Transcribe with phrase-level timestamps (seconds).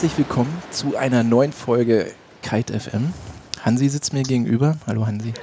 [0.00, 2.12] Herzlich willkommen zu einer neuen Folge
[2.44, 3.12] Kite FM.
[3.64, 4.76] Hansi sitzt mir gegenüber.
[4.86, 5.34] Hallo Hansi.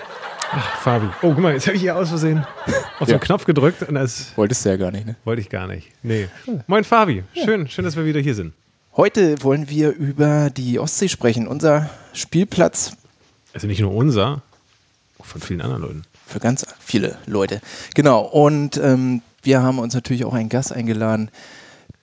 [0.49, 1.07] Ach, Fabi.
[1.21, 2.45] Oh, guck mal, jetzt habe ich hier aus Versehen
[3.01, 3.17] auf Ja.
[3.17, 5.17] den Knopf gedrückt und das Wolltest du ja gar nicht, ne?
[5.25, 5.91] wollte ich gar nicht.
[6.03, 6.29] Nee.
[6.67, 8.53] Moin Fabi, schön, schön, dass wir wieder hier sind.
[8.95, 11.47] Heute wollen wir über die Ostsee sprechen.
[11.49, 12.93] Unser Spielplatz
[13.53, 14.41] Also nicht nur unser,
[15.19, 16.03] auch von vielen anderen Leuten.
[16.25, 17.59] für ganz viele Leute.
[17.93, 18.21] Genau.
[18.21, 21.29] Und ähm, wir haben uns natürlich auch einen Gast eingeladen,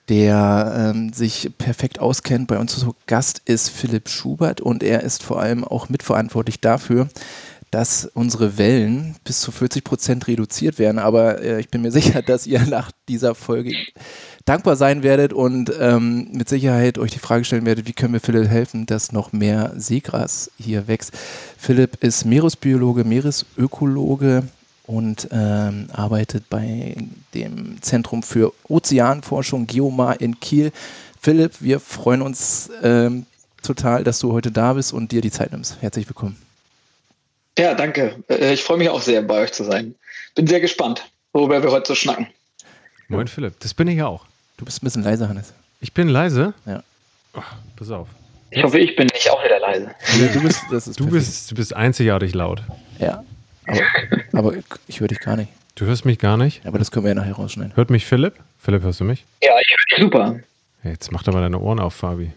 [0.09, 2.47] der ähm, sich perfekt auskennt.
[2.47, 7.07] Bei uns zu Gast ist Philipp Schubert und er ist vor allem auch mitverantwortlich dafür,
[7.71, 10.99] dass unsere Wellen bis zu 40 Prozent reduziert werden.
[10.99, 13.73] Aber äh, ich bin mir sicher, dass ihr nach dieser Folge
[14.45, 18.19] dankbar sein werdet und ähm, mit Sicherheit euch die Frage stellen werdet, wie können wir
[18.19, 21.13] Philipp helfen, dass noch mehr Seegras hier wächst.
[21.57, 24.43] Philipp ist Meeresbiologe, Meeresökologe
[24.85, 26.95] und ähm, arbeitet bei
[27.33, 30.71] dem Zentrum für Ozeanforschung Geomar in Kiel.
[31.21, 33.25] Philipp, wir freuen uns ähm,
[33.61, 35.77] total, dass du heute da bist und dir die Zeit nimmst.
[35.81, 36.37] Herzlich willkommen.
[37.57, 38.15] Ja, danke.
[38.27, 39.95] Äh, Ich freue mich auch sehr, bei euch zu sein.
[40.35, 42.27] Bin sehr gespannt, worüber wir heute so schnacken.
[43.07, 44.25] Moin Philipp, das bin ich auch.
[44.57, 45.53] Du bist ein bisschen leiser, Hannes.
[45.79, 46.53] Ich bin leise.
[46.65, 46.83] Ja.
[47.33, 48.07] Ach, pass auf.
[48.49, 49.89] Ich hoffe, ich bin nicht auch wieder leise.
[50.33, 52.61] Du bist, das ist Du bist, du bist einzigartig laut.
[52.99, 53.23] Ja.
[53.67, 53.81] Aber,
[54.33, 54.53] aber
[54.87, 55.51] ich höre dich gar nicht.
[55.75, 56.65] Du hörst mich gar nicht.
[56.65, 57.75] Aber das können wir ja nachher rausschneiden.
[57.75, 58.35] Hört mich Philipp?
[58.59, 59.25] Philipp, hörst du mich?
[59.43, 60.39] Ja, ich höre dich super.
[60.83, 62.31] Ja, Jetzt mach doch mal deine Ohren auf, Fabi.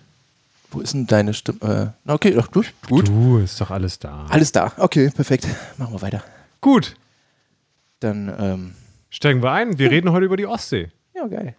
[0.71, 1.95] Wo ist denn deine Stimme?
[2.07, 2.73] Äh, okay, doch, gut.
[2.89, 3.09] Gut.
[3.09, 4.27] Du, ist doch alles da.
[4.31, 4.73] Alles da.
[4.79, 5.47] Okay, perfekt.
[5.77, 6.23] Machen wir weiter.
[6.61, 6.97] Gut,
[8.01, 8.75] Dann, ähm,
[9.11, 9.79] steigen wir ein.
[9.79, 10.91] Wir reden heute über die Ostsee.
[11.15, 11.55] ja, geil.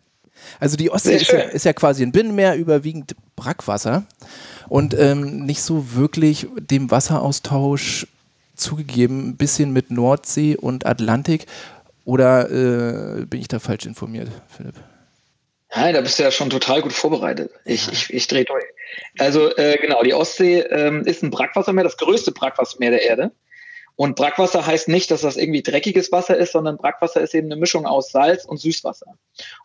[0.60, 4.06] Also die Ostsee ist ja, ist ja quasi ein Binnenmeer, überwiegend Brackwasser
[4.68, 8.06] und ähm, nicht so wirklich dem Wasseraustausch
[8.58, 9.30] zugegeben.
[9.30, 11.46] Ein bisschen mit Nordsee und Atlantik.
[12.06, 14.76] Oder äh, bin ich da falsch informiert, Philipp?
[15.76, 17.52] Ja, da bist du ja schon total gut vorbereitet.
[17.66, 18.64] Ich, ich, ich drehe durch.
[19.20, 23.32] Also äh, genau, die Ostsee ähm, ist ein Brackwassermeer, das größte Brackwassermeer der Erde.
[23.98, 27.60] Und Brackwasser heißt nicht, dass das irgendwie dreckiges Wasser ist, sondern Brackwasser ist eben eine
[27.60, 29.18] Mischung aus Salz und Süßwasser.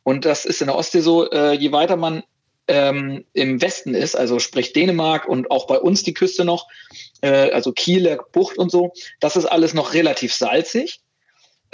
[0.02, 2.22] Und das ist in der Ostsee so, äh, je weiter man
[2.68, 6.68] ähm, im Westen ist, also sprich Dänemark und auch bei uns die Küste noch,
[7.20, 11.00] äh, also Kieler Bucht und so, das ist alles noch relativ salzig.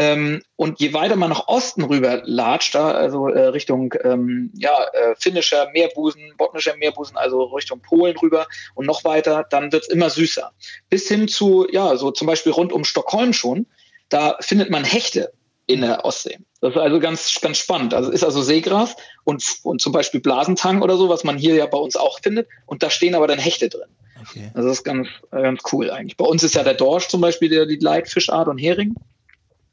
[0.00, 4.84] Ähm, und je weiter man nach Osten rüber latscht, da, also äh, Richtung ähm, ja,
[4.93, 8.47] äh, finnischer Meerbusen, botnischer Meerbusen, also Richtung Polen rüber
[8.77, 10.53] und noch weiter, dann wird's immer süßer.
[10.88, 13.66] Bis hin zu, ja, so zum Beispiel rund um Stockholm schon,
[14.09, 15.32] da findet man Hechte
[15.68, 16.38] in der Ostsee.
[16.60, 17.94] Das ist also ganz, ganz spannend.
[17.94, 21.66] Also ist also Seegras und, und zum Beispiel Blasentang oder so, was man hier ja
[21.66, 22.48] bei uns auch findet.
[22.66, 23.88] Und da stehen aber dann Hechte drin.
[24.20, 24.50] Okay.
[24.54, 26.16] Also das ist ganz, ganz cool eigentlich.
[26.16, 28.94] Bei uns ist ja der Dorsch zum Beispiel der, die Leitfischart und Hering.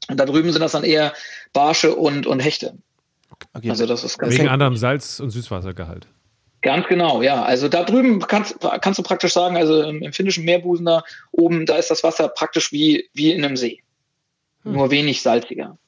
[0.08, 1.14] Und da drüben sind das dann eher
[1.54, 2.74] Barsche und, und Hechte.
[3.54, 3.70] okay.
[3.70, 6.06] Also das ist ganz, Wegen anderem Salz- und Süßwassergehalt.
[6.60, 7.42] ganz genau, ja.
[7.42, 11.02] Also da drüben kannst, kannst du praktisch sagen, also im, im finnischen Meerbusen da
[11.32, 13.82] oben, da ist das Wasser praktisch wie, wie in einem See.
[14.62, 15.78] Nur wenig salziger.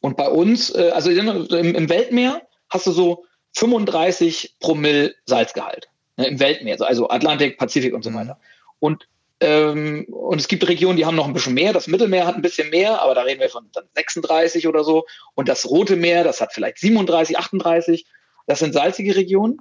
[0.00, 3.24] Und bei uns, äh, also im, im Weltmeer hast du so
[3.56, 5.88] 35 Promille Salzgehalt.
[6.16, 8.14] Ne, Im Weltmeer, so- also Atlantik, Pazifik und so Mhm.
[8.14, 8.40] weiter.
[8.78, 9.08] Und,
[9.40, 11.72] ähm, und es gibt Regionen, die haben noch ein bisschen mehr.
[11.72, 15.06] Das Mittelmeer hat ein bisschen mehr, aber da reden wir von dann 36 oder so.
[15.34, 18.06] Und das Rote Meer, das hat vielleicht 37, 38.
[18.46, 19.58] Das sind salzige Regionen.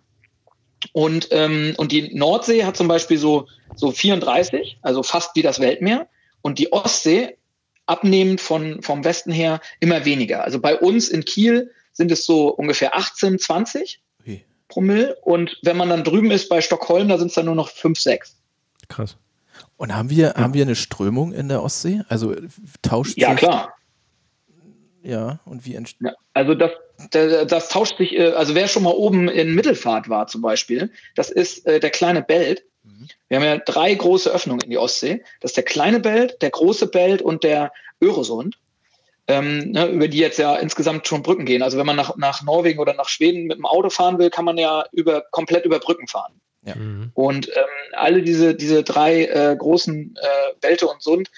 [0.93, 5.59] Und, ähm, und die Nordsee hat zum Beispiel so, so 34, also fast wie das
[5.59, 6.07] Weltmeer.
[6.41, 7.37] Und die Ostsee,
[7.89, 10.43] abnehmend von, vom Westen her, immer weniger.
[10.43, 14.45] Also bei uns in Kiel sind es so ungefähr 18, 20 Okay.
[14.67, 15.15] Promille.
[15.23, 17.99] Und wenn man dann drüben ist bei Stockholm, da sind es dann nur noch 5,
[17.99, 18.35] 6.
[18.87, 19.17] Krass.
[19.77, 22.01] Und haben wir, haben wir eine Strömung in der Ostsee?
[22.09, 22.35] Also
[22.81, 23.39] tauscht Ja, sich.
[23.39, 23.73] klar.
[25.01, 26.07] Ja, und wie entsteht.
[26.07, 26.71] Ja, also das,
[27.11, 30.91] das, das tauscht sich, äh, also wer schon mal oben in Mittelfahrt war zum Beispiel,
[31.15, 32.63] das ist äh, der kleine Belt.
[33.27, 35.23] Wir haben ja drei große Öffnungen in die Ostsee.
[35.41, 37.71] Das ist der kleine Belt, der große Belt und der
[38.01, 38.57] Öresund,
[39.27, 41.61] ähm, ne, über die jetzt ja insgesamt schon Brücken gehen.
[41.61, 44.45] Also wenn man nach, nach Norwegen oder nach Schweden mit dem Auto fahren will, kann
[44.45, 46.33] man ja über, komplett über Brücken fahren.
[46.63, 47.11] Mhm.
[47.13, 51.29] Und ähm, alle diese, diese drei äh, großen äh, Bälte und Sund,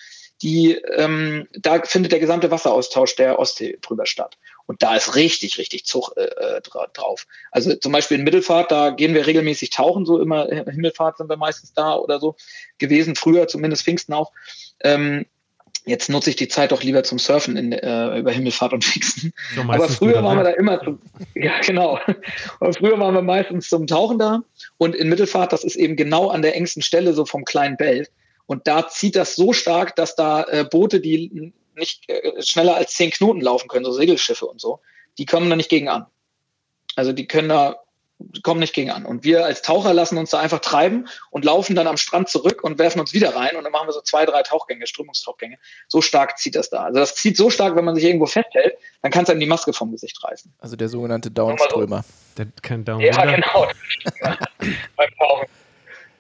[0.42, 4.38] die, ähm, da findet der gesamte Wasseraustausch der Ostsee drüber statt.
[4.66, 7.28] Und da ist richtig, richtig Zug äh, äh, dra drauf.
[7.52, 11.38] Also zum Beispiel in Mittelfahrt, da gehen wir regelmäßig tauchen, so immer Himmelfahrt sind wir
[11.38, 12.36] meistens da oder so
[12.78, 14.32] gewesen, früher zumindest Pfingsten auch.
[14.82, 15.26] Ähm,
[15.86, 19.34] jetzt nutze ich die Zeit doch lieber zum Surfen in, äh, über Himmelfahrt und Pfingsten.
[19.56, 21.00] So Aber früher waren wir da immer zum,
[21.34, 22.00] ja genau.
[22.60, 24.44] Aber früher waren wir meistens zum Tauchen da
[24.78, 28.12] und in Mittelfahrt, das ist eben genau an der engsten Stelle so vom kleinen Belt.
[28.46, 32.94] Und da zieht das so stark, dass da äh, Boote, die nicht äh, schneller als
[32.94, 34.80] zehn Knoten laufen können, so Segelschiffe und so,
[35.18, 36.06] die kommen da nicht gegen an.
[36.96, 37.82] Also die können da
[38.44, 39.06] kommen nicht gegen an.
[39.06, 42.64] Und wir als Taucher lassen uns da einfach treiben und laufen dann am Strand zurück
[42.64, 45.58] und werfen uns wieder rein und dann machen wir so zwei, drei Tauchgänge, Strömungstauchgänge.
[45.88, 46.84] So stark zieht das da.
[46.84, 49.46] Also das zieht so stark, wenn man sich irgendwo festhält, dann kann es einem die
[49.46, 50.54] Maske vom Gesicht reißen.
[50.60, 52.04] Also der sogenannte Downströmer.
[52.38, 53.68] Der kann Down Ja, genau.
[54.96, 55.48] Beim Tauchen.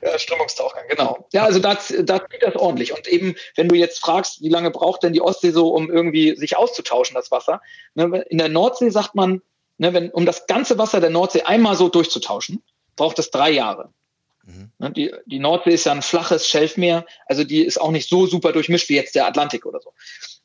[0.01, 1.27] Ja, Strömungstauchgang, genau.
[1.31, 2.93] Ja, also da, da zieht das ordentlich.
[2.93, 6.35] Und eben, wenn du jetzt fragst, wie lange braucht denn die Ostsee so, um irgendwie
[6.35, 7.61] sich auszutauschen, das Wasser?
[7.93, 9.41] Ne, in der Nordsee sagt man,
[9.77, 12.63] ne, wenn, um das ganze Wasser der Nordsee einmal so durchzutauschen,
[12.95, 13.89] braucht es drei Jahre.
[14.43, 14.71] Mhm.
[14.79, 18.25] Ne, die, die Nordsee ist ja ein flaches Schelfmeer, also die ist auch nicht so
[18.25, 19.93] super durchmischt wie jetzt der Atlantik oder so.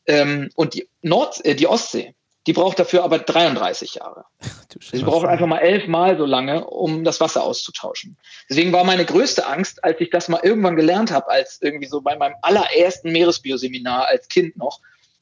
[0.06, 2.14] Ähm, und die, Nord, äh, die Ostsee,
[2.46, 4.25] die braucht dafür aber 33 Jahre.
[4.81, 8.16] Sie braucht einfach mal elfmal so lange, um das Wasser auszutauschen.
[8.48, 12.00] Deswegen war meine größte Angst, als ich das mal irgendwann gelernt habe, als irgendwie so
[12.02, 14.81] bei meinem allerersten Meeresbioseminar als Kind noch,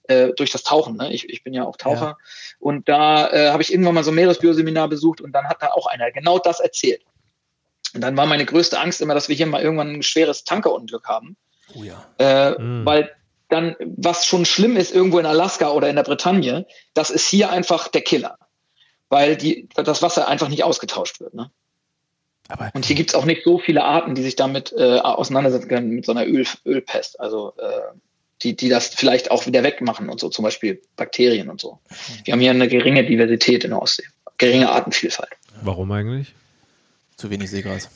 [0.09, 0.97] äh, durch das Tauchen.
[0.97, 1.13] Ne?
[1.13, 2.07] Ich, ich bin ja auch Taucher.
[2.07, 2.17] Ja.
[2.59, 5.69] Und da äh, habe ich irgendwann mal so ein Meeresbioseminar besucht und dann hat da
[5.69, 7.03] auch einer genau das erzählt.
[7.95, 11.07] Und dann war meine größte Angst immer, dass wir hier mal irgendwann ein schweres Tankerunglück
[11.07, 11.37] haben.
[11.75, 12.05] Oh ja.
[12.19, 12.85] Äh, mhm.
[12.85, 13.15] Weil
[13.49, 17.51] dann, was schon schlimm ist, irgendwo in Alaska oder in der Bretagne, das ist hier
[17.51, 18.39] einfach der Killer.
[19.09, 21.35] Weil die, das Wasser einfach nicht ausgetauscht wird.
[21.35, 21.51] Ne?
[22.49, 25.69] Aber und hier gibt es auch nicht so viele Arten, die sich damit äh, auseinandersetzen
[25.69, 27.21] können mit so einer Öl, Ölpest.
[27.21, 27.97] Also äh,
[28.43, 31.79] die, die das vielleicht auch wieder wegmachen und so, zum Beispiel Bakterien und so.
[32.25, 34.05] Wir haben hier eine geringe Diversität in der Ostsee,
[34.39, 35.33] geringe Artenvielfalt.
[35.63, 36.35] Warum eigentlich?
[37.17, 37.89] Zu wenig Seegras.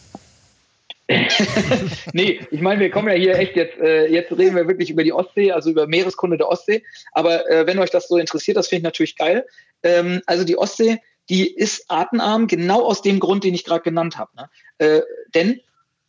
[2.12, 5.05] Nee, ich meine, wir kommen ja hier echt jetzt, äh, jetzt reden wir wirklich über
[5.05, 6.84] die Ostsee, also über Meereskunde der Ostsee.
[7.12, 9.46] Aber äh, wenn euch das so interessiert, das finde ich natürlich geil.
[9.82, 10.99] Ähm, also die Ostsee,
[11.31, 14.31] die ist artenarm, genau aus dem Grund, den ich gerade genannt habe.
[14.37, 14.50] Ne?
[14.78, 15.02] Äh,
[15.34, 15.60] denn,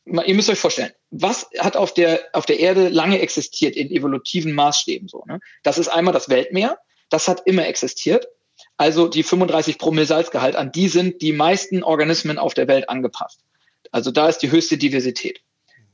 [0.05, 4.53] ihr müsst euch vorstellen, was hat auf der, auf der Erde lange existiert in evolutiven
[4.53, 5.23] Maßstäben so?
[5.27, 5.39] Ne?
[5.63, 6.77] Das ist einmal das Weltmeer,
[7.09, 8.27] das hat immer existiert.
[8.75, 13.41] Also die 35 Promille Salzgehalt, an die sind die meisten Organismen auf der Welt angepasst.
[13.91, 15.41] Also da ist die höchste Diversität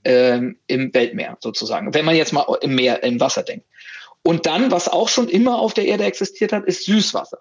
[0.03, 3.65] ähm, im Weltmeer sozusagen, wenn man jetzt mal im Meer, im Wasser denkt.
[4.23, 7.39] Und dann, was auch schon immer auf der Erde existiert hat, ist Süßwasser.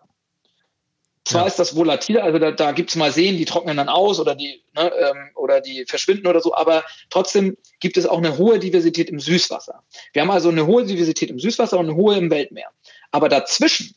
[1.24, 1.46] Zwar ja.
[1.46, 4.34] ist das volatil, also da, da gibt es mal Seen, die trocknen dann aus oder
[4.34, 8.58] die, ne, ähm, oder die verschwinden oder so, aber trotzdem gibt es auch eine hohe
[8.58, 9.82] Diversität im Süßwasser.
[10.12, 12.68] Wir haben also eine hohe Diversität im Süßwasser und eine hohe im Weltmeer.
[13.10, 13.94] Aber dazwischen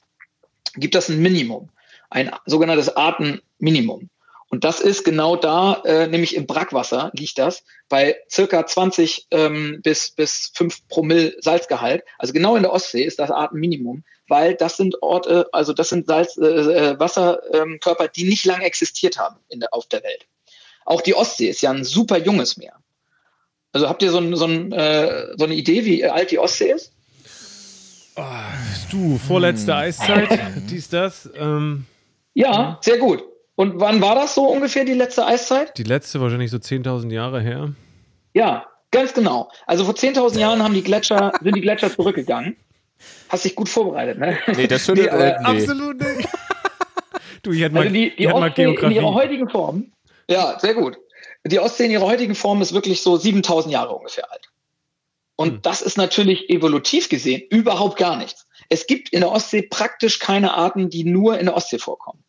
[0.76, 1.70] gibt es ein Minimum,
[2.10, 4.10] ein sogenanntes Artenminimum.
[4.50, 9.82] Und das ist genau da, äh, nämlich im Brackwasser liegt das, bei circa 20 ähm,
[9.84, 12.04] bis, bis 5 Promille Salzgehalt.
[12.18, 16.08] Also genau in der Ostsee ist das Artenminimum, weil das sind Orte, also das sind
[16.08, 20.28] Salz, äh, äh, Wasserkörper, die nicht lange existiert haben in der, auf der Welt.
[20.86, 22.74] Auch die Ostsee ist ja ein super junges Meer.
[23.74, 26.72] Also habt ihr so, ein, so, ein, äh, so eine Idee, wie alt die Ostsee
[26.72, 26.94] ist?
[28.16, 28.24] Oh,
[28.92, 29.78] du, vorletzte hm.
[29.78, 30.40] Eiszeit,
[30.70, 31.30] dies, das.
[31.36, 31.86] Ähm,
[32.34, 33.24] ja, sehr gut.
[33.58, 35.76] Und wann war das so ungefähr, die letzte Eiszeit?
[35.80, 37.74] Die letzte wahrscheinlich so 10.000 Jahre her.
[38.36, 39.50] Ja, ganz genau.
[39.66, 42.56] Also vor 10.000 Jahren haben die Gletscher, sind die Gletscher zurückgegangen.
[43.30, 44.38] Hast dich gut vorbereitet, ne?
[44.56, 45.44] Nee, das stimmt nee, äh, nee.
[45.44, 46.30] absolut nicht.
[47.42, 49.92] du, ich hätte mal, also die, die Ostsee in ihrer heutigen Form,
[50.30, 51.00] ja, sehr gut.
[51.44, 54.52] Die Ostsee in ihrer heutigen Form ist wirklich so 7000 Jahre ungefähr alt.
[55.36, 55.62] Und hm.
[55.64, 58.46] das ist natürlich evolutiv gesehen überhaupt gar nichts.
[58.70, 62.24] Es gibt in der Ostsee praktisch keine Arten, die nur in der Ostsee vorkommen.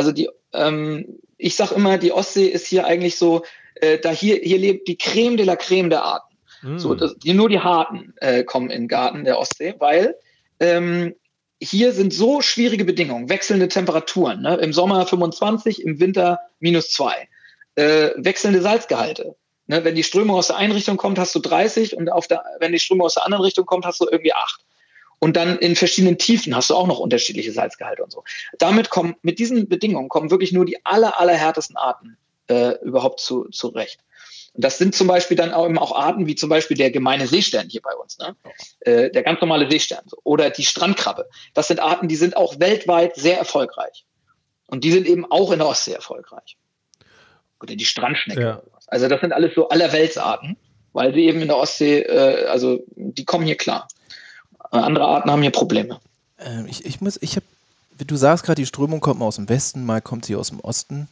[0.00, 4.36] Also die, ähm, ich sage immer, die Ostsee ist hier eigentlich so, äh, da hier,
[4.36, 6.34] hier lebt die Creme de la Creme der Arten.
[6.62, 6.78] Mm.
[6.78, 10.14] So, das, die, nur die Harten äh, kommen in den Garten der Ostsee, weil
[10.58, 11.14] ähm,
[11.62, 14.40] hier sind so schwierige Bedingungen, wechselnde Temperaturen.
[14.40, 14.56] Ne?
[14.56, 17.28] Im Sommer 25, im Winter minus 2.
[17.74, 19.36] Äh, wechselnde Salzgehalte.
[19.66, 19.84] Ne?
[19.84, 22.72] Wenn die Strömung aus der einen Richtung kommt, hast du 30 und auf der, wenn
[22.72, 24.64] die Strömung aus der anderen Richtung kommt, hast du irgendwie 8.
[25.20, 28.24] Und dann in verschiedenen Tiefen hast du auch noch unterschiedliche Salzgehalte und so.
[28.58, 32.16] Damit kommen, mit diesen Bedingungen kommen wirklich nur die aller, allerhärtesten Arten
[32.48, 34.00] äh, überhaupt zu, zurecht.
[34.54, 37.26] Und das sind zum Beispiel dann auch, eben auch Arten wie zum Beispiel der gemeine
[37.26, 38.34] Seestern hier bei uns, ne?
[38.80, 41.28] Äh, der ganz normale Seestern oder die Strandkrabbe.
[41.54, 44.06] Das sind Arten, die sind auch weltweit sehr erfolgreich.
[44.66, 46.56] Und die sind eben auch in der Ostsee erfolgreich.
[47.60, 48.40] Oder die Strandschnecke.
[48.40, 48.62] Ja.
[48.86, 50.56] Also das sind alles so allerweltsarten,
[50.92, 53.86] weil sie eben in der Ostsee, äh, also die kommen hier klar.
[54.70, 55.98] Andere Arten haben hier Probleme.
[56.38, 57.46] Ähm, ich, ich muss, ich habe,
[58.06, 60.60] du sagst gerade, die Strömung kommt mal aus dem Westen, mal kommt sie aus dem
[60.60, 61.08] Osten.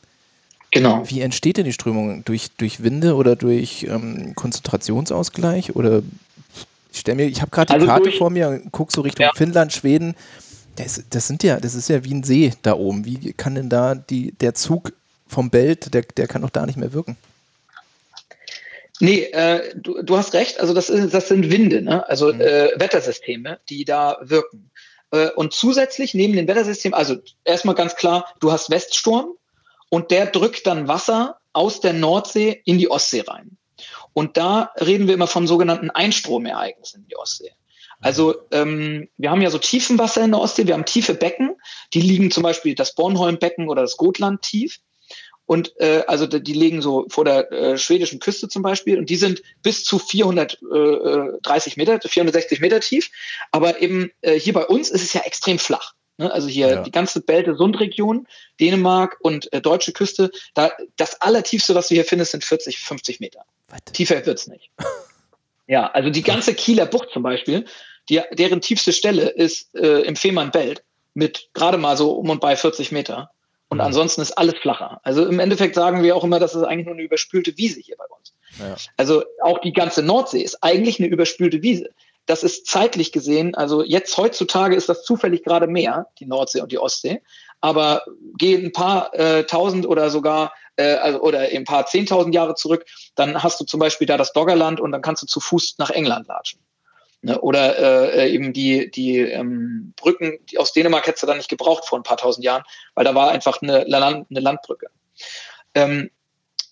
[0.71, 1.03] Genau.
[1.09, 2.25] Wie entsteht denn die Strömung?
[2.25, 5.75] Durch, durch Winde oder durch ähm, Konzentrationsausgleich?
[5.77, 6.03] Oder
[6.93, 9.01] ich stelle mir, ich habe gerade die also Karte durch, vor mir und gucke so
[9.01, 9.33] Richtung ja.
[9.35, 10.15] Finnland, Schweden.
[10.77, 13.05] Das, das sind ja, das ist ja wie ein See da oben.
[13.05, 14.93] Wie kann denn da die, der Zug
[15.27, 17.17] vom Belt, der, der kann doch da nicht mehr wirken?
[19.01, 20.61] Nee, äh, du, du hast recht.
[20.61, 22.09] Also das, ist, das sind Winde, ne?
[22.09, 22.41] also mhm.
[22.41, 24.71] äh, Wettersysteme, die da wirken.
[25.11, 29.35] Äh, und zusätzlich neben den Wettersystemen, also erstmal ganz klar, du hast Weststurm
[29.89, 33.57] und der drückt dann Wasser aus der Nordsee in die Ostsee rein.
[34.13, 37.53] Und da reden wir immer von sogenannten Einstromereignissen in die Ostsee.
[38.01, 41.57] Also ähm, wir haben ja so Tiefenwasser in der Ostsee, wir haben tiefe Becken,
[41.95, 44.79] die liegen zum Beispiel das Bornholmbecken oder das Gotland tief.
[45.49, 49.17] Und äh, also die liegen so vor der äh, schwedischen Küste zum Beispiel und die
[49.17, 53.11] sind bis zu 430 Meter, 460 Meter tief.
[53.51, 55.95] Aber eben äh, hier bei uns ist es ja extrem flach.
[56.19, 56.31] Ne?
[56.31, 56.83] Also hier ja.
[56.83, 58.29] die ganze Bälte-Sund-Region,
[58.61, 63.21] Dänemark und äh, deutsche Küste, da das allertiefste, was du hier findest, sind 40, 50
[63.21, 63.47] Meter.
[63.69, 63.81] Was?
[63.95, 64.71] Tiefer wird's nicht.
[65.67, 67.65] ja, also die ganze Kieler Bucht zum Beispiel,
[68.11, 70.83] die, deren tiefste Stelle ist äh, im Fehmarnbelt
[71.15, 73.31] mit gerade mal so um und bei 40 Meter.
[73.69, 73.85] Und mhm.
[73.85, 75.01] ansonsten ist alles flacher.
[75.03, 77.97] Also im Endeffekt sagen wir auch immer, das ist eigentlich nur eine überspülte Wiese hier
[77.97, 78.35] bei uns.
[78.59, 78.77] Ja.
[78.97, 81.91] Also auch die ganze Nordsee ist eigentlich eine überspülte Wiese.
[82.27, 86.73] Das ist zeitlich gesehen, also jetzt heutzutage ist das zufällig gerade mehr, die Nordsee und
[86.73, 87.23] die Ostsee.
[87.61, 88.03] Aber
[88.37, 92.87] gehen ein paar äh, tausend oder sogar äh, also, oder ein paar zehntausend Jahre zurück,
[93.17, 95.91] dann hast du zum Beispiel da das Doggerland und dann kannst du zu Fuß nach
[95.91, 96.61] England latschen.
[97.21, 97.41] Ne?
[97.41, 101.85] Oder äh, eben die, die ähm, Brücken, die aus Dänemark hättest du dann nicht gebraucht
[101.87, 102.63] vor ein paar tausend Jahren,
[102.95, 104.87] weil da war einfach eine, Land, eine Landbrücke.
[105.75, 106.11] Ähm,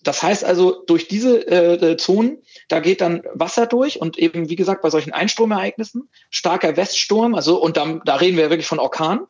[0.03, 4.55] das heißt also, durch diese äh, Zonen, da geht dann Wasser durch und eben, wie
[4.55, 9.27] gesagt, bei solchen Einstromereignissen, starker Weststurm, also und da, da reden wir wirklich von Orkan,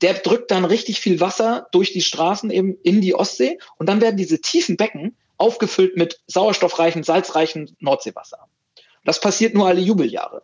[0.00, 4.00] der drückt dann richtig viel Wasser durch die Straßen eben in die Ostsee und dann
[4.00, 8.48] werden diese tiefen Becken aufgefüllt mit sauerstoffreichen, salzreichen Nordseewasser.
[9.04, 10.42] Das passiert nur alle Jubeljahre.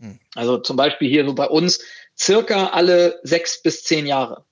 [0.00, 0.18] Hm.
[0.34, 1.80] Also zum Beispiel hier so bei uns
[2.16, 4.44] circa alle sechs bis zehn Jahre.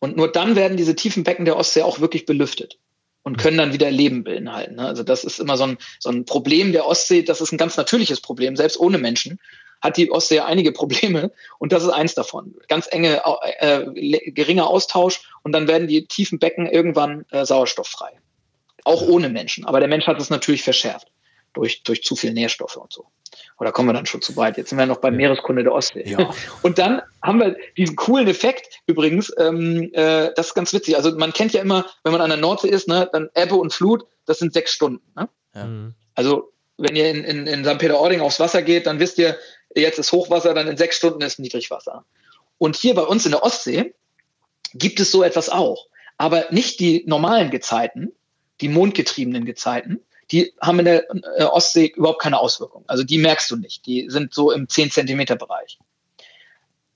[0.00, 2.78] Und nur dann werden diese tiefen Becken der Ostsee auch wirklich belüftet
[3.22, 4.76] und können dann wieder Leben beinhalten.
[4.76, 4.86] Ne?
[4.86, 7.76] Also das ist immer so ein, so ein Problem der Ostsee, das ist ein ganz
[7.76, 9.40] natürliches Problem, selbst ohne Menschen
[9.80, 12.54] hat die Ostsee einige Probleme und das ist eins davon.
[12.68, 13.22] Ganz enge,
[13.58, 18.10] äh, geringer Austausch und dann werden die tiefen Becken irgendwann äh, sauerstofffrei.
[18.84, 19.64] Auch ohne Menschen.
[19.64, 21.08] Aber der Mensch hat es natürlich verschärft
[21.54, 23.06] durch, durch zu viel Nährstoffe und so.
[23.58, 24.56] Oder kommen wir dann schon zu weit?
[24.56, 25.28] Jetzt sind wir noch beim ja.
[25.28, 26.04] Meereskunde der Ostsee.
[26.06, 26.34] Ja.
[26.62, 30.96] Und dann haben wir diesen coolen Effekt übrigens, ähm, äh, das ist ganz witzig.
[30.96, 33.72] Also man kennt ja immer, wenn man an der Nordsee ist, ne, dann Ebbe und
[33.72, 35.02] Flut, das sind sechs Stunden.
[35.16, 35.28] Ne?
[35.54, 35.64] Ja.
[35.64, 35.94] Mhm.
[36.14, 37.78] Also wenn ihr in, in, in St.
[37.78, 39.36] Peter-Ording aufs Wasser geht, dann wisst ihr,
[39.74, 42.04] jetzt ist Hochwasser, dann in sechs Stunden ist Niedrigwasser.
[42.58, 43.94] Und hier bei uns in der Ostsee
[44.74, 45.86] gibt es so etwas auch.
[46.16, 48.12] Aber nicht die normalen Gezeiten,
[48.60, 51.04] die mondgetriebenen Gezeiten, die haben in der
[51.38, 52.84] äh, Ostsee überhaupt keine Auswirkung.
[52.86, 53.86] Also die merkst du nicht.
[53.86, 55.78] Die sind so im 10 Zentimeter Bereich.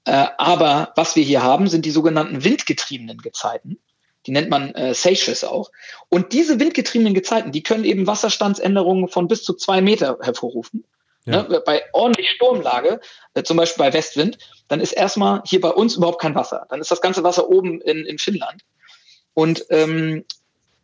[0.04, 3.78] Äh, aber was wir hier haben, sind die sogenannten windgetriebenen Gezeiten.
[4.26, 5.70] Die nennt man äh, Seychelles auch.
[6.08, 10.84] Und diese windgetriebenen Gezeiten, die können eben Wasserstandsänderungen von bis zu zwei Meter hervorrufen.
[11.24, 11.42] Ja.
[11.42, 13.00] Ne, bei ordentlich Sturmlage,
[13.34, 16.66] äh, zum Beispiel bei Westwind, dann ist erstmal hier bei uns überhaupt kein Wasser.
[16.70, 18.62] Dann ist das ganze Wasser oben in, in Finnland.
[19.34, 20.24] Und, ähm,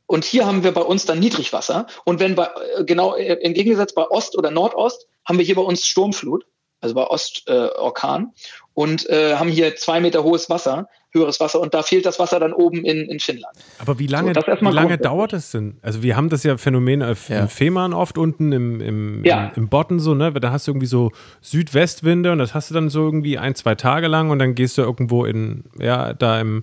[0.06, 1.86] und hier haben wir bei uns dann Niedrigwasser.
[2.04, 5.54] Und wenn bei, äh, genau äh, im Gegensatz bei Ost oder Nordost, haben wir hier
[5.54, 6.46] bei uns Sturmflut,
[6.80, 11.72] also bei Ostorkan, äh, und äh, haben hier zwei Meter hohes Wasser höheres Wasser und
[11.72, 13.56] da fehlt das Wasser dann oben in, in Finnland.
[13.78, 15.78] Aber wie lange, so, wie lange dauert es denn?
[15.80, 17.40] Also wir haben das ja Phänomen auf ja.
[17.40, 19.46] im Fehmarn oft unten im, im, ja.
[19.46, 20.32] im, im Botten so, ne?
[20.32, 23.76] Da hast du irgendwie so Südwestwinde und das hast du dann so irgendwie ein, zwei
[23.76, 26.62] Tage lang und dann gehst du irgendwo in, ja, da im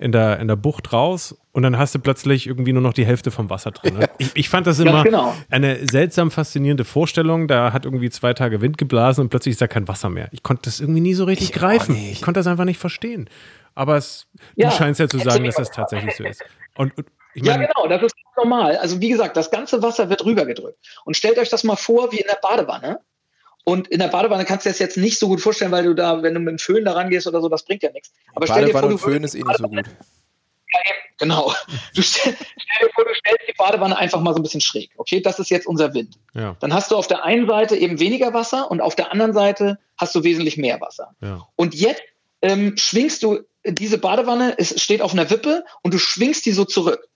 [0.00, 3.04] in der, in der Bucht raus und dann hast du plötzlich irgendwie nur noch die
[3.04, 3.98] Hälfte vom Wasser drin.
[3.98, 4.08] Ne?
[4.18, 5.36] Ich, ich, fand das immer genau.
[5.50, 7.48] eine seltsam faszinierende Vorstellung.
[7.48, 10.28] Da hat irgendwie zwei Tage Wind geblasen und plötzlich ist da kein Wasser mehr.
[10.32, 11.94] Ich konnte das irgendwie nie so richtig ich greifen.
[11.96, 13.28] Ich konnte das einfach nicht verstehen.
[13.74, 14.26] Aber es,
[14.56, 16.42] ja, du scheinst ja zu sagen, dass das tatsächlich so ist.
[16.76, 18.76] Und, und ich mein, ja, genau, das ist normal.
[18.78, 20.78] Also wie gesagt, das ganze Wasser wird rübergedrückt.
[21.04, 23.00] Und stellt euch das mal vor wie in der Badewanne.
[23.64, 26.22] Und in der Badewanne kannst du das jetzt nicht so gut vorstellen, weil du da,
[26.22, 28.12] wenn du mit dem Föhn da rangehst oder so, das bringt ja nichts.
[28.34, 29.86] Aber stell dir vor, du Föhn ist eh nicht so gut.
[29.86, 30.80] Ja,
[31.18, 31.52] genau.
[31.94, 34.90] Du stell, stell, dir vor, du stellst die Badewanne einfach mal so ein bisschen schräg.
[34.96, 36.18] Okay, das ist jetzt unser Wind.
[36.34, 36.56] Ja.
[36.60, 39.78] Dann hast du auf der einen Seite eben weniger Wasser und auf der anderen Seite
[39.98, 41.14] hast du wesentlich mehr Wasser.
[41.20, 41.46] Ja.
[41.56, 42.02] Und jetzt
[42.42, 46.64] ähm, schwingst du diese Badewanne, es steht auf einer Wippe und du schwingst die so
[46.64, 47.08] zurück.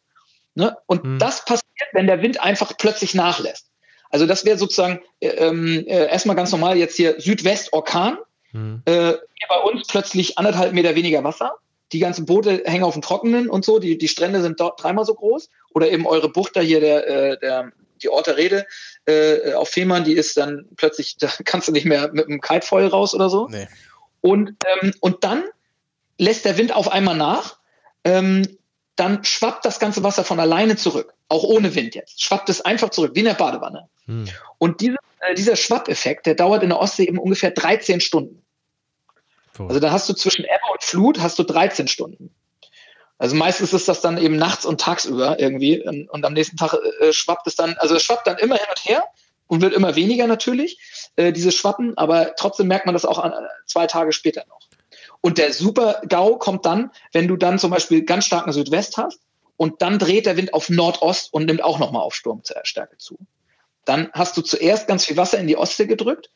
[0.54, 0.76] Ne?
[0.86, 1.18] Und mhm.
[1.18, 3.70] das passiert, wenn der Wind einfach plötzlich nachlässt.
[4.14, 8.18] Also das wäre sozusagen äh, ähm, äh, erstmal ganz normal jetzt hier Südwest-Orkan.
[8.52, 8.82] Mhm.
[8.84, 11.56] Äh, hier bei uns plötzlich anderthalb Meter weniger Wasser.
[11.90, 13.80] Die ganzen Boote hängen auf dem Trockenen und so.
[13.80, 15.50] Die, die Strände sind dort dreimal so groß.
[15.74, 17.72] Oder eben eure Bucht da hier, der, äh, der,
[18.04, 18.66] die Orte Rede
[19.06, 22.86] äh, auf Fehmarn, die ist dann plötzlich, da kannst du nicht mehr mit einem Kitefoil
[22.86, 23.48] raus oder so.
[23.48, 23.66] Nee.
[24.20, 25.42] Und, ähm, und dann
[26.18, 27.56] lässt der Wind auf einmal nach,
[28.04, 28.46] ähm,
[28.96, 32.22] dann schwappt das ganze Wasser von alleine zurück, auch ohne Wind jetzt.
[32.22, 33.88] Schwappt es einfach zurück, wie in der Badewanne.
[34.06, 34.28] Hm.
[34.58, 38.44] Und diese, äh, dieser Schwappeffekt, der dauert in der Ostsee eben ungefähr 13 Stunden.
[39.58, 39.68] Cool.
[39.68, 42.34] Also da hast du zwischen Ebbe und Flut hast du 13 Stunden.
[43.18, 46.74] Also meistens ist das dann eben nachts und tagsüber irgendwie und, und am nächsten Tag
[47.00, 49.04] äh, schwappt es dann, also es schwappt dann immer hin und her
[49.46, 50.78] und wird immer weniger natürlich,
[51.16, 53.36] äh, dieses Schwappen, aber trotzdem merkt man das auch an, äh,
[53.66, 54.63] zwei Tage später noch.
[55.24, 59.20] Und der Super-GAU kommt dann, wenn du dann zum Beispiel ganz starken Südwest hast
[59.56, 63.16] und dann dreht der Wind auf Nordost und nimmt auch nochmal auf Sturmstärke zu.
[63.86, 66.28] Dann hast du zuerst ganz viel Wasser in die Ostsee gedrückt,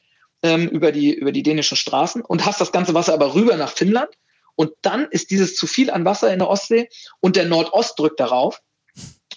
[0.43, 3.73] ähm, über, die, über die dänischen Straßen und hast das ganze Wasser aber rüber nach
[3.73, 4.09] Finnland.
[4.55, 6.89] Und dann ist dieses zu viel an Wasser in der Ostsee
[7.21, 8.63] und der Nordost drückt darauf.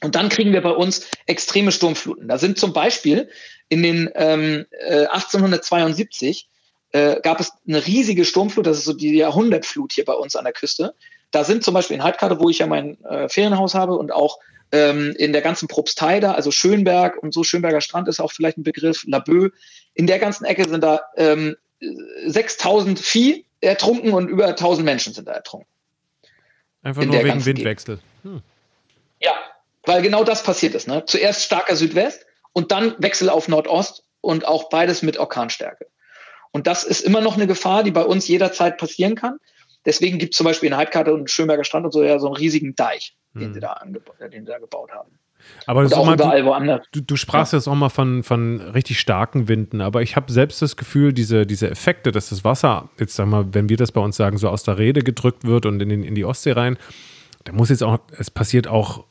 [0.02, 2.30] Und dann kriegen wir bei uns extreme Sturmfluten.
[2.30, 3.30] Da sind zum Beispiel
[3.68, 6.48] in den ähm, äh, 1872
[6.92, 10.44] äh, gab es eine riesige Sturmflut, das ist so die Jahrhundertflut hier bei uns an
[10.44, 10.94] der Küste.
[11.32, 14.40] Da sind zum Beispiel in Heidkarte, wo ich ja mein äh, Ferienhaus habe und auch
[14.72, 18.58] ähm, in der ganzen Propstei da, also Schönberg und so, Schönberger Strand ist auch vielleicht
[18.58, 19.52] ein Begriff, Laboe,
[19.94, 21.56] in der ganzen Ecke sind da ähm,
[22.26, 25.68] 6000 Vieh ertrunken und über 1000 Menschen sind da ertrunken.
[26.84, 28.00] Einfach nur wegen Windwechsel.
[28.24, 28.42] Hm.
[29.20, 29.34] Ja,
[29.84, 30.88] weil genau das passiert ist.
[30.88, 31.06] Ne?
[31.06, 35.88] Zuerst starker Südwest und dann Wechsel auf Nordost und auch beides mit Orkanstärke.
[36.52, 39.38] Und das ist immer noch eine Gefahr, die bei uns jederzeit passieren kann.
[39.86, 42.36] Deswegen gibt es zum Beispiel in Heidkarte und Schönberger Strand und so ja so einen
[42.36, 43.54] riesigen Deich, den, hm.
[43.54, 45.18] sie, da den sie da gebaut haben.
[45.66, 46.86] Aber auch mal, überall du, woanders.
[46.92, 47.60] Du, du sprachst ja.
[47.60, 51.46] jetzt auch mal von, von richtig starken Winden, aber ich habe selbst das Gefühl, diese,
[51.46, 54.50] diese Effekte, dass das Wasser, jetzt sag mal, wenn wir das bei uns sagen, so
[54.50, 56.78] aus der Rede gedrückt wird und in, den, in die Ostsee rein,
[57.44, 59.06] da muss jetzt auch, es passiert auch,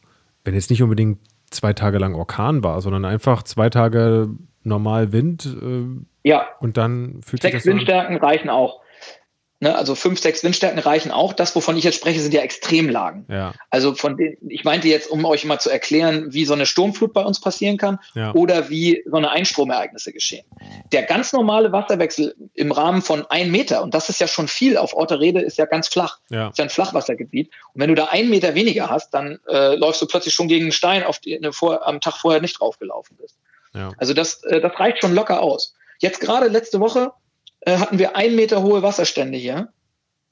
[0.44, 1.18] wenn jetzt nicht unbedingt
[1.50, 4.28] zwei Tage lang Orkan war, sondern einfach zwei Tage
[4.62, 5.47] normal Wind.
[5.47, 6.49] Äh, ja.
[6.61, 8.23] Und dann fühlt Sechs Windstärken an.
[8.23, 8.80] reichen auch.
[9.63, 11.34] Ne, also fünf, sechs Windstärken reichen auch.
[11.34, 13.26] Das, wovon ich jetzt spreche, sind ja Extremlagen.
[13.28, 13.52] Ja.
[13.69, 17.13] Also von denen, ich meinte jetzt, um euch mal zu erklären, wie so eine Sturmflut
[17.13, 18.32] bei uns passieren kann ja.
[18.32, 20.47] oder wie so eine Einstromereignisse geschehen.
[20.93, 24.78] Der ganz normale Wasserwechsel im Rahmen von ein Meter, und das ist ja schon viel
[24.78, 26.21] auf Orterede, ist ja ganz flach.
[26.30, 26.49] Ja.
[26.49, 27.50] Ist ja ein Flachwassergebiet.
[27.75, 30.65] Und wenn du da einen Meter weniger hast, dann äh, läufst du plötzlich schon gegen
[30.65, 33.37] einen Stein, auf den du vor, am Tag vorher nicht draufgelaufen bist.
[33.75, 33.93] Ja.
[33.99, 35.75] Also das, äh, das reicht schon locker aus.
[35.99, 37.13] Jetzt gerade letzte Woche
[37.61, 39.73] äh, hatten wir ein Meter hohe Wasserstände hier.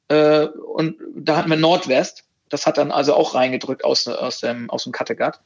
[0.08, 2.24] Äh, und da hatten wir Nordwest.
[2.48, 5.40] Das hat dann also auch reingedrückt aus, aus, dem, aus dem Kattegat.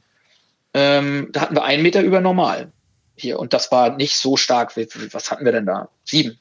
[0.74, 2.72] Ähm, da hatten wir einen Meter über normal
[3.16, 3.38] hier.
[3.38, 4.76] Und das war nicht so stark.
[4.76, 5.88] Wie, was hatten wir denn da?
[6.04, 6.38] Sieben.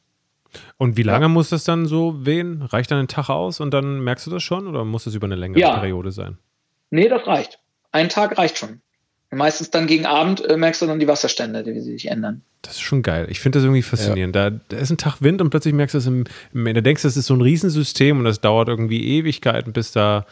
[0.77, 1.29] Und wie lange ja.
[1.29, 2.61] muss das dann so wehen?
[2.61, 5.25] Reicht dann ein Tag aus und dann merkst du das schon oder muss das über
[5.25, 5.77] eine längere ja.
[5.77, 6.37] Periode sein?
[6.89, 7.59] Nee, das reicht.
[7.91, 8.81] Ein Tag reicht schon.
[9.33, 12.41] Meistens dann gegen Abend äh, merkst du dann die Wasserstände, die sich ändern.
[12.61, 13.27] Das ist schon geil.
[13.29, 14.35] Ich finde das irgendwie faszinierend.
[14.35, 14.49] Ja.
[14.49, 17.01] Da, da, ist ein Tag Wind und plötzlich merkst du es im, im da denkst
[17.01, 20.25] du, das ist so ein Riesensystem und das dauert irgendwie Ewigkeiten, bis da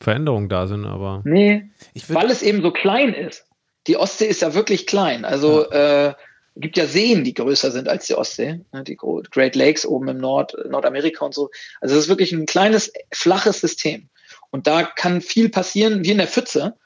[0.00, 1.22] Veränderungen da sind, aber.
[1.24, 1.70] Nee,
[2.08, 3.44] weil es eben so klein ist.
[3.88, 5.24] Die Ostsee ist ja wirklich klein.
[5.24, 6.10] Also ja.
[6.10, 6.14] äh,
[6.54, 8.60] gibt ja Seen, die größer sind als die Ostsee.
[8.72, 8.84] Ne?
[8.84, 11.50] Die Great Lakes oben im Nord, Nordamerika und so.
[11.80, 14.08] Also es ist wirklich ein kleines, flaches System.
[14.50, 16.76] Und da kann viel passieren, wie in der Pfütze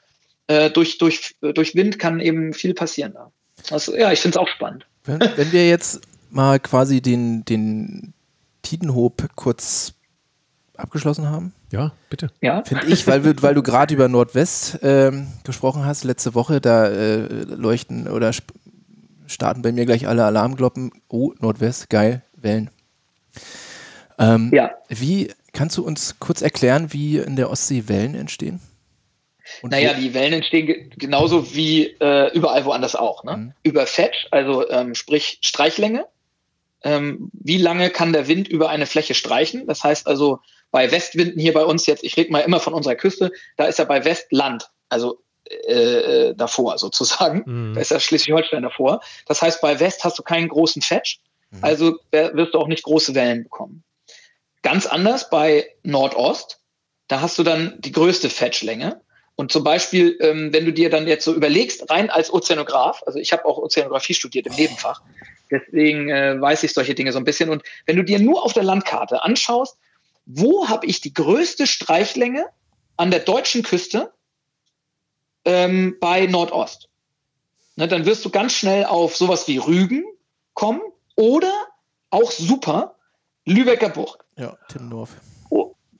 [0.47, 3.31] äh, durch, durch, durch Wind kann eben viel passieren da.
[3.71, 4.85] Also, ja, ich finde es auch spannend.
[5.03, 8.13] Wenn, wenn, wir jetzt mal quasi den, den
[8.61, 9.93] Tidenhoop kurz
[10.75, 11.53] abgeschlossen haben.
[11.71, 12.29] Ja, bitte.
[12.41, 12.63] Ja.
[12.63, 17.27] Finde ich, weil, weil du gerade über Nordwest ähm, gesprochen hast, letzte Woche, da äh,
[17.43, 18.31] leuchten oder
[19.25, 20.91] starten bei mir gleich alle Alarmglocken.
[21.09, 22.69] Oh, Nordwest, geil, Wellen.
[24.17, 24.71] Ähm, ja.
[24.87, 28.61] Wie kannst du uns kurz erklären, wie in der Ostsee Wellen entstehen?
[29.61, 33.23] Und naja, die Wellen entstehen genauso wie äh, überall woanders auch.
[33.23, 33.37] Ne?
[33.37, 33.53] Mhm.
[33.63, 36.05] Über Fetch, also ähm, sprich Streichlänge.
[36.83, 39.65] Ähm, wie lange kann der Wind über eine Fläche streichen?
[39.67, 40.39] Das heißt also,
[40.71, 43.79] bei Westwinden hier bei uns jetzt, ich rede mal immer von unserer Küste, da ist
[43.79, 47.43] ja bei Westland, also äh, äh, davor sozusagen.
[47.45, 47.73] Mhm.
[47.73, 49.01] Da ist ja Schleswig-Holstein davor.
[49.25, 51.19] Das heißt, bei West hast du keinen großen Fetch,
[51.51, 51.63] mhm.
[51.63, 53.83] also wirst du auch nicht große Wellen bekommen.
[54.61, 56.59] Ganz anders bei Nordost,
[57.07, 59.01] da hast du dann die größte Fetchlänge.
[59.37, 63.19] Und zum Beispiel, ähm, wenn du dir dann jetzt so überlegst, rein als Ozeanograf, also
[63.19, 65.03] ich habe auch Ozeanografie studiert im Nebenfach,
[65.51, 67.51] deswegen äh, weiß ich solche Dinge so ein bisschen.
[67.51, 69.77] Und wenn du dir nur auf der Landkarte anschaust,
[70.25, 72.47] wo habe ich die größte Streichlänge
[72.97, 74.11] an der deutschen Küste
[75.45, 76.89] ähm, bei Nordost?
[77.75, 80.03] Ne, dann wirst du ganz schnell auf sowas wie Rügen
[80.55, 80.81] kommen
[81.15, 81.53] oder
[82.09, 82.95] auch super
[83.45, 84.19] Lübecker Bucht.
[84.35, 85.11] Ja, Timmendorf.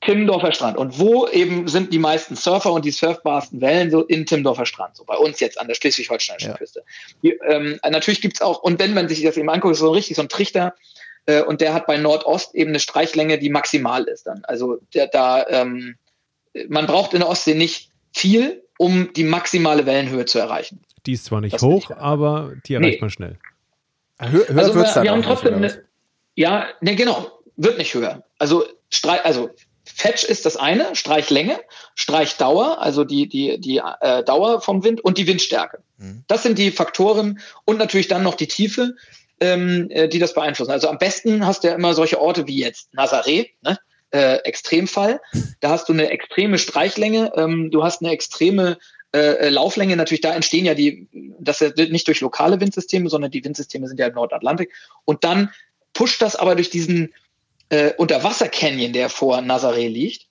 [0.00, 0.76] Timmendorfer Strand.
[0.76, 4.96] Und wo eben sind die meisten Surfer und die surfbarsten Wellen so in Timmendorfer Strand,
[4.96, 6.56] so bei uns jetzt an der schleswig-holsteinischen ja.
[6.56, 6.84] Küste.
[7.22, 9.90] Die, ähm, natürlich gibt es auch, und wenn man sich das eben anguckt, ist so
[9.90, 10.74] richtig so ein Trichter,
[11.28, 14.44] äh, und der hat bei Nordost eben eine Streichlänge, die maximal ist dann.
[14.44, 15.96] Also der, da, ähm,
[16.68, 20.80] man braucht in der Ostsee nicht viel, um die maximale Wellenhöhe zu erreichen.
[21.06, 23.00] Die ist zwar nicht das hoch, aber die erreicht nee.
[23.00, 23.38] man schnell.
[24.18, 25.84] Hör, hör also wir, wir haben trotzdem eine,
[26.34, 28.24] ja, ne, genau, wird nicht höher.
[28.38, 28.64] Also,
[29.22, 29.50] also
[29.94, 31.58] Fetch ist das eine, Streichlänge,
[31.94, 35.82] Streichdauer, also die, die, die äh, Dauer vom Wind und die Windstärke.
[35.96, 36.24] Mhm.
[36.26, 38.94] Das sind die Faktoren und natürlich dann noch die Tiefe,
[39.40, 40.70] ähm, äh, die das beeinflussen.
[40.70, 43.78] Also am besten hast du ja immer solche Orte wie jetzt Nazaré, ne?
[44.10, 45.20] äh, Extremfall.
[45.60, 48.78] Da hast du eine extreme Streichlänge, ähm, du hast eine extreme
[49.12, 49.96] äh, äh Lauflänge.
[49.96, 51.08] Natürlich, da entstehen ja die,
[51.40, 54.72] das ist nicht durch lokale Windsysteme, sondern die Windsysteme sind ja im Nordatlantik.
[55.04, 55.50] Und dann
[55.92, 57.14] pusht das aber durch diesen
[57.70, 60.26] äh, Unterwasser-Canyon, der vor Nazaré liegt.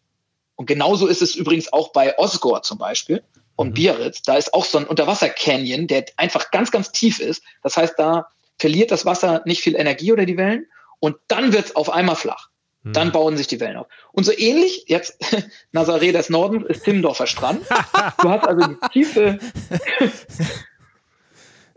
[0.56, 3.23] Und genauso ist es übrigens auch bei Osgore zum Beispiel
[3.56, 3.73] und mhm.
[3.73, 4.21] Biarritz.
[4.23, 7.43] Da ist auch so ein Unterwasser-Canyon, der einfach ganz, ganz tief ist.
[7.62, 10.65] Das heißt, da verliert das Wasser nicht viel Energie oder die Wellen
[11.00, 12.50] und dann wird es auf einmal flach.
[12.84, 12.93] Mhm.
[12.93, 13.88] Dann bauen sich die Wellen auf.
[14.12, 15.17] Und so ähnlich, jetzt
[15.73, 17.65] Nazaré des Nordens ist Timmendorfer Strand.
[18.21, 19.39] du hast also die tiefe,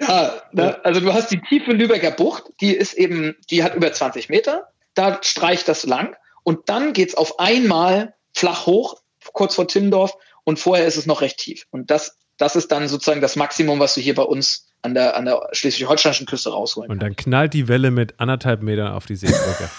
[0.00, 0.84] ja, ne?
[0.84, 4.68] also du hast die tiefe Lübecker Bucht, die ist eben, die hat über 20 Meter
[4.94, 8.96] da streicht das lang und dann geht es auf einmal flach hoch,
[9.32, 11.66] kurz vor Timmendorf und vorher ist es noch recht tief.
[11.70, 15.16] Und das, das ist dann sozusagen das Maximum, was du hier bei uns an der,
[15.16, 19.16] an der schleswig-holsteinischen Küste rausholen Und dann knallt die Welle mit anderthalb Metern auf die
[19.16, 19.70] Seebrücke.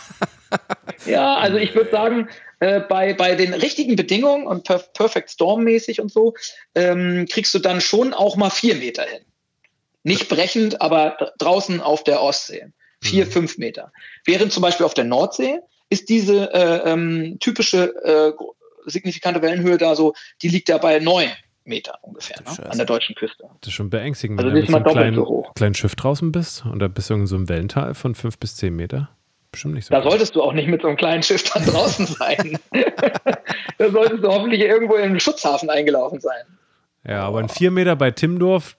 [1.06, 5.64] ja, also ich würde sagen, äh, bei, bei den richtigen Bedingungen und per Perfect Storm
[5.64, 6.36] mäßig und so,
[6.76, 9.24] ähm, kriegst du dann schon auch mal vier Meter hin.
[10.04, 12.72] Nicht brechend, aber draußen auf der Ostsee
[13.02, 13.32] vier, mhm.
[13.32, 13.92] fünf Meter.
[14.26, 18.32] Während zum Beispiel auf der Nordsee ist diese äh, ähm, typische äh,
[18.86, 21.30] signifikante Wellenhöhe da so, die liegt da bei neun
[21.64, 22.70] Meter ungefähr ne?
[22.70, 23.44] an der deutschen Küste.
[23.62, 26.66] Das ist schon beängstigend, also wenn du mit so einem kleinen, kleinen Schiff draußen bist
[26.66, 29.10] und da bist du in so einem Wellental von fünf bis zehn Meter.
[29.52, 29.94] Bestimmt nicht so.
[29.94, 32.58] Da solltest du auch nicht mit so einem kleinen Schiff dann draußen sein.
[33.78, 36.44] da solltest du hoffentlich irgendwo in einen Schutzhafen eingelaufen sein.
[37.06, 38.78] Ja, aber in vier Meter bei Timdorf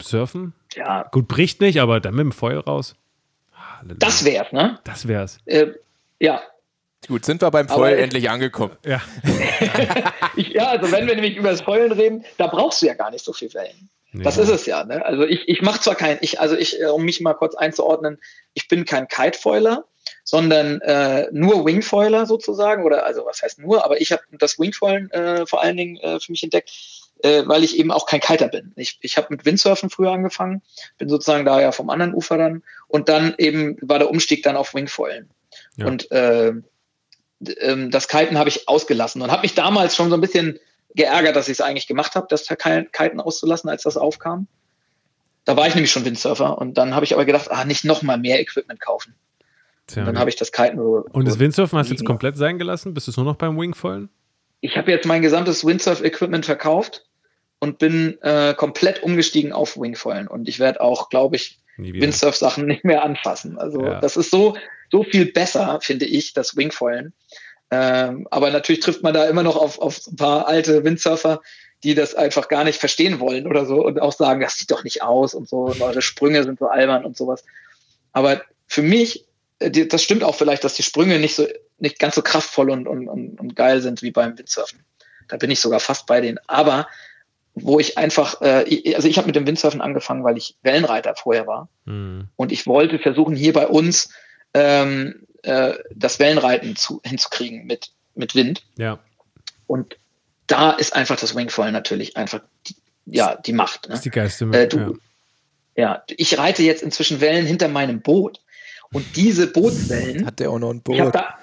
[0.00, 1.04] surfen, ja.
[1.12, 2.96] Gut, bricht nicht, aber dann mit dem Feuer raus.
[3.82, 3.98] Halleluja.
[3.98, 4.78] Das wär's, ne?
[4.84, 5.38] Das wär's.
[5.46, 5.68] Äh,
[6.20, 6.42] ja.
[7.08, 8.76] Gut, sind wir beim Feuer endlich angekommen.
[8.86, 9.02] Ja.
[10.36, 13.10] ich, ja, also wenn wir nämlich über das Feuern reden, da brauchst du ja gar
[13.10, 13.90] nicht so viel Wellen.
[14.12, 14.22] Ja.
[14.22, 14.84] Das ist es ja.
[14.84, 15.04] Ne?
[15.04, 18.20] Also ich, ich mache zwar kein, ich, also ich, äh, um mich mal kurz einzuordnen,
[18.54, 19.84] ich bin kein Kitefoiler,
[20.22, 25.10] sondern äh, nur Wingfoiler sozusagen, oder also was heißt nur, aber ich habe das Wingfoilen
[25.10, 26.70] äh, vor allen Dingen äh, für mich entdeckt
[27.22, 28.72] äh, weil ich eben auch kein Kiter bin.
[28.76, 30.62] Ich, ich habe mit Windsurfen früher angefangen,
[30.98, 34.56] bin sozusagen da ja vom anderen Ufer dann und dann eben war der Umstieg dann
[34.56, 35.30] auf Wingfoilen.
[35.76, 35.86] Ja.
[35.86, 40.20] Und äh, äh, das Kiten habe ich ausgelassen und habe mich damals schon so ein
[40.20, 40.58] bisschen
[40.94, 44.48] geärgert, dass ich es eigentlich gemacht habe, das Kiten auszulassen, als das aufkam.
[45.44, 48.02] Da war ich nämlich schon Windsurfer und dann habe ich aber gedacht, ah, nicht noch
[48.02, 49.14] mal mehr Equipment kaufen.
[49.86, 50.78] Tja, dann habe ich das Kiten.
[50.78, 52.94] Und das Windsurfen hast du jetzt komplett sein gelassen?
[52.94, 54.08] Bist du nur noch beim Wingfoilen?
[54.60, 57.04] Ich habe jetzt mein gesamtes Windsurf-Equipment verkauft
[57.62, 60.26] und bin äh, komplett umgestiegen auf Wingfoilen.
[60.26, 63.56] Und ich werde auch, glaube ich, Windsurf-Sachen nicht mehr anfassen.
[63.56, 64.00] Also ja.
[64.00, 64.56] das ist so,
[64.90, 67.12] so viel besser, finde ich, das Wingfoilen.
[67.70, 71.40] Ähm, aber natürlich trifft man da immer noch auf, auf ein paar alte Windsurfer,
[71.84, 74.82] die das einfach gar nicht verstehen wollen oder so und auch sagen, das sieht doch
[74.82, 77.44] nicht aus und so, und eure Sprünge sind so albern und sowas.
[78.12, 79.24] Aber für mich,
[79.60, 81.46] äh, das stimmt auch vielleicht, dass die Sprünge nicht so
[81.78, 84.84] nicht ganz so kraftvoll und, und, und geil sind wie beim Windsurfen.
[85.28, 86.40] Da bin ich sogar fast bei denen.
[86.48, 86.88] Aber
[87.54, 91.46] wo ich einfach, äh, also ich habe mit dem Windsurfen angefangen, weil ich Wellenreiter vorher
[91.46, 91.68] war.
[91.84, 92.28] Mhm.
[92.36, 94.10] Und ich wollte versuchen, hier bei uns
[94.54, 98.62] ähm, äh, das Wellenreiten zu, hinzukriegen mit, mit Wind.
[98.76, 98.98] Ja.
[99.66, 99.96] Und
[100.46, 103.84] da ist einfach das Wingfoil natürlich einfach die, ja, die Macht.
[103.84, 103.90] Ne?
[103.90, 104.98] Das ist die geilste äh, du,
[105.76, 105.82] ja.
[105.82, 108.40] ja, ich reite jetzt inzwischen Wellen hinter meinem Boot.
[108.92, 110.26] Und diese Bootswellen.
[110.26, 111.14] Hat der auch noch ein Boot?
[111.14, 111.38] Da,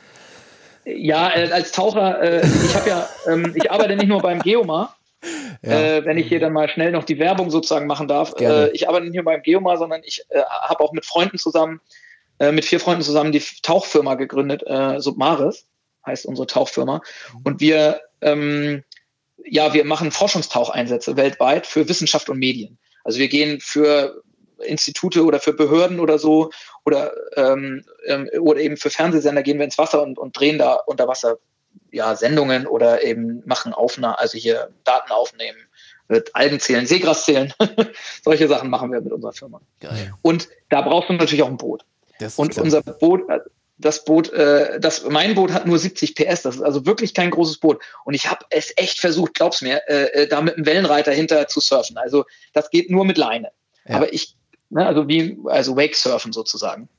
[0.85, 4.95] ja, äh, als Taucher, äh, ich habe ja, ähm, ich arbeite nicht nur beim Geomar,
[5.61, 5.97] ja.
[5.97, 8.33] Äh, wenn ich hier dann mal schnell noch die Werbung sozusagen machen darf.
[8.39, 11.81] Äh, ich arbeite nicht nur beim Geomar, sondern ich äh, habe auch mit Freunden zusammen,
[12.39, 15.65] äh, mit vier Freunden zusammen die Tauchfirma gegründet, äh, Submaris
[16.05, 17.01] heißt unsere Tauchfirma.
[17.33, 17.41] Mhm.
[17.43, 18.83] Und wir, ähm,
[19.45, 22.77] ja, wir machen Forschungstaucheinsätze weltweit für Wissenschaft und Medien.
[23.03, 24.21] Also wir gehen für
[24.59, 26.51] Institute oder für Behörden oder so
[26.85, 30.75] oder, ähm, ähm, oder eben für Fernsehsender gehen wir ins Wasser und, und drehen da
[30.85, 31.37] unter Wasser
[31.91, 35.57] ja, Sendungen oder eben machen Aufnahmen, also hier Daten aufnehmen,
[36.07, 37.53] wird Algen zählen, Seegras zählen.
[38.23, 39.61] Solche Sachen machen wir mit unserer Firma.
[39.79, 40.13] Geil.
[40.21, 41.85] Und da brauchst du natürlich auch ein Boot.
[42.35, 43.21] Und unser Boot,
[43.77, 47.31] das Boot, äh, das, mein Boot hat nur 70 PS, das ist also wirklich kein
[47.31, 47.81] großes Boot.
[48.03, 51.47] Und ich habe es echt versucht, glaub's mir, äh, äh, da mit einem Wellenreiter hinter
[51.47, 51.97] zu surfen.
[51.97, 53.51] Also das geht nur mit Leine.
[53.87, 53.95] Ja.
[53.95, 54.35] Aber ich,
[54.69, 56.89] ne, also wie, also Wake surfen sozusagen.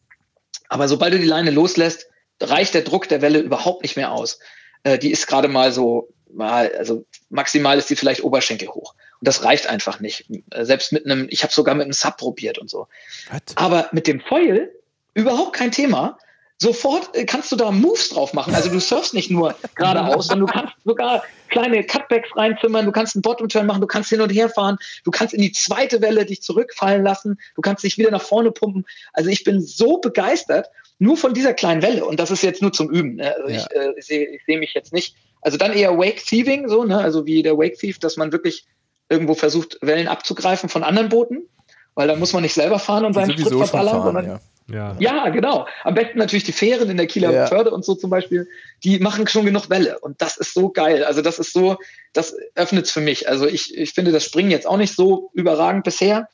[0.68, 2.06] Aber sobald du die Leine loslässt,
[2.40, 4.38] reicht der Druck der Welle überhaupt nicht mehr aus.
[4.82, 8.94] Äh, die ist gerade mal so, mal, also maximal ist die vielleicht Oberschenkel hoch.
[9.20, 10.26] Und das reicht einfach nicht.
[10.50, 12.88] Äh, selbst mit einem, ich habe sogar mit einem Sub probiert und so.
[13.30, 13.42] What?
[13.56, 14.70] Aber mit dem Foil
[15.14, 16.18] überhaupt kein Thema.
[16.62, 18.54] sofort äh, kannst du da Moves drauf machen.
[18.54, 23.16] Also du surfst nicht nur geradeaus, sondern du kannst sogar kleine Cutbacks reinzimmern, du kannst
[23.16, 26.24] einen Bottom-Turn machen, du kannst hin und her fahren, du kannst in die zweite Welle
[26.24, 28.86] dich zurückfallen lassen, du kannst dich wieder nach vorne pumpen.
[29.12, 30.68] Also ich bin so begeistert,
[31.00, 32.04] nur von dieser kleinen Welle.
[32.04, 33.16] Und das ist jetzt nur zum Üben.
[33.16, 33.34] Ne?
[33.34, 33.56] Also ja.
[33.56, 35.16] ich, äh, ich sehe seh mich jetzt nicht.
[35.40, 36.98] Also dann eher Wake Thieving, so, ne?
[36.98, 38.66] also wie der Wake Thief, dass man wirklich
[39.08, 41.48] irgendwo versucht, Wellen abzugreifen von anderen Booten,
[41.94, 44.40] weil dann muss man nicht selber fahren und seinen Sprit verballern, sondern ja.
[44.68, 44.96] Ja.
[45.00, 45.66] ja, genau.
[45.82, 47.46] Am besten natürlich die Fähren in der Kieler ja.
[47.46, 48.46] Förde und so zum Beispiel,
[48.84, 49.98] die machen schon genug Welle.
[49.98, 51.02] Und das ist so geil.
[51.02, 51.76] Also das ist so,
[52.12, 53.28] das öffnet es für mich.
[53.28, 56.28] Also ich, ich finde das Springen jetzt auch nicht so überragend bisher.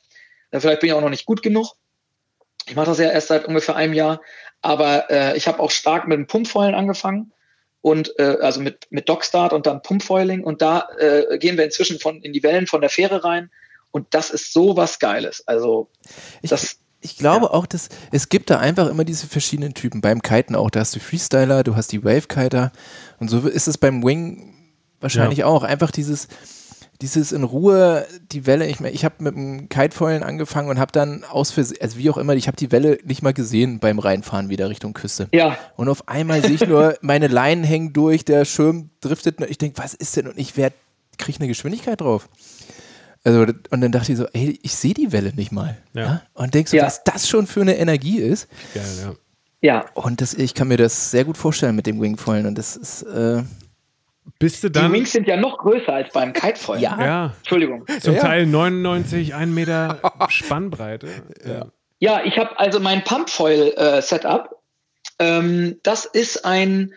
[0.51, 1.71] Äh, vielleicht bin ich auch noch nicht gut genug.
[2.67, 4.21] Ich mache das ja erst seit ungefähr einem Jahr.
[4.61, 7.31] Aber äh, ich habe auch stark mit dem Pumpfoilen angefangen.
[7.81, 10.43] Und äh, also mit, mit Dockstart und dann Pumpfoiling.
[10.43, 13.49] Und da äh, gehen wir inzwischen von, in die Wellen von der Fähre rein.
[13.91, 15.47] Und das ist so was Geiles.
[15.47, 15.89] Also
[16.41, 17.51] das ich glaube ja.
[17.51, 20.01] auch, dass es gibt da einfach immer diese verschiedenen Typen.
[20.01, 22.71] Beim Kiten auch, da hast du Freestyler, du hast die Wave-Kiter
[23.19, 24.53] und so ist es beim Wing
[24.99, 25.45] wahrscheinlich ja.
[25.45, 25.63] auch.
[25.63, 26.27] Einfach dieses,
[27.01, 28.67] dieses in Ruhe die Welle.
[28.67, 32.17] Ich, ich habe mit dem Kitefoilen angefangen und habe dann aus Versehen, also wie auch
[32.17, 35.27] immer, ich habe die Welle nicht mal gesehen beim Reinfahren wieder Richtung Küste.
[35.31, 35.57] Ja.
[35.75, 39.39] Und auf einmal sehe ich nur, meine Leinen hängen durch, der Schirm driftet.
[39.49, 40.27] Ich denke, was ist denn?
[40.27, 40.75] Und ich werde,
[41.17, 42.29] kriege eine Geschwindigkeit drauf.
[43.23, 45.77] Also, und dann dachte ich so, ey, ich sehe die Welle nicht mal.
[45.93, 46.01] Ja.
[46.01, 46.21] ja?
[46.33, 46.85] Und denkst du, ja.
[46.85, 48.47] was das schon für eine Energie ist?
[48.73, 49.13] Geil, ja.
[49.59, 49.85] Ja.
[49.95, 52.45] Und das, ich kann mir das sehr gut vorstellen mit dem Wingfoilen.
[52.45, 53.03] Und das ist.
[53.03, 53.43] Äh,
[54.39, 56.81] bist du dann, die Wings sind ja noch größer als beim Kitefoilen.
[56.81, 56.97] Ja.
[56.99, 57.33] ja.
[57.37, 57.85] Entschuldigung.
[57.99, 58.21] Zum ja.
[58.21, 61.07] Teil 99, 1 Meter Spannbreite.
[61.45, 61.65] Ja,
[61.99, 64.49] ja ich habe also mein Pumpfoil-Setup.
[65.19, 66.93] Äh, ähm, das ist ein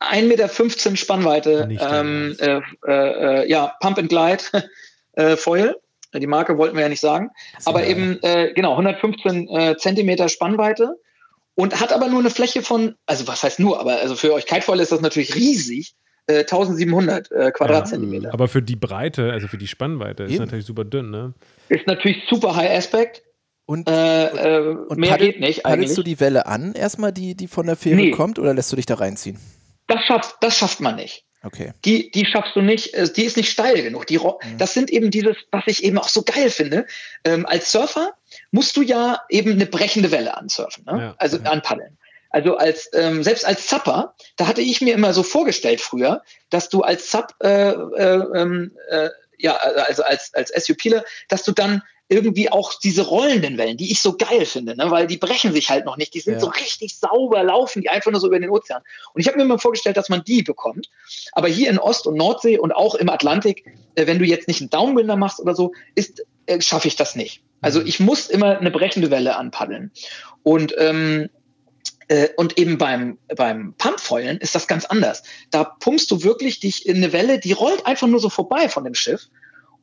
[0.00, 1.68] 1,15 Meter Spannweite.
[1.70, 4.44] Ähm, äh, äh, äh, ja, Pump and Glide
[5.12, 5.76] äh, Foil.
[6.14, 7.30] Die Marke wollten wir ja nicht sagen.
[7.64, 7.90] Aber geil.
[7.90, 10.96] eben, äh, genau, 115 äh, Zentimeter Spannweite
[11.56, 14.46] und hat aber nur eine Fläche von, also was heißt nur, aber also für euch
[14.46, 15.94] Kitefoil ist das natürlich riesig.
[16.28, 18.28] 1700 äh, Quadratzentimeter.
[18.28, 20.32] Ja, aber für die Breite, also für die Spannweite, Eben.
[20.32, 21.34] ist natürlich super dünn, ne?
[21.68, 23.22] Ist natürlich super High Aspect.
[23.66, 25.62] Und, äh, äh, und mehr paddel, geht nicht.
[25.62, 28.10] Paddelst du die Welle an, erstmal, die, die von der Fähre nee.
[28.10, 29.38] kommt, oder lässt du dich da reinziehen?
[29.86, 31.24] Das schafft, das schafft man nicht.
[31.42, 31.72] Okay.
[31.84, 34.06] Die, die schaffst du nicht, äh, die ist nicht steil genug.
[34.06, 34.58] Die, mhm.
[34.58, 36.86] Das sind eben dieses, was ich eben auch so geil finde.
[37.24, 38.14] Ähm, als Surfer
[38.50, 40.98] musst du ja eben eine brechende Welle ansurfen, ne?
[40.98, 41.14] ja.
[41.18, 41.44] also ja.
[41.44, 41.98] anpaddeln.
[42.34, 46.68] Also als ähm, selbst als Zapper, da hatte ich mir immer so vorgestellt früher, dass
[46.68, 51.82] du als Zap, äh, äh, ähm, äh, ja, also als als SUPler, dass du dann
[52.08, 54.90] irgendwie auch diese rollenden Wellen, die ich so geil finde, ne?
[54.90, 56.12] weil die brechen sich halt noch nicht.
[56.12, 56.40] Die sind ja.
[56.40, 58.82] so richtig sauber, laufen die einfach nur so über den Ozean.
[59.12, 60.90] Und ich habe mir mal vorgestellt, dass man die bekommt.
[61.32, 64.60] Aber hier in Ost- und Nordsee und auch im Atlantik, äh, wenn du jetzt nicht
[64.60, 65.72] einen Downwinder machst oder so,
[66.46, 67.42] äh, schaffe ich das nicht.
[67.60, 67.86] Also mhm.
[67.86, 69.92] ich muss immer eine brechende Welle anpaddeln.
[70.42, 71.28] Und ähm, äh,
[72.36, 75.22] und eben beim, beim Pumpfoilen ist das ganz anders.
[75.50, 78.84] Da pumpst du wirklich dich in eine Welle, die rollt einfach nur so vorbei von
[78.84, 79.28] dem Schiff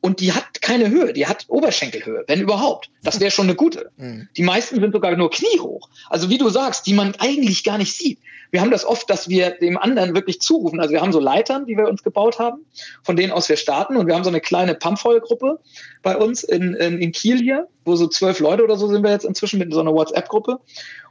[0.02, 2.90] und die hat keine Höhe, die hat Oberschenkelhöhe, wenn überhaupt.
[3.04, 3.92] Das wäre schon eine gute.
[3.96, 4.28] Mhm.
[4.36, 5.88] Die meisten sind sogar nur kniehoch.
[6.10, 8.18] Also wie du sagst, die man eigentlich gar nicht sieht.
[8.50, 10.80] Wir haben das oft, dass wir dem anderen wirklich zurufen.
[10.80, 12.66] Also wir haben so Leitern, die wir uns gebaut haben,
[13.02, 13.96] von denen aus wir starten.
[13.96, 15.58] Und wir haben so eine kleine Pumpfoil-Gruppe
[16.02, 19.10] bei uns in, in, in Kiel hier, wo so zwölf Leute oder so sind wir
[19.10, 20.58] jetzt inzwischen mit so einer WhatsApp-Gruppe.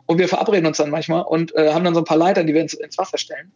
[0.06, 2.54] Und wir verabreden uns dann manchmal und äh, haben dann so ein paar Leitern, die
[2.54, 3.52] wir ins, ins Wasser stellen.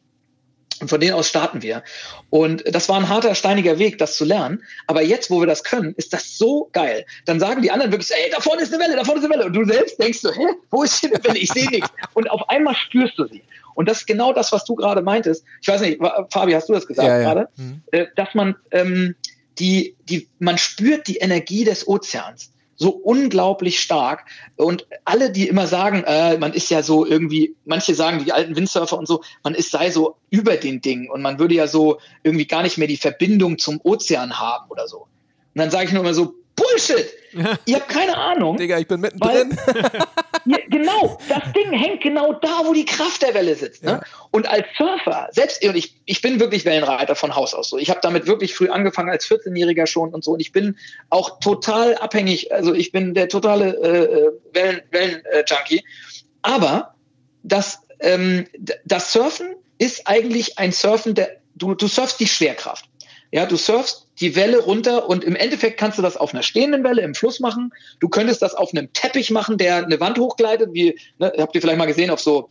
[0.81, 1.83] Und von denen aus starten wir.
[2.29, 4.61] Und das war ein harter, steiniger Weg, das zu lernen.
[4.87, 7.05] Aber jetzt, wo wir das können, ist das so geil.
[7.25, 9.33] Dann sagen die anderen wirklich, ey, da vorne ist eine Welle, da vorne ist eine
[9.33, 9.45] Welle.
[9.45, 11.37] Und du selbst denkst so, hä, wo ist hier eine Welle?
[11.37, 11.89] Ich sehe nichts.
[12.13, 13.41] Und auf einmal spürst du sie.
[13.73, 15.45] Und das ist genau das, was du gerade meintest.
[15.61, 17.23] Ich weiß nicht, Fabi, hast du das gesagt ja, ja.
[17.23, 17.49] gerade?
[17.55, 17.81] Mhm.
[17.91, 19.15] Äh, dass man ähm,
[19.59, 24.25] die, die, man spürt die Energie des Ozeans so unglaublich stark.
[24.55, 28.55] Und alle, die immer sagen, äh, man ist ja so irgendwie, manche sagen, die alten
[28.55, 31.99] Windsurfer und so, man ist sei so über den Dingen und man würde ja so
[32.23, 34.99] irgendwie gar nicht mehr die Verbindung zum Ozean haben oder so.
[35.55, 36.35] Und dann sage ich nur immer so,
[36.75, 37.13] Bullshit!
[37.65, 38.57] Ihr habt keine Ahnung.
[38.57, 39.57] Digga, ich bin mittendrin.
[40.45, 43.83] ja, genau, das Ding hängt genau da, wo die Kraft der Welle sitzt.
[43.83, 43.91] Ne?
[43.91, 44.01] Ja.
[44.31, 47.77] Und als Surfer, selbst und ich, ich bin wirklich Wellenreiter von Haus aus so.
[47.77, 50.31] Ich habe damit wirklich früh angefangen, als 14-Jähriger schon und so.
[50.31, 50.77] Und ich bin
[51.09, 55.83] auch total abhängig, also ich bin der totale äh, Wellen, Wellen-Junkie.
[56.41, 56.95] Aber
[57.43, 58.47] das, ähm,
[58.85, 62.85] das Surfen ist eigentlich ein Surfen, der, du, du surfst die Schwerkraft.
[63.31, 66.83] Ja, du surfst die Welle runter und im Endeffekt kannst du das auf einer stehenden
[66.83, 67.73] Welle im Fluss machen.
[67.99, 71.61] Du könntest das auf einem Teppich machen, der eine Wand hochgleitet, wie, ne, habt ihr
[71.61, 72.49] vielleicht mal gesehen, auf so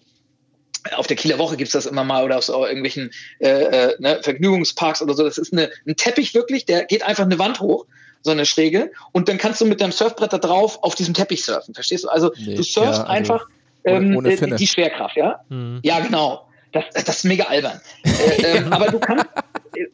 [0.97, 3.97] auf der Kieler Woche gibt es das immer mal oder auf so irgendwelchen äh, äh,
[4.01, 5.25] ne, Vergnügungsparks oder so.
[5.25, 7.87] Das ist eine, ein Teppich wirklich, der geht einfach eine Wand hoch,
[8.21, 11.45] so eine Schräge, und dann kannst du mit deinem Surfbrett da drauf auf diesem Teppich
[11.45, 11.75] surfen.
[11.75, 12.09] Verstehst du?
[12.09, 13.47] Also nee, du surfst ja, also einfach
[13.85, 15.41] Ähm, ohne, ohne die Schwerkraft, ja?
[15.49, 15.81] Mhm.
[15.83, 16.49] Ja, genau.
[16.73, 17.81] Das, das ist mega albern.
[18.03, 19.27] äh, ähm, aber du kannst,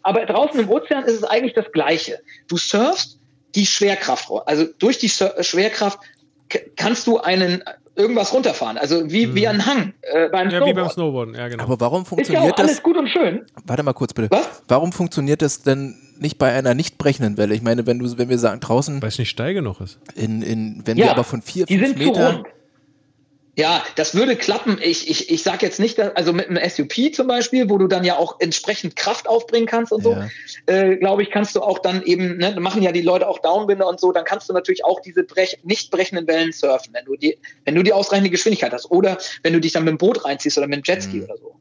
[0.02, 2.18] aber draußen im Ozean ist es eigentlich das Gleiche.
[2.48, 3.18] Du surfst
[3.54, 5.98] die Schwerkraft, also durch die Schwerkraft
[6.76, 7.62] kannst du einen
[7.96, 9.34] irgendwas runterfahren, also wie, hm.
[9.34, 10.70] wie ein Hang äh, beim ja, Snowboard.
[10.70, 11.64] wie beim Snowboarden, ja genau.
[11.64, 13.44] Aber warum funktioniert ist ja auch alles gut und schön.
[13.66, 14.30] Warte mal kurz bitte.
[14.30, 14.62] Was?
[14.68, 17.54] Warum funktioniert das denn nicht bei einer nicht brechenden Welle?
[17.54, 19.98] Ich meine, wenn du, wenn wir sagen draußen, weil es nicht steil genug ist.
[20.14, 22.44] In, in, wenn ja, wir aber von vier, fünf Meter
[23.60, 24.78] ja, das würde klappen.
[24.82, 27.88] Ich, ich, ich sage jetzt nicht, dass, also mit einem SUP zum Beispiel, wo du
[27.88, 30.28] dann ja auch entsprechend Kraft aufbringen kannst und so, ja.
[30.64, 33.86] äh, glaube ich, kannst du auch dann eben, ne, machen ja die Leute auch Downwinder
[33.86, 37.16] und so, dann kannst du natürlich auch diese brech, nicht brechenden Wellen surfen, wenn du
[37.16, 38.90] die, wenn du die ausreichende Geschwindigkeit hast.
[38.90, 41.24] Oder wenn du dich dann mit dem Boot reinziehst oder mit dem Jetski mhm.
[41.24, 41.54] oder so.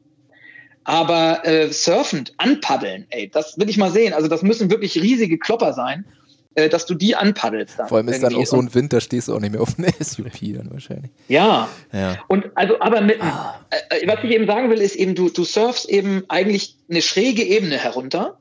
[0.84, 4.14] Aber äh, surfend, anpaddeln, ey, das will ich mal sehen.
[4.14, 6.06] Also das müssen wirklich riesige Klopper sein.
[6.56, 7.78] Äh, dass du die anpaddelst.
[7.78, 9.60] Dann Vor allem ist dann auch so ein Wind, da stehst du auch nicht mehr
[9.60, 11.12] auf einem SUP dann wahrscheinlich.
[11.28, 11.68] Ja.
[11.92, 12.18] ja.
[12.26, 13.60] Und also, aber mit, ah.
[13.70, 17.44] äh, was ich eben sagen will, ist eben, du, du surfst eben eigentlich eine schräge
[17.44, 18.38] Ebene herunter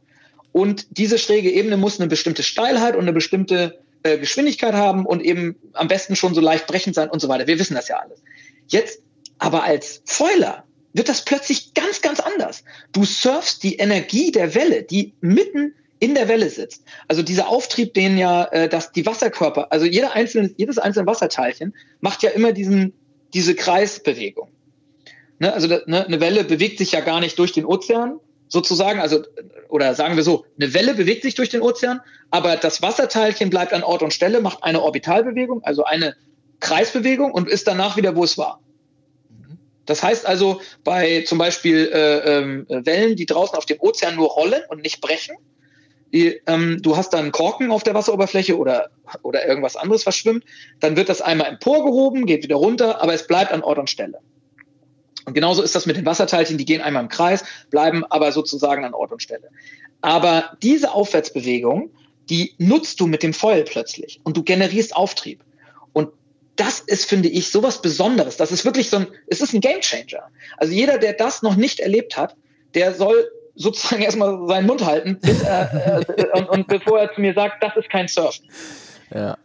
[0.52, 5.22] und diese schräge Ebene muss eine bestimmte Steilheit und eine bestimmte äh, Geschwindigkeit haben und
[5.22, 7.46] eben am besten schon so leicht brechend sein und so weiter.
[7.46, 8.24] Wir wissen das ja alles.
[8.68, 9.04] Jetzt
[9.38, 12.64] aber als Foiler wird das plötzlich ganz, ganz anders.
[12.92, 16.84] Du surfst die Energie der Welle, die mitten in der Welle sitzt.
[17.08, 21.76] Also dieser Auftrieb, den ja, äh, dass die Wasserkörper, also jeder einzelne, jedes einzelne Wasserteilchen
[22.00, 22.94] macht ja immer diesen,
[23.34, 24.50] diese Kreisbewegung.
[25.40, 25.54] Ne?
[25.54, 29.24] Also ne, eine Welle bewegt sich ja gar nicht durch den Ozean, sozusagen, also
[29.70, 33.74] oder sagen wir so, eine Welle bewegt sich durch den Ozean, aber das Wasserteilchen bleibt
[33.74, 36.16] an Ort und Stelle, macht eine Orbitalbewegung, also eine
[36.60, 38.62] Kreisbewegung und ist danach wieder, wo es war.
[39.86, 44.30] Das heißt also, bei zum Beispiel äh, äh, Wellen, die draußen auf dem Ozean nur
[44.30, 45.36] rollen und nicht brechen,
[46.12, 48.90] ähm, du hast dann Korken auf der Wasseroberfläche oder,
[49.22, 50.44] oder irgendwas anderes verschwimmt,
[50.80, 54.20] dann wird das einmal emporgehoben, geht wieder runter, aber es bleibt an Ort und Stelle.
[55.26, 58.84] Und genauso ist das mit den Wasserteilchen, die gehen einmal im Kreis, bleiben aber sozusagen
[58.84, 59.50] an Ort und Stelle.
[60.02, 61.92] Aber diese Aufwärtsbewegung,
[62.30, 65.44] die nutzt du mit dem Foil plötzlich und du generierst Auftrieb.
[65.94, 66.10] Und
[66.56, 68.38] das ist, finde ich, sowas Besonderes.
[68.38, 70.30] Das ist wirklich so ein, es ist ein Gamechanger.
[70.58, 72.36] Also jeder, der das noch nicht erlebt hat,
[72.74, 77.22] der soll sozusagen erstmal seinen Mund halten bis, äh, äh, und, und, bevor er zu
[77.22, 78.46] mir sagt, das ist kein Surfen.
[79.14, 79.38] Ja.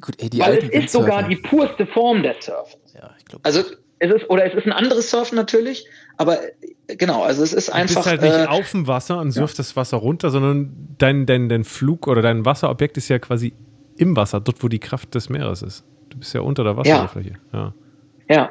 [0.00, 2.92] Gut, ey, Weil es ist sogar die purste Form des Surfens.
[2.92, 3.44] Ja, ich glaube.
[3.44, 3.62] Also
[3.98, 5.86] es ist, oder es ist ein anderes Surfen natürlich,
[6.18, 8.02] aber äh, genau, also es ist einfach.
[8.02, 9.62] Du bist halt nicht äh, auf dem Wasser und surfst ja.
[9.62, 13.54] das Wasser runter, sondern dein, dein, dein Flug oder dein Wasserobjekt ist ja quasi
[13.96, 15.84] im Wasser, dort wo die Kraft des Meeres ist.
[16.10, 17.34] Du bist ja unter der Wasseroberfläche.
[17.52, 17.72] Ja.
[18.28, 18.36] ja.
[18.36, 18.50] ja.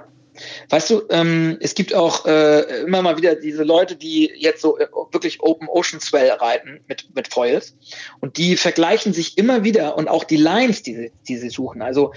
[0.70, 4.78] Weißt du, ähm, es gibt auch äh, immer mal wieder diese Leute, die jetzt so
[4.78, 7.76] äh, wirklich Open Ocean Swell reiten mit, mit Foils
[8.20, 11.82] und die vergleichen sich immer wieder und auch die Lines, die sie, die sie suchen.
[11.82, 12.14] Also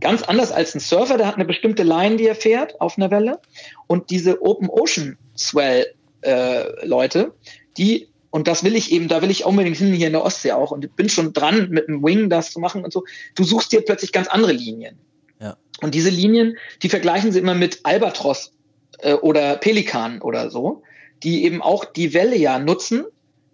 [0.00, 3.10] ganz anders als ein Surfer, der hat eine bestimmte Line, die er fährt auf einer
[3.10, 3.40] Welle
[3.86, 5.86] und diese Open Ocean Swell
[6.22, 7.34] äh, Leute,
[7.76, 10.50] die und das will ich eben, da will ich unbedingt hin hier in der Ostsee
[10.50, 13.04] auch und bin schon dran mit dem Wing das zu machen und so.
[13.36, 14.98] Du suchst dir plötzlich ganz andere Linien.
[15.80, 18.52] Und diese Linien, die vergleichen sie immer mit Albatros
[19.00, 20.82] äh, oder Pelikan oder so,
[21.22, 23.04] die eben auch die Welle ja nutzen.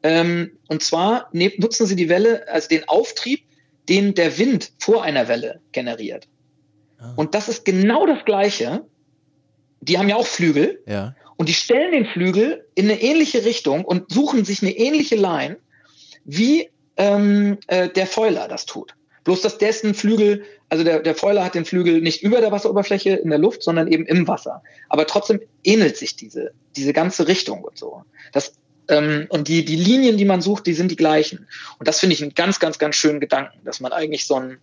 [0.03, 3.45] Ähm, und zwar ne, nutzen sie die Welle, also den Auftrieb,
[3.89, 6.29] den der Wind vor einer Welle generiert.
[6.99, 7.13] Ah.
[7.17, 8.85] Und das ist genau das Gleiche.
[9.81, 10.83] Die haben ja auch Flügel.
[10.87, 11.15] Ja.
[11.37, 15.57] Und die stellen den Flügel in eine ähnliche Richtung und suchen sich eine ähnliche Line,
[16.25, 18.95] wie ähm, äh, der Foiler das tut.
[19.25, 23.11] Bloß, dass dessen Flügel, also der, der Foiler hat den Flügel nicht über der Wasseroberfläche
[23.11, 24.63] in der Luft, sondern eben im Wasser.
[24.89, 28.05] Aber trotzdem ähnelt sich diese, diese ganze Richtung und so.
[28.33, 28.55] Das,
[28.89, 31.49] ähm, und die, die Linien, die man sucht, die sind die gleichen.
[31.79, 34.59] Und das finde ich einen ganz, ganz, ganz schönen Gedanken, dass man eigentlich so ein,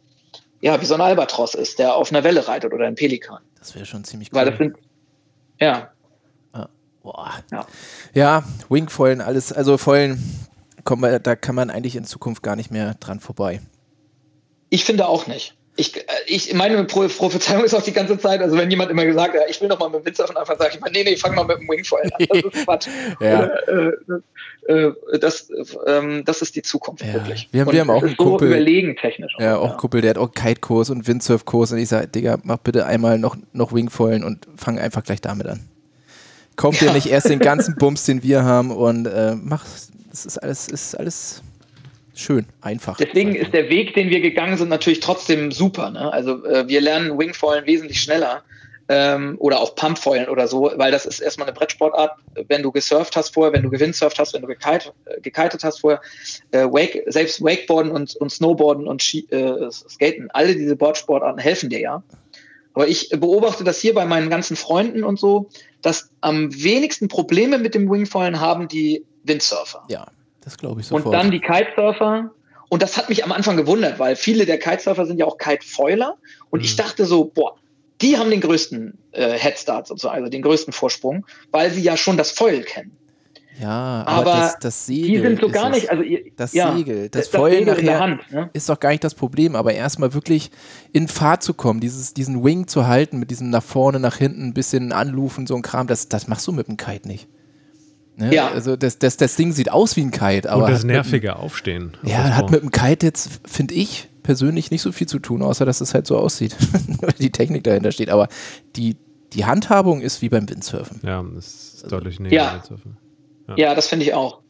[0.61, 3.39] ja, wie so ein Albatros ist, der auf einer Welle reitet oder ein Pelikan.
[3.59, 4.39] Das wäre schon ziemlich cool.
[4.39, 4.77] Weil das sind,
[5.59, 5.91] ja.
[6.53, 6.69] Ah,
[7.03, 7.33] boah.
[7.51, 7.67] Ja,
[8.13, 10.47] ja Wingfoilen, alles, also Foilen,
[10.85, 13.61] da kann man eigentlich in Zukunft gar nicht mehr dran vorbei.
[14.69, 15.57] Ich finde auch nicht.
[15.77, 19.35] Ich, äh, ich meine Prophezeiung ist auch die ganze Zeit, also wenn jemand immer gesagt
[19.35, 21.35] hat, ich will noch mal mit dem Windsurfen anfangen, sage ich mal, nee, nee, fang
[21.35, 22.27] mal mit dem Wingfoil an.
[22.27, 22.87] Das ist Quatsch.
[23.21, 23.43] ja.
[23.45, 23.91] Äh,
[24.67, 25.49] äh, das,
[25.85, 27.13] ähm, das ist die Zukunft ja.
[27.13, 27.47] wirklich.
[27.51, 28.49] Wir, wir haben auch einen Kumpel.
[28.49, 29.33] überlegen technisch.
[29.37, 29.77] Auch, ja, auch ja.
[29.77, 33.37] Kumpel, der hat auch Kite-Kurs und Windsurf-Kurs und ich sage, Digga, mach bitte einmal noch,
[33.53, 35.69] noch Wingfoilen und fang einfach gleich damit an.
[36.55, 39.07] Kauf dir nicht erst den ganzen Bums, den wir haben und
[39.43, 39.63] mach,
[40.09, 41.43] das ist alles, ist alles
[42.17, 42.97] schön, einfach.
[42.97, 45.91] Deswegen ist der Weg, den wir gegangen sind, natürlich trotzdem super.
[45.91, 46.11] Ne?
[46.11, 48.43] Also äh, wir lernen Wingfoilen wesentlich schneller
[48.89, 52.11] ähm, oder auch Pumpfoilen oder so, weil das ist erstmal eine Brettsportart.
[52.47, 55.79] Wenn du gesurft hast vorher, wenn du gewindsurft hast, wenn du gekite, äh, gekitet hast
[55.79, 56.01] vorher,
[56.51, 61.69] äh, Wake, selbst Wakeboarden und, und Snowboarden und Ski, äh, Skaten, alle diese Boardsportarten helfen
[61.69, 62.03] dir ja.
[62.73, 65.49] Aber ich beobachte das hier bei meinen ganzen Freunden und so,
[65.81, 69.83] dass am wenigsten Probleme mit dem Wingfoilen haben die Windsurfer.
[69.89, 70.07] Ja,
[70.47, 71.07] das glaube ich sofort.
[71.07, 72.31] Und dann die Kitesurfer.
[72.69, 76.15] Und das hat mich am Anfang gewundert, weil viele der Kitesurfer sind ja auch Kitefoiler.
[76.49, 76.65] Und mhm.
[76.65, 77.55] ich dachte so, boah,
[77.99, 82.15] die haben den größten äh, Headstart sozusagen, also den größten Vorsprung, weil sie ja schon
[82.15, 82.95] das Foil kennen.
[83.59, 85.09] Ja, aber, aber das, das, Segel.
[85.09, 86.03] Die sind so gar nicht, also
[86.37, 88.49] das ja, Segel, das, das Foil nachher Hand, ne?
[88.53, 90.49] ist doch gar nicht das Problem, aber erstmal wirklich
[90.93, 94.45] in Fahrt zu kommen, dieses, diesen Wing zu halten, mit diesem nach vorne, nach hinten,
[94.45, 97.27] ein bisschen anlufen, so ein Kram, das, das machst du mit dem Kite nicht.
[98.17, 98.33] Ne?
[98.33, 98.49] Ja.
[98.49, 100.65] Also das, das, das Ding sieht aus wie ein Kite, aber.
[100.65, 101.95] Und das nervige dem, Aufstehen.
[102.01, 105.65] Ja, hat mit dem Kite jetzt, finde ich, persönlich nicht so viel zu tun, außer
[105.65, 106.55] dass es halt so aussieht.
[107.19, 108.09] die Technik dahinter steht.
[108.09, 108.27] Aber
[108.75, 108.97] die,
[109.33, 110.99] die Handhabung ist wie beim Windsurfen.
[111.03, 112.53] Ja, das ist also, deutlich näher ja.
[112.55, 112.97] Windsurfen.
[113.49, 113.55] Ja.
[113.57, 114.41] ja, das finde ich auch.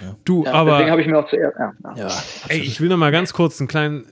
[0.00, 0.16] Ja.
[0.24, 0.72] Du, ja, aber.
[0.72, 1.56] Deswegen habe ich mir auch zuerst.
[1.96, 2.08] Ja,
[2.48, 4.06] Ey, ich will noch mal ganz kurz einen kleinen.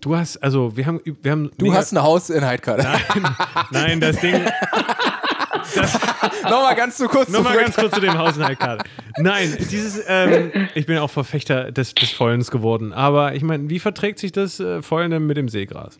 [0.00, 1.00] Du hast, also, wir haben.
[1.22, 2.82] Wir haben du hast eine Hausinhaltkarte.
[2.82, 3.36] Nein,
[3.70, 4.34] nein, das Ding.
[6.44, 7.28] Nochmal ganz zu kurz.
[7.28, 8.84] Nochmal ganz kurz zu dem Haushaltkarte.
[9.18, 12.92] Nein, dieses, ähm, ich bin auch Verfechter des, des Follens geworden.
[12.92, 15.98] Aber ich meine, wie verträgt sich das äh, Vollen mit dem Seegras?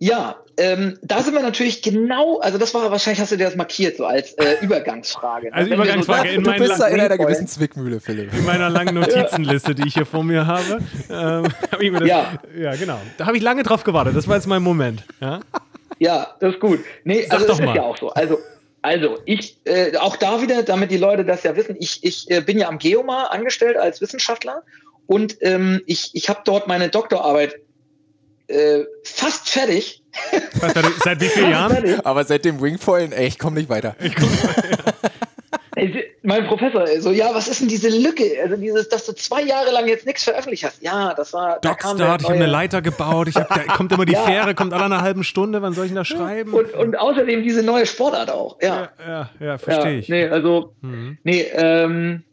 [0.00, 3.56] Ja, ähm, da sind wir natürlich genau, also das war wahrscheinlich hast du dir das
[3.56, 5.48] markiert, so als äh, Übergangsfrage.
[5.48, 5.54] Ne?
[5.54, 8.32] Also Übergangsfrage so, in meiner Du bist da in einer gewissen Zwickmühle, Philipp.
[8.32, 10.80] In meiner langen Notizenliste, die ich hier vor mir habe.
[11.10, 12.32] Ähm, hab ich mir das, ja.
[12.56, 13.00] ja, genau.
[13.16, 14.16] Da habe ich lange drauf gewartet.
[14.16, 15.04] Das war jetzt mein Moment.
[15.20, 15.40] Ja?
[15.98, 16.78] Ja, das ist gut.
[17.02, 18.10] Nee, Sag also das ist ja auch so.
[18.10, 18.38] Also,
[18.82, 22.40] also ich, äh, auch da wieder, damit die Leute das ja wissen, ich, ich äh,
[22.40, 24.62] bin ja am Geomar angestellt als Wissenschaftler
[25.06, 27.56] und ähm, ich, ich habe dort meine Doktorarbeit
[28.48, 30.02] äh, fast fertig.
[30.60, 30.74] Was,
[31.04, 32.00] seit wie vielen Jahren?
[32.00, 33.94] Aber seit dem Wingfoilen, ey, ich komme nicht weiter.
[34.00, 34.94] Ich komm nicht weiter
[36.22, 38.24] mein Professor so, ja, was ist denn diese Lücke?
[38.42, 40.82] Also dieses, dass du zwei Jahre lang jetzt nichts veröffentlicht hast.
[40.82, 41.60] Ja, das war.
[41.60, 44.22] Dockstart, ich habe eine Leiter gebaut, ich hab, da kommt immer die ja.
[44.22, 46.52] Fähre, kommt alle einer halben Stunde, wann soll ich denn da schreiben?
[46.52, 48.60] Und, und außerdem diese neue Sportart auch.
[48.60, 49.06] Ja, ja,
[49.40, 50.08] ja, ja verstehe ja, ich.
[50.08, 51.18] Nee, also, mhm.
[51.22, 52.24] nee, ähm,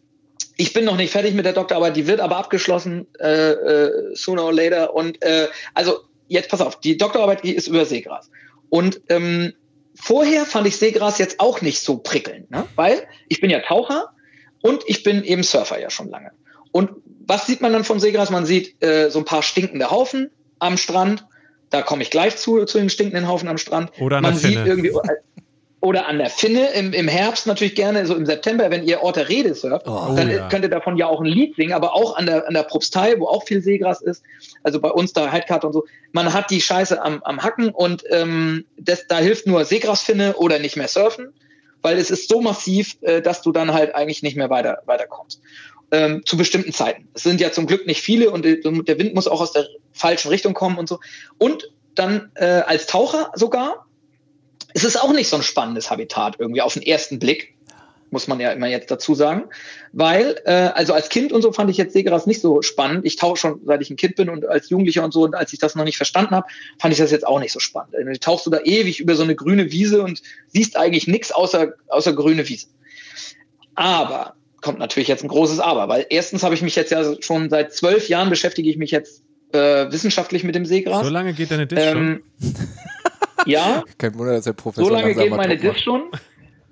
[0.57, 4.45] ich bin noch nicht fertig mit der Doktorarbeit, die wird aber abgeschlossen, äh, äh, sooner
[4.45, 4.93] or later.
[4.93, 8.29] Und äh, also, jetzt pass auf, die Doktorarbeit ist über Seegras.
[8.69, 9.53] Und ähm,
[9.95, 12.67] vorher fand ich Seegras jetzt auch nicht so prickelnd, ne?
[12.75, 14.13] weil ich bin ja Taucher
[14.61, 16.31] und ich bin eben Surfer ja schon lange.
[16.71, 16.91] Und
[17.25, 18.29] was sieht man dann von Seegras?
[18.29, 20.29] Man sieht äh, so ein paar stinkende Haufen
[20.59, 21.25] am Strand.
[21.69, 23.91] Da komme ich gleich zu, zu den stinkenden Haufen am Strand.
[23.99, 24.91] Oder man sieht irgendwie
[25.85, 29.17] oder an der Finne im, im Herbst natürlich gerne, so im September, wenn ihr Ort
[29.17, 30.49] der Rede surft, oh, dann ja.
[30.49, 33.13] könnt ihr davon ja auch ein Lied singen, aber auch an der, an der Propstei,
[33.19, 34.23] wo auch viel Seegras ist,
[34.63, 38.03] also bei uns da Heidkarte und so, man hat die Scheiße am, am Hacken und
[38.09, 41.33] ähm, das, da hilft nur Seegrasfinne oder nicht mehr surfen,
[41.83, 45.39] weil es ist so massiv, äh, dass du dann halt eigentlich nicht mehr weiter, weiterkommst.
[45.91, 47.07] Ähm, zu bestimmten Zeiten.
[47.13, 49.67] Es sind ja zum Glück nicht viele und äh, der Wind muss auch aus der
[49.93, 50.99] falschen Richtung kommen und so.
[51.37, 53.84] Und dann äh, als Taucher sogar,
[54.75, 57.55] es ist auch nicht so ein spannendes Habitat irgendwie auf den ersten Blick,
[58.11, 59.45] muss man ja immer jetzt dazu sagen.
[59.93, 63.05] Weil, äh, also als Kind und so fand ich jetzt Seegras nicht so spannend.
[63.05, 65.53] Ich tauche schon, seit ich ein Kind bin und als Jugendlicher und so, und als
[65.53, 66.47] ich das noch nicht verstanden habe,
[66.77, 67.93] fand ich das jetzt auch nicht so spannend.
[67.93, 71.73] Du tauchst du da ewig über so eine grüne Wiese und siehst eigentlich nichts außer,
[71.87, 72.67] außer grüne Wiese.
[73.75, 77.49] Aber kommt natürlich jetzt ein großes Aber, weil erstens habe ich mich jetzt ja schon
[77.49, 79.23] seit zwölf Jahren beschäftige ich mich jetzt
[79.53, 81.05] äh, wissenschaftlich mit dem Seegras.
[81.05, 82.55] So lange geht deine Disk ähm, schon?
[83.45, 83.83] Ja.
[83.97, 86.11] Kein Wunder, dass der Professor So lange geht meine Diss schon.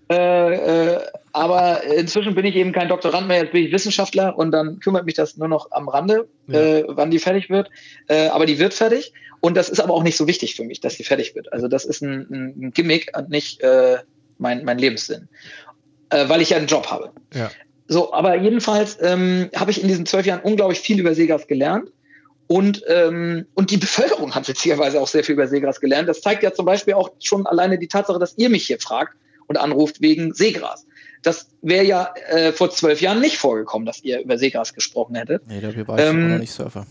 [0.10, 1.00] Äh, äh,
[1.32, 5.06] aber inzwischen bin ich eben kein Doktorand mehr, jetzt bin ich Wissenschaftler und dann kümmert
[5.06, 6.60] mich das nur noch am Rande, ja.
[6.60, 7.70] äh, wann die fertig wird.
[8.08, 10.82] Äh, aber die wird fertig und das ist aber auch nicht so wichtig für mich,
[10.82, 11.52] dass die fertig wird.
[11.52, 13.98] Also das ist ein, ein Gimmick und nicht äh,
[14.38, 15.30] mein, mein Lebenssinn,
[16.10, 17.12] äh, weil ich ja einen Job habe.
[17.34, 17.50] Ja.
[17.88, 21.90] So, aber jedenfalls ähm, habe ich in diesen zwölf Jahren unglaublich viel über Seegas gelernt
[22.54, 26.08] und, ähm, und die Bevölkerung hat witzigerweise auch sehr viel über Seegras gelernt.
[26.08, 29.18] Das zeigt ja zum Beispiel auch schon alleine die Tatsache, dass ihr mich hier fragt
[29.48, 30.86] und anruft wegen Seegras.
[31.24, 35.48] Das wäre ja äh, vor zwölf Jahren nicht vorgekommen, dass ihr über Seegras gesprochen hättet.
[35.48, 36.86] Nee, dafür war ich ähm, noch nicht Surfer.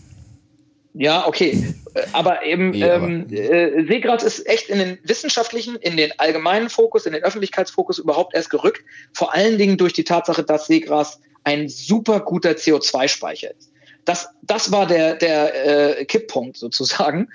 [0.95, 1.73] Ja, okay.
[1.93, 6.69] Äh, aber eben nee, ähm, Äh, Seegras ist echt in den wissenschaftlichen, in den allgemeinen
[6.69, 8.81] Fokus, in den Öffentlichkeitsfokus überhaupt erst gerückt.
[9.13, 13.72] Vor allen Dingen durch die Tatsache, dass Seegras ein super guter CO2-Speicher ist.
[14.05, 17.29] Das, das war der, der äh, Kipppunkt sozusagen.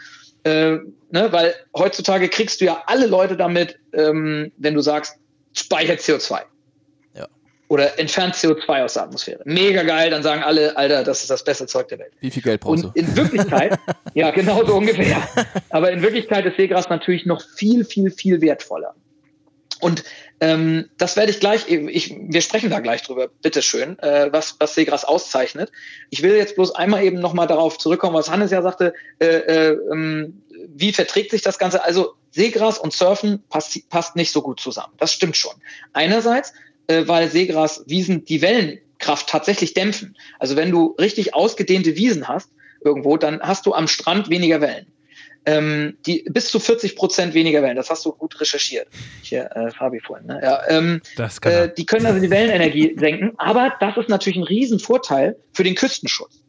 [0.45, 0.79] Äh,
[1.11, 5.17] ne, weil heutzutage kriegst du ja alle Leute damit, ähm, wenn du sagst,
[5.53, 6.43] speichert CO2.
[7.15, 7.27] Ja.
[7.69, 9.41] Oder entfernt CO2 aus der Atmosphäre.
[9.45, 12.13] Mega geil, dann sagen alle, Alter, das ist das beste Zeug der Welt.
[12.21, 12.89] Wie viel Geld brauchst du?
[12.89, 13.79] Und in Wirklichkeit,
[14.15, 15.27] ja, genau so ungefähr.
[15.71, 18.95] Aber in Wirklichkeit ist Seegras natürlich noch viel, viel, viel wertvoller.
[19.81, 20.05] Und
[20.41, 24.75] ähm, das werde ich gleich, ich, wir sprechen da gleich drüber, bitteschön, äh, was, was
[24.75, 25.73] Segras auszeichnet.
[26.11, 29.79] Ich will jetzt bloß einmal eben nochmal darauf zurückkommen, was Hannes ja sagte, äh, äh,
[29.91, 31.85] ähm, wie verträgt sich das Ganze?
[31.85, 34.93] Also Seegras und Surfen passt, passt nicht so gut zusammen.
[34.99, 35.55] Das stimmt schon.
[35.93, 36.53] Einerseits,
[36.87, 40.17] äh, weil Seegraswiesen die Wellenkraft tatsächlich dämpfen.
[40.39, 42.51] Also wenn du richtig ausgedehnte Wiesen hast
[42.85, 44.87] irgendwo, dann hast du am Strand weniger Wellen.
[45.49, 47.77] Ähm, die bis zu 40 Prozent weniger Wellen.
[47.77, 48.87] Das hast du gut recherchiert.
[49.23, 50.27] Hier, äh, Fabi vorhin.
[50.27, 50.41] Ne?
[50.43, 54.37] Ja, ähm, das kann äh, die können also die Wellenenergie senken, aber das ist natürlich
[54.37, 56.43] ein Riesenvorteil für den Küstenschutz.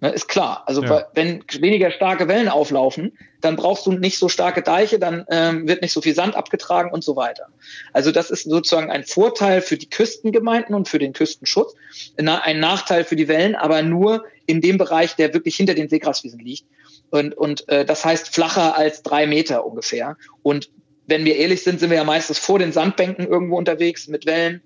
[0.00, 0.62] Ne, ist klar.
[0.66, 1.08] Also ja.
[1.14, 5.82] wenn weniger starke Wellen auflaufen, dann brauchst du nicht so starke Deiche, dann ähm, wird
[5.82, 7.46] nicht so viel Sand abgetragen und so weiter.
[7.92, 11.74] Also das ist sozusagen ein Vorteil für die Küstengemeinden und für den Küstenschutz,
[12.16, 16.38] ein Nachteil für die Wellen, aber nur in dem Bereich, der wirklich hinter den Seegraswiesen
[16.38, 16.64] liegt.
[17.10, 20.16] Und, und äh, das heißt flacher als drei Meter ungefähr.
[20.42, 20.70] Und
[21.06, 24.62] wenn wir ehrlich sind, sind wir ja meistens vor den Sandbänken irgendwo unterwegs mit Wellen.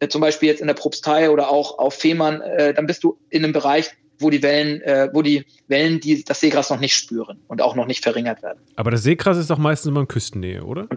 [0.00, 3.18] Äh, zum Beispiel jetzt in der Propstei oder auch auf Fehmarn, äh, dann bist du
[3.28, 6.94] in einem Bereich, wo die Wellen, äh, wo die Wellen die das Seegras noch nicht
[6.94, 8.60] spüren und auch noch nicht verringert werden.
[8.76, 10.88] Aber das Seegras ist doch meistens immer in Küstennähe, oder?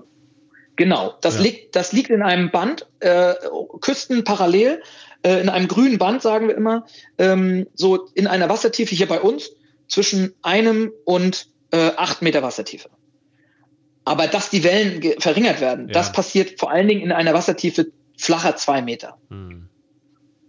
[0.77, 1.41] Genau, das, ja.
[1.41, 3.33] liegt, das liegt in einem Band, äh,
[3.79, 4.81] Küsten parallel,
[5.23, 6.85] äh, in einem grünen Band, sagen wir immer,
[7.17, 9.54] ähm, so in einer Wassertiefe hier bei uns
[9.87, 12.89] zwischen einem und äh, acht Meter Wassertiefe.
[14.03, 15.93] Aber dass die Wellen verringert werden, ja.
[15.93, 19.17] das passiert vor allen Dingen in einer Wassertiefe flacher zwei Meter.
[19.29, 19.67] Hm.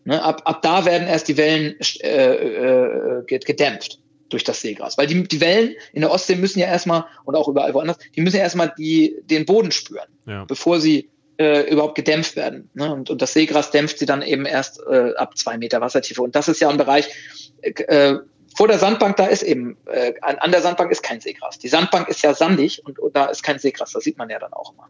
[0.05, 4.99] Ne, ab, ab da werden erst die Wellen äh, äh, gedämpft durch das Seegras.
[4.99, 8.21] Weil die, die Wellen in der Ostsee müssen ja erstmal, und auch überall woanders, die
[8.21, 10.45] müssen ja erstmal die, den Boden spüren, ja.
[10.45, 12.71] bevor sie äh, überhaupt gedämpft werden.
[12.75, 12.93] Ne?
[12.93, 16.23] Und, und das Seegras dämpft sie dann eben erst äh, ab zwei Meter Wassertiefe.
[16.23, 17.09] Und das ist ja ein Bereich,
[17.63, 18.15] äh,
[18.57, 21.59] vor der Sandbank, da ist eben, äh, an der Sandbank ist kein Seegras.
[21.59, 24.39] Die Sandbank ist ja sandig und, und da ist kein Seegras, das sieht man ja
[24.39, 24.89] dann auch immer.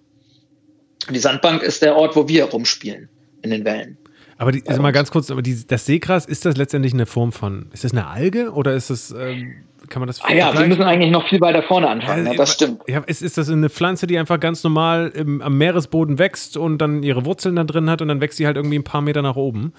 [1.08, 3.08] Und die Sandbank ist der Ort, wo wir rumspielen
[3.42, 3.98] in den Wellen.
[4.38, 7.32] Aber die, also mal ganz kurz, aber die, das Seegras, ist das letztendlich eine Form
[7.32, 10.66] von, ist das eine Alge oder ist das, ähm, kann man das ah Ja, wir
[10.66, 12.82] müssen eigentlich noch viel weiter vorne anfangen, ja, ja das stimmt.
[12.86, 16.78] Ja, ist, ist das eine Pflanze, die einfach ganz normal im, am Meeresboden wächst und
[16.78, 19.22] dann ihre Wurzeln da drin hat und dann wächst sie halt irgendwie ein paar Meter
[19.22, 19.72] nach oben?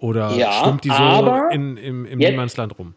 [0.00, 2.94] Oder ja, schwimmt die so in, im, im Niemandsland rum?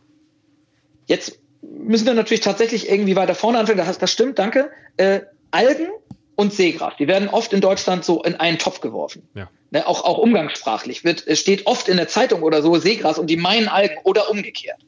[1.06, 4.72] Jetzt müssen wir natürlich tatsächlich irgendwie weiter vorne anfangen, das, das stimmt, danke.
[4.98, 5.88] Äh, Algen
[6.36, 9.28] und Seegras, die werden oft in Deutschland so in einen Topf geworfen.
[9.36, 9.50] Ja.
[9.72, 13.28] Ne, auch, auch umgangssprachlich wird, es steht oft in der Zeitung oder so Seegras und
[13.28, 14.80] die meinen Algen oder umgekehrt.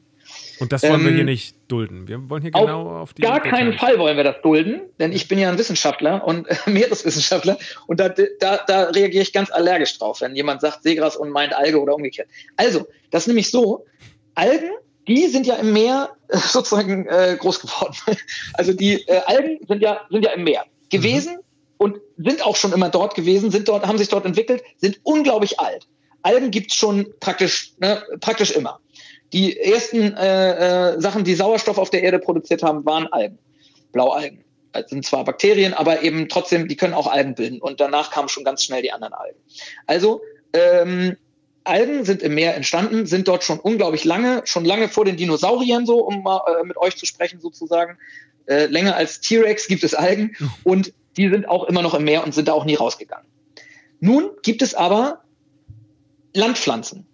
[0.58, 2.08] Und das wollen ähm, wir hier ähm, nicht dulden.
[2.08, 3.22] Wir wollen hier genau auf, auf die.
[3.22, 6.56] Gar keinen Fall wollen wir das dulden, denn ich bin ja ein Wissenschaftler und äh,
[6.70, 11.30] Meereswissenschaftler und da, da, da reagiere ich ganz allergisch drauf, wenn jemand sagt Seegras und
[11.30, 12.28] meint Alge oder umgekehrt.
[12.56, 13.84] Also, das ist nämlich so:
[14.34, 14.70] Algen,
[15.08, 17.96] die sind ja im Meer äh, sozusagen äh, groß geworden.
[18.54, 21.34] Also die äh, Algen sind ja, sind ja im Meer gewesen.
[21.34, 21.40] Mhm
[21.78, 25.60] und sind auch schon immer dort gewesen, sind dort, haben sich dort entwickelt, sind unglaublich
[25.60, 25.86] alt.
[26.22, 28.80] Algen gibt's schon praktisch, ne, praktisch immer.
[29.32, 33.38] Die ersten äh, äh, Sachen, die Sauerstoff auf der Erde produziert haben, waren Algen,
[33.92, 34.44] Blaualgen.
[34.72, 37.60] Das sind zwar Bakterien, aber eben trotzdem, die können auch Algen bilden.
[37.60, 39.38] Und danach kamen schon ganz schnell die anderen Algen.
[39.86, 40.20] Also
[40.52, 41.16] ähm,
[41.66, 45.86] Algen sind im Meer entstanden, sind dort schon unglaublich lange, schon lange vor den Dinosauriern
[45.86, 47.98] so, um mal äh, mit euch zu sprechen sozusagen.
[48.46, 52.24] Äh, länger als T-Rex gibt es Algen und die sind auch immer noch im Meer
[52.24, 53.26] und sind da auch nie rausgegangen.
[54.00, 55.22] Nun gibt es aber
[56.34, 57.06] Landpflanzen.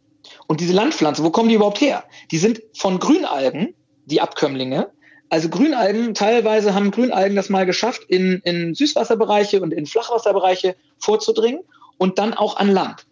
[0.47, 2.05] Und diese Landpflanzen, wo kommen die überhaupt her?
[2.31, 3.75] Die sind von Grünalgen,
[4.07, 4.91] die Abkömmlinge.
[5.29, 11.63] Also Grünalgen, teilweise haben Grünalgen das mal geschafft, in, in Süßwasserbereiche und in Flachwasserbereiche vorzudringen
[11.97, 13.07] und dann auch an Land.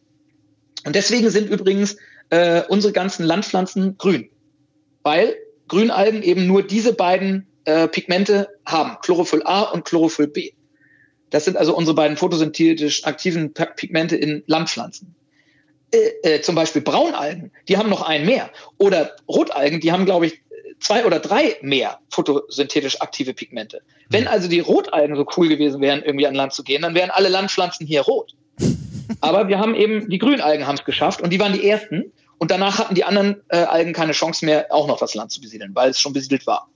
[0.85, 1.97] Und deswegen sind übrigens
[2.31, 4.31] äh, unsere ganzen Landpflanzen grün,
[5.03, 5.37] weil
[5.68, 10.53] Grünalgen eben nur diese beiden äh, Pigmente haben, Chlorophyll A und Chlorophyll B.
[11.31, 15.14] Das sind also unsere beiden photosynthetisch aktiven Pigmente in Landpflanzen.
[15.93, 18.51] Äh, äh, zum Beispiel Braunalgen, die haben noch einen mehr.
[18.78, 20.43] Oder Rotalgen, die haben, glaube ich,
[20.81, 23.83] zwei oder drei mehr photosynthetisch aktive Pigmente.
[24.09, 27.11] Wenn also die Rotalgen so cool gewesen wären, irgendwie an Land zu gehen, dann wären
[27.11, 28.35] alle Landpflanzen hier rot.
[29.20, 32.12] Aber wir haben eben, die Grünalgen haben es geschafft und die waren die ersten.
[32.38, 35.42] Und danach hatten die anderen äh, Algen keine Chance mehr, auch noch das Land zu
[35.42, 36.70] besiedeln, weil es schon besiedelt war.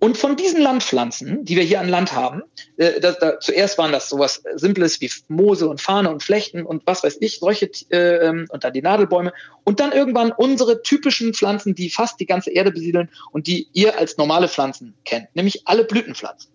[0.00, 2.42] Und von diesen Landpflanzen, die wir hier an Land haben,
[2.76, 6.86] äh, da, da, zuerst waren das sowas Simples wie Moose und Fahne und Flechten und
[6.86, 9.32] was weiß ich, solche äh, ähm, und dann die Nadelbäume
[9.64, 13.98] und dann irgendwann unsere typischen Pflanzen, die fast die ganze Erde besiedeln und die ihr
[13.98, 16.52] als normale Pflanzen kennt, nämlich alle Blütenpflanzen.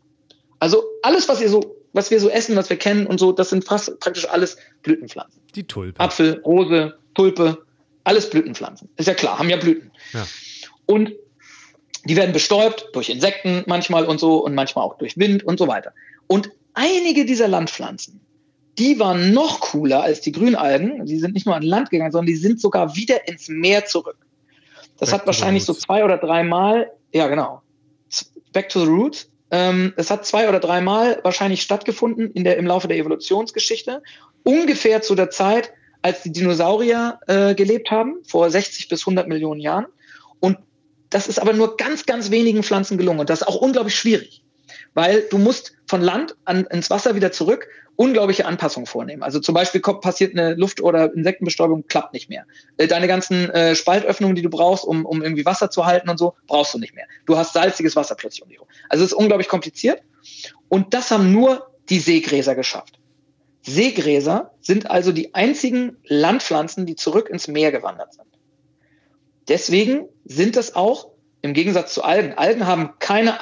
[0.59, 3.50] Also alles, was ihr so, was wir so essen, was wir kennen und so, das
[3.50, 5.41] sind fast praktisch alles Blütenpflanzen.
[5.56, 6.00] Die Tulpe.
[6.00, 7.66] Apfel, Rose, Tulpe,
[8.04, 8.89] alles Blütenpflanzen.
[8.98, 9.91] Ist ja klar, haben ja Blüten.
[10.14, 10.28] Ja.
[10.86, 11.14] Und
[12.06, 15.68] die werden bestäubt durch Insekten manchmal und so und manchmal auch durch Wind und so
[15.68, 15.94] weiter.
[16.28, 18.20] Und einige dieser Landpflanzen,
[18.78, 21.06] die waren noch cooler als die Grünalgen.
[21.06, 24.18] Die sind nicht nur an Land gegangen, sondern die sind sogar wieder ins Meer zurück.
[24.98, 27.62] Das Back hat wahrscheinlich so zwei oder drei Mal, ja genau,
[28.52, 29.30] Back to the Roots.
[29.54, 34.01] Ähm, es hat zwei oder dreimal wahrscheinlich stattgefunden in der, im Laufe der Evolutionsgeschichte.
[34.41, 39.62] Ungefähr zu der Zeit, als die Dinosaurier äh, gelebt haben, vor 60 bis 100 Millionen
[39.62, 39.86] Jahren.
[40.39, 40.58] Und
[41.12, 43.20] das ist aber nur ganz, ganz wenigen Pflanzen gelungen.
[43.20, 44.43] Und das ist auch unglaublich schwierig,
[44.94, 49.24] weil du musst von Land an, ins Wasser wieder zurück unglaubliche Anpassungen vornehmen.
[49.24, 52.46] Also zum Beispiel kommt, passiert eine Luft- oder Insektenbestäubung, klappt nicht mehr.
[52.78, 56.18] Äh, deine ganzen äh, Spaltöffnungen, die du brauchst, um, um irgendwie Wasser zu halten und
[56.18, 57.06] so, brauchst du nicht mehr.
[57.26, 58.70] Du hast salziges Wasser plötzlich um dich herum.
[58.89, 60.02] Also es ist unglaublich kompliziert.
[60.70, 63.00] Und das haben nur die Seegräser geschafft.
[63.62, 68.28] Seegräser sind also die einzigen Landpflanzen, die zurück ins Meer gewandert sind.
[69.48, 71.10] Deswegen sind es auch
[71.41, 72.34] im Gegensatz zu Algen.
[72.34, 73.38] Algen haben keine,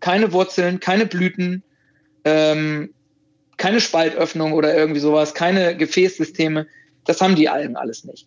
[0.00, 1.62] keine Wurzeln, keine Blüten,
[2.24, 2.90] ähm,
[3.56, 6.66] keine Spaltöffnung oder irgendwie sowas, keine Gefäßsysteme.
[7.04, 8.26] Das haben die Algen alles nicht,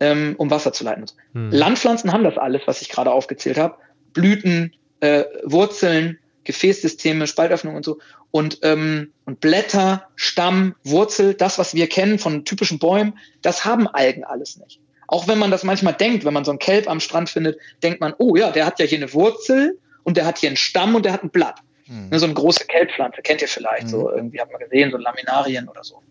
[0.00, 1.06] ähm, um Wasser zu leiten.
[1.32, 1.50] Hm.
[1.50, 3.76] Landpflanzen haben das alles, was ich gerade aufgezählt habe.
[4.12, 7.98] Blüten, äh, Wurzeln, Gefäßsysteme, Spaltöffnung und so.
[8.30, 13.86] Und, ähm, und Blätter, Stamm, Wurzel, das, was wir kennen von typischen Bäumen, das haben
[13.86, 14.80] Algen alles nicht.
[15.06, 18.00] Auch wenn man das manchmal denkt, wenn man so einen Kelp am Strand findet, denkt
[18.00, 20.94] man, oh ja, der hat ja hier eine Wurzel und der hat hier einen Stamm
[20.94, 21.60] und der hat ein Blatt.
[21.86, 22.16] Mhm.
[22.16, 23.88] So eine große Kelbpflanze, kennt ihr vielleicht, mhm.
[23.88, 26.02] so irgendwie hat man gesehen, so Laminarien oder so.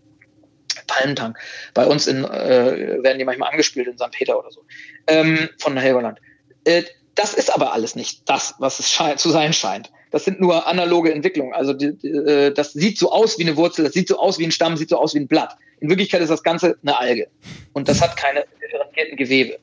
[0.88, 1.38] Palmtang.
[1.74, 4.12] Bei uns in, äh, werden die manchmal angespielt in St.
[4.12, 4.64] Peter oder so.
[5.08, 6.20] Ähm, von Helgoland.
[6.66, 6.84] Äh,
[7.16, 9.92] das ist aber alles nicht das, was es zu sein scheint.
[10.10, 11.54] Das sind nur analoge Entwicklungen.
[11.54, 14.40] Also die, die, äh, das sieht so aus wie eine Wurzel, das sieht so aus
[14.40, 15.56] wie ein Stamm, sieht so aus wie ein Blatt.
[15.80, 17.28] In Wirklichkeit ist das Ganze eine Alge.
[17.74, 19.60] Und das hat keine differenzierten Gewebe.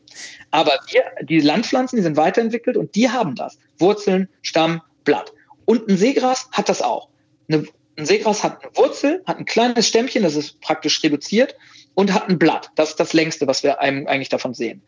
[0.51, 3.59] Aber wir, die Landpflanzen, die sind weiterentwickelt und die haben das.
[3.81, 5.33] Wurzeln, Stamm, Blatt.
[5.64, 7.09] Und ein Seegras hat das auch.
[7.49, 7.66] Eine,
[7.97, 11.55] ein Seegras hat eine Wurzel, hat ein kleines Stämmchen, das ist praktisch reduziert,
[11.95, 12.70] und hat ein Blatt.
[12.76, 14.83] Das ist das längste, was wir eigentlich davon sehen.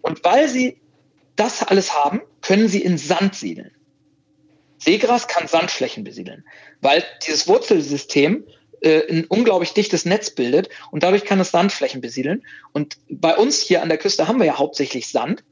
[0.00, 0.80] Und weil sie
[1.36, 3.70] das alles haben, können sie in Sand siedeln.
[4.78, 6.44] Seegras kann Sandflächen besiedeln,
[6.80, 8.44] weil dieses Wurzelsystem
[8.82, 12.44] äh, ein unglaublich dichtes Netz bildet und dadurch kann es Sandflächen besiedeln.
[12.72, 15.44] Und bei uns hier an der Küste haben wir ja hauptsächlich Sand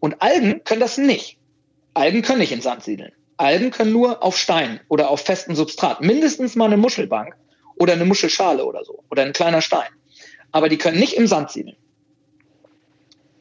[0.00, 1.37] und Algen können das nicht.
[1.94, 3.12] Algen können nicht in Sand siedeln.
[3.36, 7.36] Algen können nur auf Stein oder auf festem Substrat, mindestens mal eine Muschelbank
[7.76, 9.88] oder eine Muschelschale oder so oder ein kleiner Stein.
[10.50, 11.76] Aber die können nicht im Sand siedeln.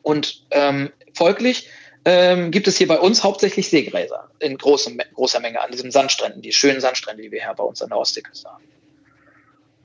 [0.04, 1.70] Und ähm, folglich
[2.06, 6.42] ähm, gibt es hier bei uns hauptsächlich Seegräser in großem, großer Menge an diesen Sandstränden,
[6.42, 8.64] die schönen Sandstrände, die wir hier bei uns an der Ostseeküste haben.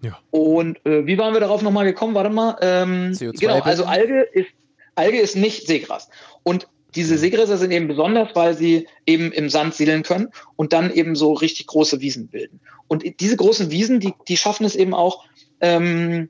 [0.03, 0.19] Ja.
[0.31, 2.15] Und äh, wie waren wir darauf nochmal gekommen?
[2.15, 2.57] Warte mal.
[2.61, 4.51] Ähm, genau, also Alge ist,
[4.95, 6.09] Alge ist nicht Seegras.
[6.43, 10.93] Und diese Seegräser sind eben besonders, weil sie eben im Sand siedeln können und dann
[10.93, 12.61] eben so richtig große Wiesen bilden.
[12.87, 15.25] Und diese großen Wiesen, die, die schaffen es eben auch,
[15.61, 16.29] ähm,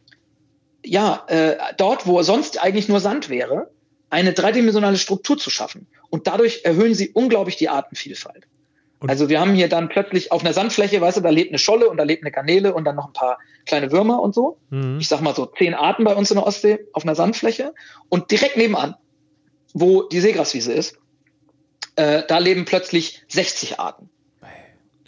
[0.84, 3.70] ja, äh, dort, wo sonst eigentlich nur Sand wäre,
[4.10, 5.86] eine dreidimensionale Struktur zu schaffen.
[6.10, 8.46] Und dadurch erhöhen sie unglaublich die Artenvielfalt.
[9.02, 11.58] Und also wir haben hier dann plötzlich auf einer Sandfläche, weißt du, da lebt eine
[11.58, 14.58] Scholle und da lebt eine Kanäle und dann noch ein paar kleine Würmer und so.
[14.70, 14.98] Mhm.
[15.00, 17.74] Ich sag mal so zehn Arten bei uns in der Ostsee auf einer Sandfläche.
[18.10, 18.94] Und direkt nebenan,
[19.72, 20.98] wo die Seegraswiese ist,
[21.96, 24.08] äh, da leben plötzlich 60 Arten.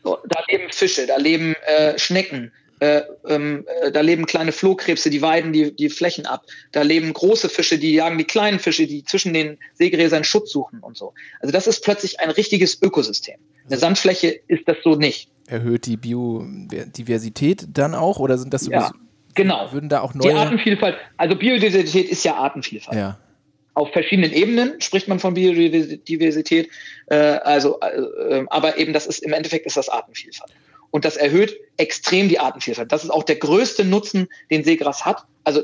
[0.03, 5.09] So, da leben Fische, da leben äh, Schnecken, äh, ähm, äh, da leben kleine Flohkrebse,
[5.09, 6.45] die weiden die, die Flächen ab.
[6.73, 10.81] Da leben große Fische, die jagen die kleinen Fische, die zwischen den Seegräsern Schutz suchen
[10.81, 11.15] und so.
[11.41, 13.37] Also das ist plötzlich ein richtiges Ökosystem.
[13.67, 15.31] Eine Sandfläche ist das so nicht.
[15.47, 18.93] Erhöht die Biodiversität dann auch oder sind das ja,
[19.35, 19.73] genau.
[19.73, 22.99] würden da auch neue Die Artenvielfalt, also Biodiversität ist ja Artenvielfalt.
[22.99, 23.19] Ja.
[23.75, 26.71] Auf verschiedenen Ebenen spricht man von Biodiversität,
[27.07, 30.53] äh, also, äh, aber eben das ist im Endeffekt ist das Artenvielfalt.
[30.93, 32.93] Und das erhöht extrem die Artenvielfalt.
[32.93, 35.25] Das ist auch der größte Nutzen, den Seegras hat.
[35.43, 35.63] Also,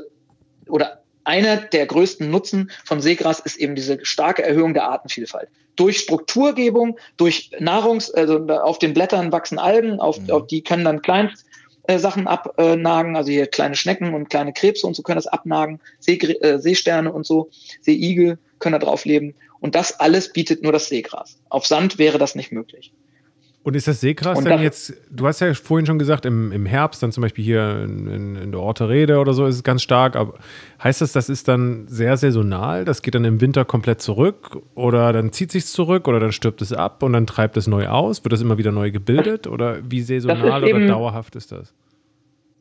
[0.67, 5.47] oder einer der größten Nutzen von Seegras ist eben diese starke Erhöhung der Artenvielfalt.
[5.77, 10.31] Durch Strukturgebung, durch Nahrungs, also auf den Blättern wachsen Algen, auf, mhm.
[10.31, 11.45] auf die können dann Kleinst,
[11.91, 15.79] äh, Sachen abnagen, also hier kleine Schnecken und kleine Krebse und so können das abnagen,
[15.99, 17.49] See, äh, Seesterne und so,
[17.81, 19.33] Seeigel können da drauf leben.
[19.59, 21.37] Und das alles bietet nur das Seegras.
[21.49, 22.93] Auf Sand wäre das nicht möglich.
[23.63, 27.03] Und ist das Seegras denn jetzt, du hast ja vorhin schon gesagt, im, im Herbst,
[27.03, 29.83] dann zum Beispiel hier in, in, in der Orte Rede oder so ist es ganz
[29.83, 30.39] stark, aber
[30.83, 32.85] heißt das, das ist dann sehr saisonal?
[32.85, 36.63] Das geht dann im Winter komplett zurück oder dann zieht sich zurück oder dann stirbt
[36.63, 38.23] es ab und dann treibt es neu aus?
[38.23, 41.71] Wird das immer wieder neu gebildet oder wie saisonal oder dauerhaft ist das?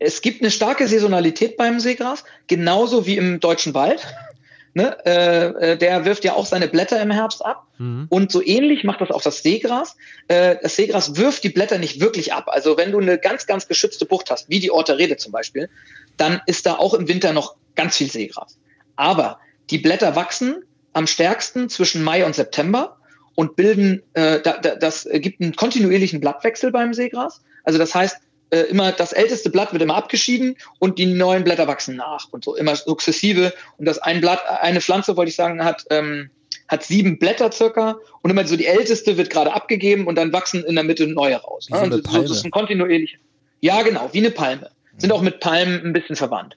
[0.01, 4.07] Es gibt eine starke Saisonalität beim Seegras, genauso wie im deutschen Wald
[4.75, 7.67] ne, äh, äh, der wirft ja auch seine Blätter im Herbst ab.
[7.79, 8.07] Mhm.
[8.09, 9.97] Und so ähnlich macht das auch das Seegras.
[10.29, 12.47] Äh, das Seegras wirft die Blätter nicht wirklich ab.
[12.49, 15.69] Also wenn du eine ganz, ganz geschützte Bucht hast, wie die Orte Rede zum Beispiel,
[16.17, 18.59] dann ist da auch im Winter noch ganz viel Seegras.
[18.97, 19.39] Aber
[19.71, 22.99] die Blätter wachsen am stärksten zwischen Mai und September
[23.35, 27.43] und bilden, äh, da, da, das gibt einen kontinuierlichen Blattwechsel beim Seegras.
[27.65, 28.19] Also das heißt,
[28.51, 32.45] äh, immer das älteste Blatt wird immer abgeschieden und die neuen Blätter wachsen nach und
[32.45, 33.53] so immer sukzessive.
[33.79, 36.31] Und das ein Blatt, eine Pflanze, wollte ich sagen, hat, ähm,
[36.69, 40.65] hat sieben Blätter circa und immer so die älteste wird gerade abgegeben und dann wachsen
[40.65, 41.67] in der Mitte neue raus.
[41.69, 42.29] Wie so eine Palme.
[42.29, 43.19] das ist ein kontinuierlich.
[43.61, 44.71] Ja, genau, wie eine Palme.
[44.99, 46.57] Sind auch mit Palmen ein bisschen verwandt.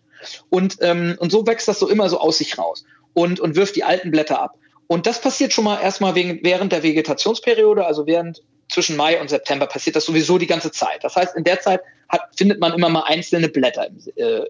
[0.50, 3.76] Und, ähm, und so wächst das so immer so aus sich raus und, und wirft
[3.76, 4.56] die alten Blätter ab.
[4.88, 8.42] Und das passiert schon mal erstmal wegen, während der Vegetationsperiode, also während
[8.74, 11.04] zwischen Mai und September passiert das sowieso die ganze Zeit.
[11.04, 14.46] Das heißt, in der Zeit hat, findet man immer mal einzelne Blätter im, äh,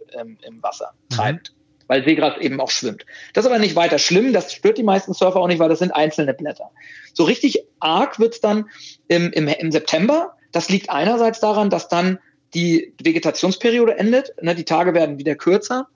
[0.47, 1.83] im Wasser treibend, mhm.
[1.87, 3.05] weil Seegras eben auch schwimmt.
[3.33, 5.79] Das ist aber nicht weiter schlimm, das stört die meisten Surfer auch nicht, weil das
[5.79, 6.71] sind einzelne Blätter.
[7.13, 8.69] So richtig arg wird es dann
[9.07, 10.35] im, im, im September.
[10.51, 12.19] Das liegt einerseits daran, dass dann
[12.53, 15.87] die Vegetationsperiode endet, ne, die Tage werden wieder kürzer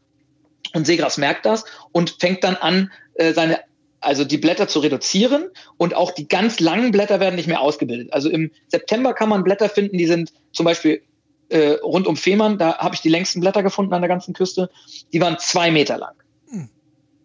[0.74, 3.60] und Seegras merkt das und fängt dann an, äh, seine
[4.08, 8.14] also die Blätter zu reduzieren und auch die ganz langen Blätter werden nicht mehr ausgebildet.
[8.14, 11.02] Also im September kann man Blätter finden, die sind zum Beispiel
[11.50, 14.70] äh, rund um Fehmarn, da habe ich die längsten Blätter gefunden an der ganzen Küste,
[15.12, 16.16] die waren zwei Meter lang.
[16.50, 16.70] Hm.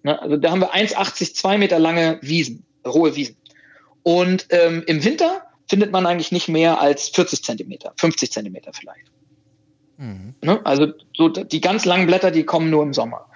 [0.03, 3.37] Ne, also da haben wir 1,80, zwei Meter lange Wiesen, hohe Wiesen.
[4.03, 9.13] Und ähm, im Winter findet man eigentlich nicht mehr als 40 Zentimeter, 50 Zentimeter vielleicht.
[9.99, 10.35] Mhm.
[10.43, 10.61] Ne?
[10.65, 13.27] Also so die ganz langen Blätter, die kommen nur im Sommer.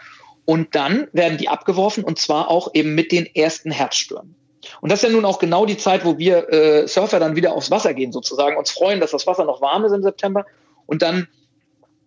[0.46, 4.34] Und dann werden die abgeworfen und zwar auch eben mit den ersten Herbststürmen.
[4.80, 7.52] Und das ist ja nun auch genau die Zeit, wo wir äh, Surfer dann wieder
[7.52, 10.46] aufs Wasser gehen, sozusagen, uns freuen, dass das Wasser noch warm ist im September.
[10.86, 11.28] Und dann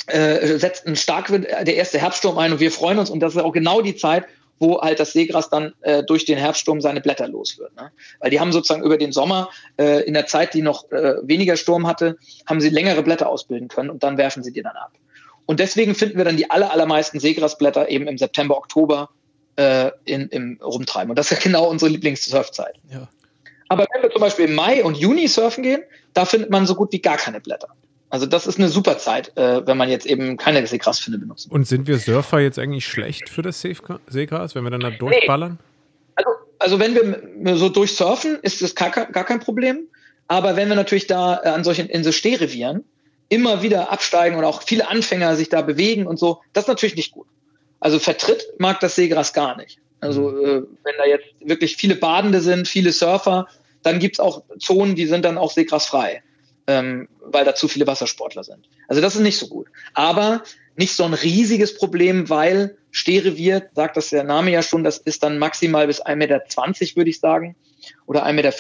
[0.08, 3.10] äh, setzt ein Starkwind, äh, der erste Herbststurm ein und wir freuen uns.
[3.10, 4.26] Und das ist auch genau die Zeit,
[4.60, 7.76] wo halt das Seegras dann äh, durch den Herbststurm seine Blätter los wird.
[7.76, 7.92] Ne?
[8.20, 11.56] Weil die haben sozusagen über den Sommer, äh, in der Zeit, die noch äh, weniger
[11.56, 14.92] Sturm hatte, haben sie längere Blätter ausbilden können und dann werfen sie die dann ab.
[15.50, 19.10] Und deswegen finden wir dann die aller, allermeisten Seegrasblätter eben im September, Oktober
[19.56, 21.10] äh, in, im Rumtreiben.
[21.10, 22.76] Und das ist ja genau unsere Lieblingssurfzeit.
[22.92, 23.10] Ja.
[23.68, 25.82] Aber wenn wir zum Beispiel im Mai und Juni surfen gehen,
[26.14, 27.70] da findet man so gut wie gar keine Blätter.
[28.12, 31.52] Also das ist eine super Zeit, äh, wenn man jetzt eben keine Seegrasfinde benutzt.
[31.52, 35.54] Und sind wir Surfer jetzt eigentlich schlecht für das Seegras, wenn wir dann da durchballern?
[35.54, 36.14] Nee.
[36.14, 36.30] Also,
[36.60, 36.94] also wenn
[37.44, 39.88] wir so durchsurfen, ist das gar, gar kein Problem.
[40.28, 42.84] Aber wenn wir natürlich da äh, an solchen in so Stehrevieren
[43.30, 46.96] immer wieder absteigen und auch viele Anfänger sich da bewegen und so, das ist natürlich
[46.96, 47.28] nicht gut.
[47.80, 49.80] Also vertritt mag das Seegras gar nicht.
[50.02, 50.46] Also mhm.
[50.46, 53.48] äh, wenn da jetzt wirklich viele Badende sind, viele Surfer,
[53.84, 56.22] dann gibt es auch Zonen, die sind dann auch seegrasfrei
[56.70, 58.70] ähm, weil da zu viele Wassersportler sind.
[58.88, 59.68] Also das ist nicht so gut.
[59.96, 60.44] Aber
[60.76, 65.24] nicht so ein riesiges Problem, weil Stehrevier, sagt das der Name ja schon, das ist
[65.24, 66.42] dann maximal bis 1,20 Meter,
[66.96, 67.56] würde ich sagen,
[68.06, 68.52] oder 1,50 Meter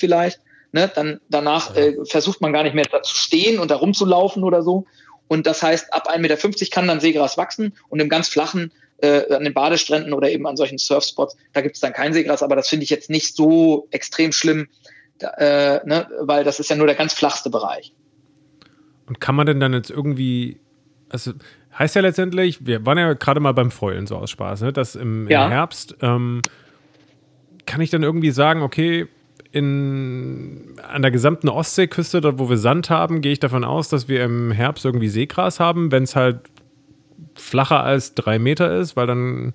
[0.00, 0.40] vielleicht.
[0.72, 0.90] Ne?
[0.94, 4.62] Dann, danach äh, versucht man gar nicht mehr da zu stehen und da rumzulaufen oder
[4.62, 4.86] so.
[5.28, 9.32] Und das heißt, ab 1,50 Meter kann dann Seegras wachsen und im ganz flachen, äh,
[9.32, 12.56] an den Badestränden oder eben an solchen Surfspots, da gibt es dann kein Seegras, aber
[12.56, 14.68] das finde ich jetzt nicht so extrem schlimm,
[15.20, 17.92] äh, ne, weil das ist ja nur der ganz flachste Bereich.
[19.06, 20.60] Und kann man denn dann jetzt irgendwie,
[21.08, 21.32] also
[21.78, 24.96] heißt ja letztendlich, wir waren ja gerade mal beim Feulen so aus Spaß, ne, dass
[24.96, 25.48] im, im ja.
[25.48, 26.42] Herbst ähm,
[27.66, 29.06] kann ich dann irgendwie sagen, okay,
[29.52, 34.08] in, an der gesamten Ostseeküste, dort wo wir Sand haben, gehe ich davon aus, dass
[34.08, 36.40] wir im Herbst irgendwie Seegras haben, wenn es halt
[37.34, 39.54] flacher als drei Meter ist, weil dann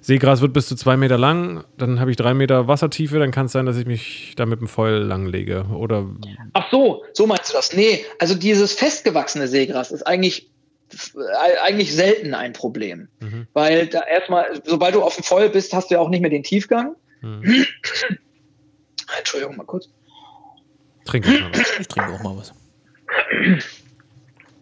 [0.00, 3.46] Seegras wird bis zu zwei Meter lang, dann habe ich drei Meter Wassertiefe, dann kann
[3.46, 5.66] es sein, dass ich mich da mit dem Fäul langlege.
[5.76, 6.06] Oder
[6.54, 7.74] Ach so, so meinst du das?
[7.74, 10.50] Nee, also dieses festgewachsene Seegras ist eigentlich,
[11.62, 13.08] eigentlich selten ein Problem.
[13.20, 13.46] Mhm.
[13.52, 16.30] Weil da erstmal, sobald du auf dem Fäul bist, hast du ja auch nicht mehr
[16.30, 16.94] den Tiefgang.
[17.20, 17.66] Mhm.
[19.18, 19.88] Entschuldigung, mal kurz.
[21.04, 21.78] Trink mal was.
[21.80, 22.52] Ich trinke auch mal was.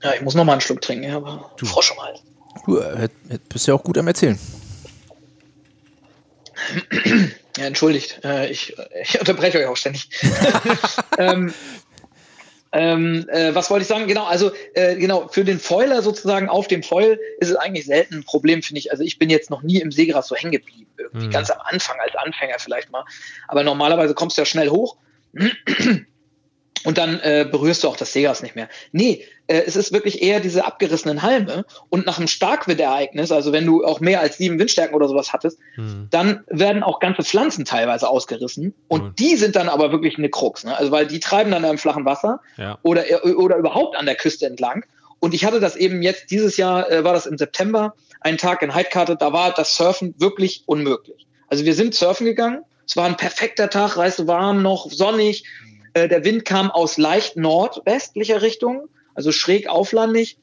[0.03, 1.67] Ja, ich muss noch mal einen Schluck trinken, aber du.
[1.67, 2.23] Frosch im Hals.
[2.65, 3.09] Du äh,
[3.49, 4.39] bist ja auch gut am Erzählen.
[7.57, 10.09] Ja, entschuldigt, äh, ich, ich, unterbreche euch auch ständig.
[11.19, 11.53] ähm,
[12.73, 14.07] ähm, äh, was wollte ich sagen?
[14.07, 18.17] Genau, also äh, genau, für den Foiler sozusagen auf dem Foil ist es eigentlich selten
[18.17, 18.91] ein Problem, finde ich.
[18.91, 20.91] Also ich bin jetzt noch nie im Seegras so hängen geblieben.
[20.99, 21.31] Irgendwie mhm.
[21.31, 23.05] ganz am Anfang als Anfänger vielleicht mal.
[23.47, 24.97] Aber normalerweise kommst du ja schnell hoch
[26.85, 28.69] und dann äh, berührst du auch das Seegras nicht mehr.
[28.93, 33.67] Nee, äh, es ist wirklich eher diese abgerissenen Halme und nach einem Starkwindereignis, also wenn
[33.67, 36.09] du auch mehr als sieben Windstärken oder sowas hattest, mhm.
[36.11, 39.15] dann werden auch ganze Pflanzen teilweise ausgerissen und mhm.
[39.19, 40.77] die sind dann aber wirklich eine Krux, ne?
[40.77, 42.79] also weil die treiben dann im flachen Wasser ja.
[42.83, 44.85] oder, äh, oder überhaupt an der Küste entlang
[45.21, 48.63] und ich hatte das eben jetzt, dieses Jahr äh, war das im September, ein Tag
[48.63, 51.27] in Heidkarte, da war das Surfen wirklich unmöglich.
[51.49, 55.45] Also wir sind surfen gegangen, es war ein perfekter Tag, reißt warm noch, sonnig,
[55.95, 60.39] äh, der Wind kam aus leicht nordwestlicher Richtung, also schräg auflandig.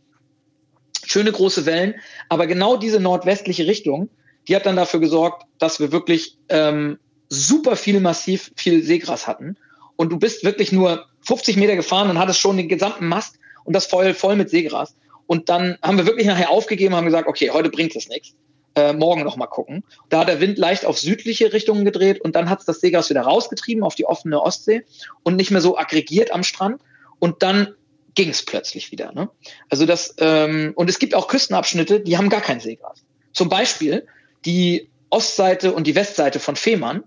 [1.05, 1.95] Schöne große Wellen.
[2.29, 4.09] Aber genau diese nordwestliche Richtung,
[4.47, 6.97] die hat dann dafür gesorgt, dass wir wirklich ähm,
[7.29, 9.57] super viel massiv viel Seegras hatten
[9.95, 13.73] und du bist wirklich nur 50 Meter gefahren und hattest schon den gesamten Mast und
[13.73, 14.95] das voll, voll mit Seegras.
[15.27, 18.35] Und dann haben wir wirklich nachher aufgegeben, haben gesagt, okay, heute bringt es nichts.
[18.77, 19.85] Äh, morgen noch mal gucken.
[20.09, 23.09] Da hat der Wind leicht auf südliche Richtungen gedreht und dann hat es das Seegras
[23.09, 24.83] wieder rausgetrieben auf die offene Ostsee
[25.23, 26.81] und nicht mehr so aggregiert am Strand.
[27.19, 27.73] Und dann
[28.15, 29.13] ging es plötzlich wieder.
[29.13, 29.29] Ne?
[29.69, 33.05] Also das, ähm, und es gibt auch Küstenabschnitte, die haben gar kein Seegras.
[33.31, 34.07] Zum Beispiel
[34.43, 37.05] die Ostseite und die Westseite von Fehmarn,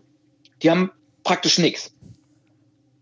[0.62, 0.90] die haben
[1.22, 1.92] praktisch nichts,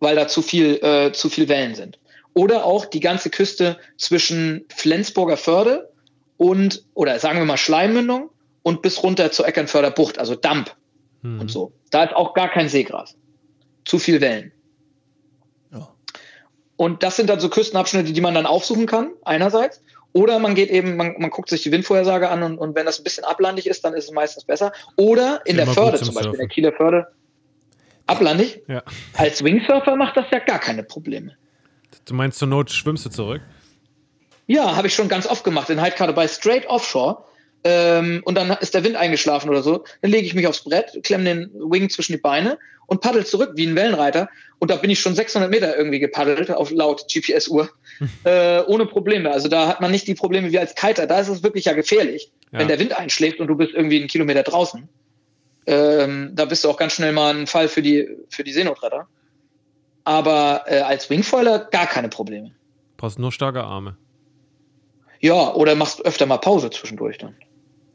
[0.01, 2.01] weil da zu viel, äh, zu viel Wellen sind.
[2.35, 5.93] Oder auch die ganze Küste zwischen Flensburger Förde
[6.37, 8.31] und, oder sagen wir mal Schleimmündung
[8.67, 10.75] und bis runter zur Eckernförder Bucht, also Damp
[11.23, 11.41] mhm.
[11.41, 11.73] und so.
[11.93, 13.17] Da ist auch gar kein Seegras.
[13.85, 14.51] Zu viel Wellen.
[15.73, 15.95] Ja.
[16.75, 19.81] Und das sind dann so Küstenabschnitte, die man dann aufsuchen kann, einerseits.
[20.13, 22.99] Oder man geht eben, man, man guckt sich die Windvorhersage an und, und wenn das
[22.99, 24.73] ein bisschen ablandig ist, dann ist es meistens besser.
[24.97, 27.07] Oder in der Förde zum Beispiel, in der Kieler Förde,
[28.09, 28.63] ablandig.
[28.67, 28.83] Ja.
[29.15, 31.37] Als Wingsurfer macht das ja gar keine Probleme.
[32.05, 33.43] Du meinst zur Not schwimmst du zurück?
[34.49, 37.23] Ja, habe ich schon ganz oft gemacht in Heidkarte bei Straight Offshore.
[37.65, 39.85] Ähm, und dann ist der Wind eingeschlafen oder so.
[40.03, 43.53] Dann lege ich mich aufs Brett, klemme den Wing zwischen die Beine und paddel zurück
[43.57, 44.29] wie ein Wellenreiter.
[44.59, 47.69] Und da bin ich schon 600 Meter irgendwie gepaddelt, auf laut GPS-Uhr,
[48.25, 49.31] äh, ohne Probleme.
[49.31, 51.07] Also da hat man nicht die Probleme wie als Kiter.
[51.07, 52.61] Da ist es wirklich ja gefährlich, ja.
[52.61, 54.89] wenn der Wind einschlägt und du bist irgendwie einen Kilometer draußen.
[55.67, 59.09] Ähm, da bist du auch ganz schnell mal ein Fall für die, für die Seenotretter.
[60.05, 62.53] Aber äh, als Wingfoiler gar keine Probleme.
[62.97, 63.97] Brauchst nur starke Arme.
[65.21, 67.35] Ja, oder machst öfter mal Pause zwischendurch dann.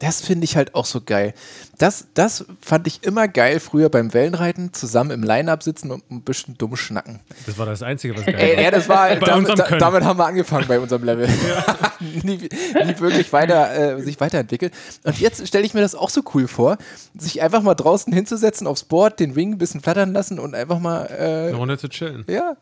[0.02, 1.32] Das finde ich halt auch so geil.
[1.78, 6.22] Das, das fand ich immer geil früher beim Wellenreiten, zusammen im Line-Up sitzen und ein
[6.22, 7.20] bisschen dumm schnacken.
[7.46, 8.62] Das war das Einzige, was geil war.
[8.64, 11.28] Ja, das war, damit, da, damit, haben wir angefangen bei unserem Level.
[11.42, 11.64] Ja.
[12.00, 14.72] nie, nie, wirklich weiter, äh, sich weiterentwickelt.
[15.04, 16.78] Und jetzt stelle ich mir das auch so cool vor,
[17.16, 20.80] sich einfach mal draußen hinzusetzen, aufs Board, den Wing ein bisschen flattern lassen und einfach
[20.80, 21.06] mal.
[21.06, 22.24] Äh, Eine Runde zu chillen.
[22.26, 22.56] Ja.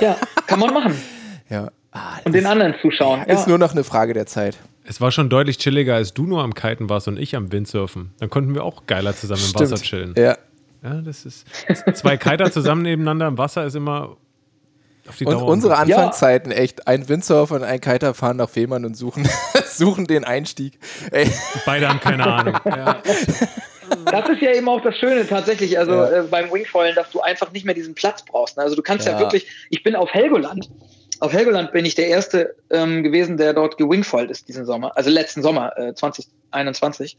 [0.00, 0.94] Ja, kann man machen.
[1.48, 1.70] ja.
[1.90, 3.22] Ah, und den anderen zuschauen.
[3.22, 3.48] Ist ja.
[3.48, 4.58] nur noch eine Frage der Zeit.
[4.88, 8.12] Es war schon deutlich chilliger, als du nur am Kiten warst und ich am Windsurfen.
[8.20, 9.70] Dann konnten wir auch geiler zusammen im Stimmt.
[9.70, 10.14] Wasser chillen.
[10.16, 10.38] Ja.
[10.82, 11.46] Ja, das ist.
[11.94, 14.16] Zwei Kiter zusammen nebeneinander im Wasser ist immer
[15.06, 15.42] auf die Dauer.
[15.42, 16.86] Und unsere Anfangszeiten, echt.
[16.86, 19.28] Ein Windsurfer und ein Kiter fahren nach Fehmarn und suchen,
[19.66, 20.78] suchen den Einstieg.
[21.10, 21.30] Ey.
[21.66, 22.58] Beide haben keine Ahnung.
[22.66, 23.02] Ja.
[24.04, 26.20] Das ist ja eben auch das Schöne tatsächlich, also ja.
[26.20, 28.58] äh, beim Wingfoilen, dass du einfach nicht mehr diesen Platz brauchst.
[28.58, 28.62] Ne?
[28.62, 29.14] Also du kannst ja.
[29.14, 30.68] ja wirklich, ich bin auf Helgoland
[31.20, 34.96] auf Helgoland bin ich der Erste ähm, gewesen, der dort gewingfoilt ist diesen Sommer.
[34.96, 37.18] Also letzten Sommer, äh, 2021,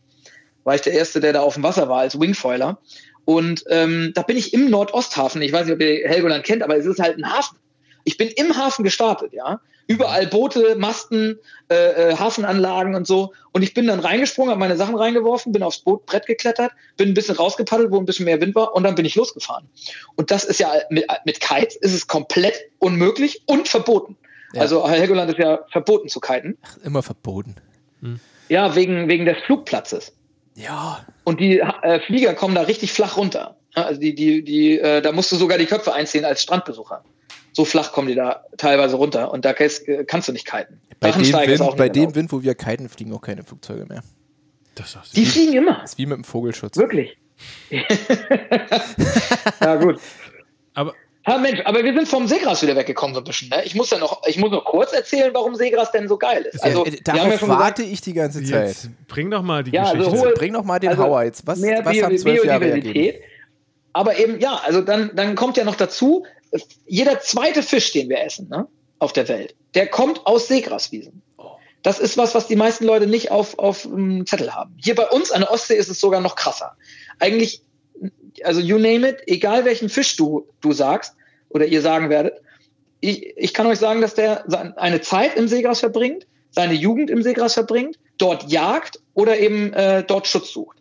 [0.64, 2.78] war ich der Erste, der da auf dem Wasser war als Wingfoiler.
[3.26, 5.41] Und ähm, da bin ich im Nordosthafen.
[5.41, 7.58] Ich weiß nicht, ob ihr Helgoland kennt, aber es ist halt ein Hafen.
[8.04, 9.60] Ich bin im Hafen gestartet, ja.
[9.90, 13.34] Überall Boote, Masten, äh, äh, Hafenanlagen und so.
[13.54, 17.16] Und ich bin dann reingesprungen, habe meine Sachen reingeworfen, bin aufs Bootbrett geklettert, bin ein
[17.16, 19.68] bisschen rausgepaddelt, wo ein bisschen mehr Wind war und dann bin ich losgefahren.
[20.16, 24.16] Und das ist ja mit, mit Kites ist es komplett unmöglich und verboten.
[24.54, 24.62] Ja.
[24.62, 26.56] Also Helgoland ist ja verboten zu kiten.
[26.62, 27.56] Ach, immer verboten.
[28.04, 28.20] Hm.
[28.48, 30.14] Ja, wegen, wegen des Flugplatzes.
[30.54, 31.04] Ja.
[31.24, 33.58] Und die äh, Flieger kommen da richtig flach runter.
[33.74, 37.04] Also die, die, die, äh, da musst du sogar die Köpfe einziehen als Strandbesucher
[37.60, 40.80] so flach kommen die da teilweise runter und da kannst, du nicht kiten.
[41.01, 44.01] Bei dem, Wind, bei dem Wind, wo wir kiten, fliegen auch keine Flugzeuge mehr.
[45.14, 45.80] die fliegen immer.
[45.82, 46.78] Das ist wie mit dem Vogelschutz.
[46.78, 47.18] Wirklich.
[49.60, 49.99] ja, gut.
[50.74, 50.93] Aber,
[51.28, 53.49] Ha, Mensch, aber wir sind vom Seegras wieder weggekommen so ein bisschen.
[53.49, 53.62] Ne?
[53.66, 56.64] Ich muss ja noch, ich muss noch kurz erzählen, warum Seegras denn so geil ist.
[56.64, 58.70] Also, ja, darauf ja warte ich die ganze Zeit.
[58.70, 60.18] Jetzt bring doch mal die ja, also Geschichte.
[60.18, 61.45] Also hohe, bring doch mal den also Hauer jetzt.
[61.45, 63.20] Was, mehr was haben zwölf Jahre ergeben?
[63.91, 66.26] Aber eben, ja, also dann, dann kommt ja noch dazu,
[66.86, 68.68] jeder zweite Fisch, den wir essen ne,
[69.00, 71.22] auf der Welt, der kommt aus Seegraswiesen.
[71.82, 74.76] Das ist was, was die meisten Leute nicht auf, auf um, Zettel haben.
[74.84, 76.76] Hier bei uns an der Ostsee ist es sogar noch krasser.
[77.20, 77.62] Eigentlich,
[78.43, 81.16] also you name it, egal welchen Fisch du, du sagst
[81.50, 82.41] oder ihr sagen werdet,
[83.00, 84.45] ich, ich kann euch sagen, dass der
[84.78, 90.04] eine Zeit im Seegras verbringt, seine Jugend im Seegras verbringt, dort jagt oder eben äh,
[90.04, 90.80] dort Schutz sucht.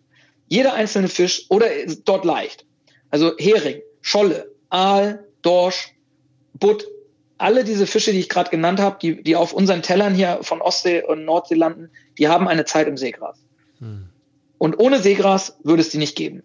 [0.48, 1.68] Jeder einzelne Fisch oder
[2.04, 2.64] dort leicht.
[3.10, 5.94] Also Hering, Scholle, Aal, Dorsch,
[6.54, 6.86] Butt,
[7.38, 10.60] alle diese Fische, die ich gerade genannt habe, die, die auf unseren Tellern hier von
[10.60, 13.38] Ostsee und Nordsee landen, die haben eine Zeit im Seegras.
[13.78, 14.08] Hm.
[14.58, 16.42] Und ohne Seegras würde es die nicht geben.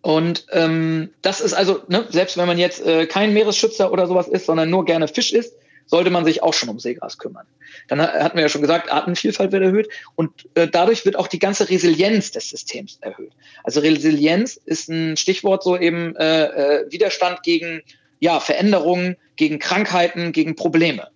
[0.00, 4.28] Und ähm, das ist also, ne, selbst wenn man jetzt äh, kein Meeresschützer oder sowas
[4.28, 5.54] ist, sondern nur gerne Fisch isst,
[5.86, 7.46] sollte man sich auch schon um Seegras kümmern.
[7.88, 11.38] Dann hatten wir ja schon gesagt, Artenvielfalt wird erhöht und äh, dadurch wird auch die
[11.38, 13.32] ganze Resilienz des Systems erhöht.
[13.62, 17.82] Also Resilienz ist ein Stichwort so eben äh, äh, Widerstand gegen
[18.18, 21.08] ja, Veränderungen, gegen Krankheiten, gegen Probleme.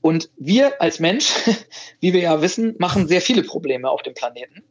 [0.00, 1.32] Und wir als Mensch,
[2.00, 4.64] wie wir ja wissen, machen sehr viele Probleme auf dem Planeten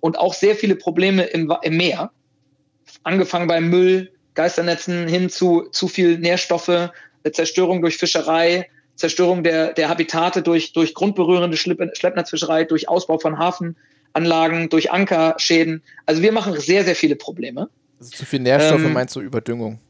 [0.00, 2.10] und auch sehr viele Probleme im, im Meer.
[3.02, 6.90] angefangen beim Müll, Geisternetzen hin zu zu viel Nährstoffe,
[7.32, 8.68] Zerstörung durch Fischerei,
[8.98, 15.82] Zerstörung der, der Habitate durch, durch grundberührende Schleppnetzfischerei, durch Ausbau von Hafenanlagen, durch Ankerschäden.
[16.04, 17.70] Also wir machen sehr, sehr viele Probleme.
[17.98, 19.80] Also zu viel Nährstoffe ähm, meinst du Überdüngung?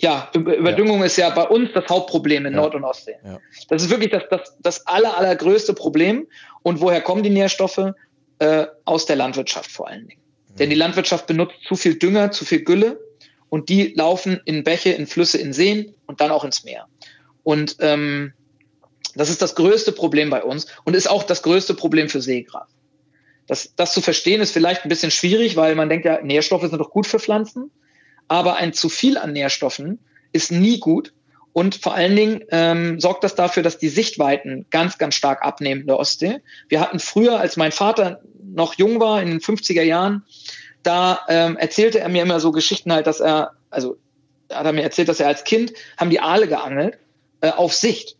[0.00, 1.04] Ja, Überdüngung ja.
[1.04, 2.60] ist ja bei uns das Hauptproblem in ja.
[2.60, 3.14] Nord- und Ostsee.
[3.24, 3.38] Ja.
[3.68, 6.26] Das ist wirklich das, das, das aller, allergrößte Problem.
[6.62, 7.94] Und woher kommen die Nährstoffe?
[8.40, 10.20] Äh, aus der Landwirtschaft vor allen Dingen.
[10.58, 12.98] Denn die Landwirtschaft benutzt zu viel Dünger, zu viel Gülle
[13.50, 16.86] und die laufen in Bäche, in Flüsse, in Seen und dann auch ins Meer.
[17.42, 18.32] Und ähm,
[19.14, 22.68] das ist das größte Problem bei uns und ist auch das größte Problem für Seegras.
[23.46, 26.78] Das, das zu verstehen ist vielleicht ein bisschen schwierig, weil man denkt ja, Nährstoffe sind
[26.78, 27.70] doch gut für Pflanzen,
[28.28, 29.98] aber ein zu viel an Nährstoffen
[30.32, 31.12] ist nie gut.
[31.52, 35.80] Und vor allen Dingen ähm, sorgt das dafür, dass die Sichtweiten ganz, ganz stark abnehmen
[35.80, 36.38] in der Ostsee.
[36.68, 40.22] Wir hatten früher, als mein Vater noch jung war, in den 50er Jahren,
[40.84, 43.96] da ähm, erzählte er mir immer so Geschichten halt, dass er, also
[44.48, 46.98] hat er mir erzählt, dass er als Kind haben die Aale geangelt
[47.40, 48.16] äh, auf Sicht.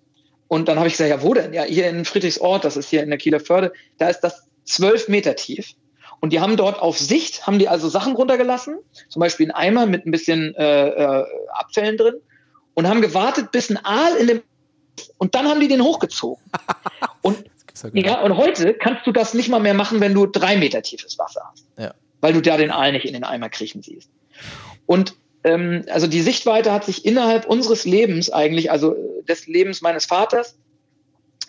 [0.48, 1.52] Und dann habe ich gesagt, ja, wo denn?
[1.52, 5.08] Ja, hier in Friedrichsort, das ist hier in der Kieler Förde, da ist das zwölf
[5.08, 5.74] Meter tief.
[6.20, 9.86] Und die haben dort auf Sicht, haben die also Sachen runtergelassen, zum Beispiel einen Eimer
[9.86, 12.14] mit ein bisschen äh, äh, Abfällen drin
[12.74, 14.42] und haben gewartet, bis ein Aal in dem
[15.16, 16.42] und dann haben die den hochgezogen.
[17.22, 17.44] Und,
[17.92, 21.18] ja, und heute kannst du das nicht mal mehr machen, wenn du drei Meter tiefes
[21.18, 21.66] Wasser hast.
[21.78, 21.94] Ja.
[22.20, 24.10] Weil du da den Aal nicht in den Eimer kriechen siehst.
[24.84, 25.14] Und
[25.44, 28.96] ähm, also die Sichtweite hat sich innerhalb unseres Lebens eigentlich, also
[29.28, 30.56] des Lebens meines Vaters,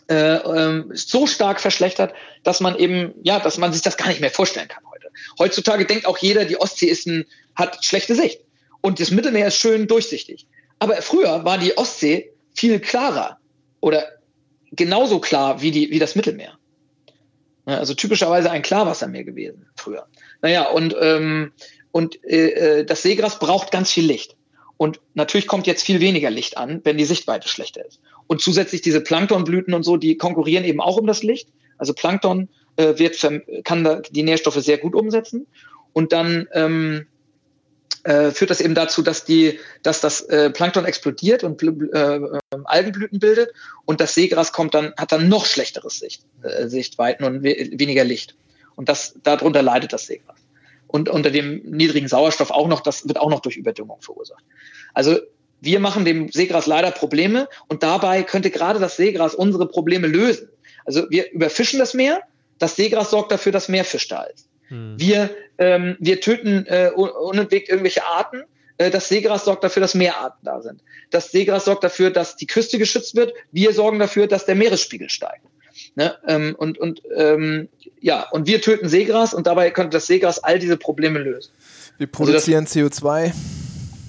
[0.09, 2.13] äh, äh, so stark verschlechtert,
[2.43, 5.09] dass man eben, ja, dass man sich das gar nicht mehr vorstellen kann heute.
[5.39, 7.25] Heutzutage denkt auch jeder, die Ostsee ist ein,
[7.55, 8.41] hat schlechte Sicht.
[8.81, 10.47] Und das Mittelmeer ist schön durchsichtig.
[10.79, 13.37] Aber früher war die Ostsee viel klarer
[13.79, 14.05] oder
[14.71, 16.57] genauso klar wie, die, wie das Mittelmeer.
[17.65, 20.07] Also typischerweise ein Klarwassermeer gewesen früher.
[20.41, 21.53] Naja, und ähm,
[21.91, 24.35] und äh, äh, das Seegras braucht ganz viel Licht.
[24.77, 27.99] Und natürlich kommt jetzt viel weniger Licht an, wenn die Sichtweite schlechter ist.
[28.27, 31.49] Und zusätzlich diese Planktonblüten und so, die konkurrieren eben auch um das Licht.
[31.77, 33.19] Also Plankton äh, wird,
[33.63, 35.45] kann da die Nährstoffe sehr gut umsetzen.
[35.93, 37.05] Und dann ähm,
[38.05, 42.19] äh, führt das eben dazu, dass, die, dass das äh, Plankton explodiert und äh,
[42.63, 43.51] Algenblüten bildet.
[43.85, 48.03] Und das Seegras kommt dann, hat dann noch schlechteres Sicht, äh, Sichtweiten und we weniger
[48.03, 48.35] Licht.
[48.75, 50.40] Und das, darunter leidet das Seegras
[50.91, 54.43] und unter dem niedrigen Sauerstoff auch noch, das wird auch noch durch Überdüngung verursacht.
[54.93, 55.17] Also
[55.61, 60.49] wir machen dem Seegras leider Probleme und dabei könnte gerade das Seegras unsere Probleme lösen.
[60.85, 62.21] Also wir überfischen das Meer,
[62.57, 64.49] das Seegras sorgt dafür, dass mehr Fisch da ist.
[64.67, 64.95] Hm.
[64.97, 68.43] Wir, ähm, wir töten äh, unentwegt irgendwelche Arten,
[68.77, 70.81] äh, das Seegras sorgt dafür, dass mehr Arten da sind.
[71.11, 73.33] Das Seegras sorgt dafür, dass die Küste geschützt wird.
[73.51, 75.45] Wir sorgen dafür, dass der Meeresspiegel steigt.
[75.95, 76.15] Ne?
[76.27, 77.67] Ähm, und und ähm,
[77.99, 81.51] ja, und wir töten Seegras und dabei könnte das Seegras all diese Probleme lösen.
[81.97, 83.33] Wir produzieren also das, CO2.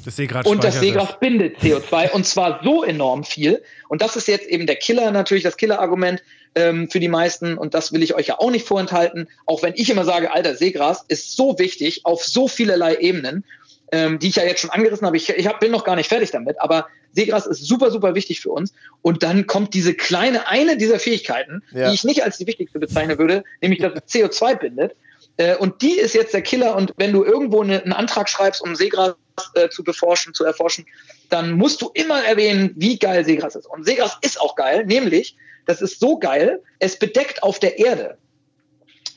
[0.05, 1.21] Das Seegras und das Seegras das.
[1.21, 3.63] bindet CO2 und zwar so enorm viel.
[3.89, 6.23] Und das ist jetzt eben der Killer, natürlich das Killer-Argument
[6.55, 7.57] ähm, für die meisten.
[7.57, 9.29] Und das will ich euch ja auch nicht vorenthalten.
[9.47, 13.45] Auch wenn ich immer sage, alter, Seegras ist so wichtig auf so vielerlei Ebenen,
[13.93, 15.17] ähm, die ich ja jetzt schon angerissen habe.
[15.17, 18.41] Ich, ich hab, bin noch gar nicht fertig damit, aber Seegras ist super, super wichtig
[18.41, 18.73] für uns.
[19.03, 21.89] Und dann kommt diese kleine, eine dieser Fähigkeiten, ja.
[21.89, 24.97] die ich nicht als die wichtigste bezeichnen würde, nämlich dass es CO2 bindet.
[25.37, 26.75] Äh, und die ist jetzt der Killer.
[26.75, 29.15] Und wenn du irgendwo eine, einen Antrag schreibst, um Seegras
[29.55, 30.87] äh, zu beforschen, zu erforschen,
[31.29, 33.67] dann musst du immer erwähnen, wie geil Seegras ist.
[33.67, 35.37] Und Seegras ist auch geil, nämlich,
[35.67, 38.17] das ist so geil, es bedeckt auf der Erde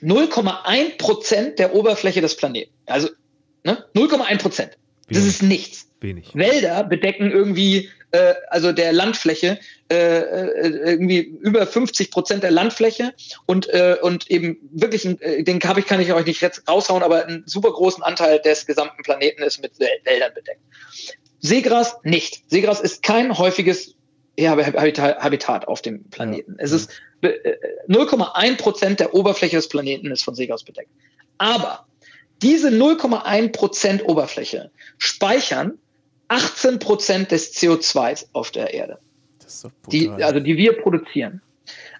[0.01, 2.71] 0,1 Prozent der Oberfläche des Planeten.
[2.85, 3.09] Also
[3.65, 3.85] ne?
[3.95, 4.77] 0,1 Prozent.
[5.09, 5.87] Das ist nichts.
[6.01, 6.31] Wenig.
[6.33, 9.59] Wälder bedecken irgendwie, äh, also der Landfläche,
[9.89, 13.13] äh, äh irgendwie über 50 Prozent der Landfläche
[13.45, 17.01] und, äh, und eben wirklich, äh, den habe ich, kann ich euch nicht jetzt raushauen,
[17.01, 20.61] aber einen super großen Anteil des gesamten Planeten ist mit Wäldern bedeckt.
[21.39, 22.43] Seegras nicht.
[22.49, 23.95] Seegras ist kein häufiges
[24.37, 26.55] Habitat auf dem Planeten.
[26.57, 26.91] Es ist
[27.23, 30.89] 0,1 äh, Prozent der Oberfläche des Planeten ist von Seegras bedeckt.
[31.37, 31.85] Aber
[32.41, 35.77] diese 0,1 Prozent Oberfläche speichern
[36.27, 38.99] 18 Prozent des CO2s auf der Erde.
[39.91, 41.41] Die, also die wir produzieren.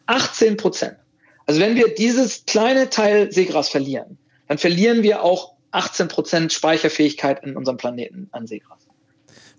[0.08, 0.98] 18 Prozent.
[1.46, 4.18] Also wenn wir dieses kleine Teil Seegras verlieren,
[4.48, 8.80] dann verlieren wir auch 18 Prozent Speicherfähigkeit in unserem Planeten an Seegras.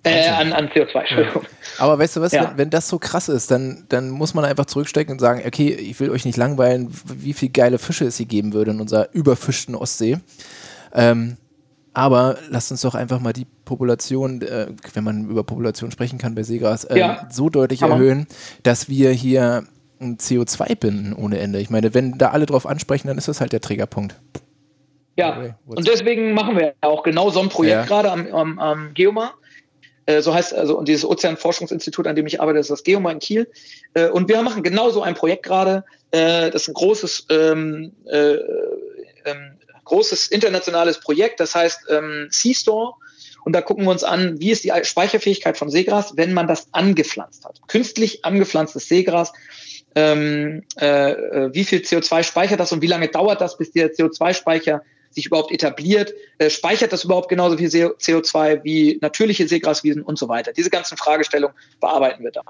[0.03, 1.43] Äh, an, an CO2, Entschuldigung.
[1.43, 1.49] Ja.
[1.79, 2.51] Aber weißt du was, ja.
[2.51, 5.71] wenn, wenn, das so krass ist, dann, dann muss man einfach zurückstecken und sagen, okay,
[5.71, 9.09] ich will euch nicht langweilen, wie viele geile Fische es hier geben würde in unserer
[9.13, 10.19] überfischten Ostsee.
[10.97, 11.37] Ähm,
[11.95, 16.35] aber lasst uns doch einfach mal die Population, äh, wenn man über Population sprechen kann
[16.35, 17.29] bei Seegras, äh, ja.
[17.31, 17.95] so deutlich aber.
[17.95, 18.27] erhöhen,
[18.63, 19.65] dass wir hier
[20.01, 21.59] ein CO2 binden ohne Ende.
[21.59, 24.17] Ich meine, wenn da alle drauf ansprechen, dann ist das halt der Trägerpunkt.
[25.17, 27.85] Ja, und deswegen machen wir auch genau so ein Projekt ja.
[27.87, 29.33] gerade am, am, am Geomar.
[30.05, 33.19] Äh, so heißt also, und dieses Ozeanforschungsinstitut, an dem ich arbeite, ist das Geomar in
[33.19, 33.51] Kiel.
[33.95, 35.85] Äh, und wir machen genau so ein Projekt gerade.
[36.11, 38.35] Äh, das ist ein großes, ähm, äh,
[39.25, 39.56] ähm,
[39.87, 42.95] großes internationales Projekt, das heißt ähm, Sea-Store.
[43.45, 46.67] Und da gucken wir uns an, wie ist die Speicherfähigkeit von Seegras, wenn man das
[46.73, 47.61] angepflanzt hat.
[47.69, 49.33] Künstlich angepflanztes Seegras
[49.95, 53.93] ähm, äh, äh wie viel CO2 speichert das und wie lange dauert das, bis der
[53.93, 60.19] CO2-Speicher sich überhaupt etabliert, äh, speichert das überhaupt genauso viel CO2 wie natürliche Seegraswiesen und
[60.19, 60.53] so weiter.
[60.53, 62.43] Diese ganzen Fragestellungen bearbeiten wir da.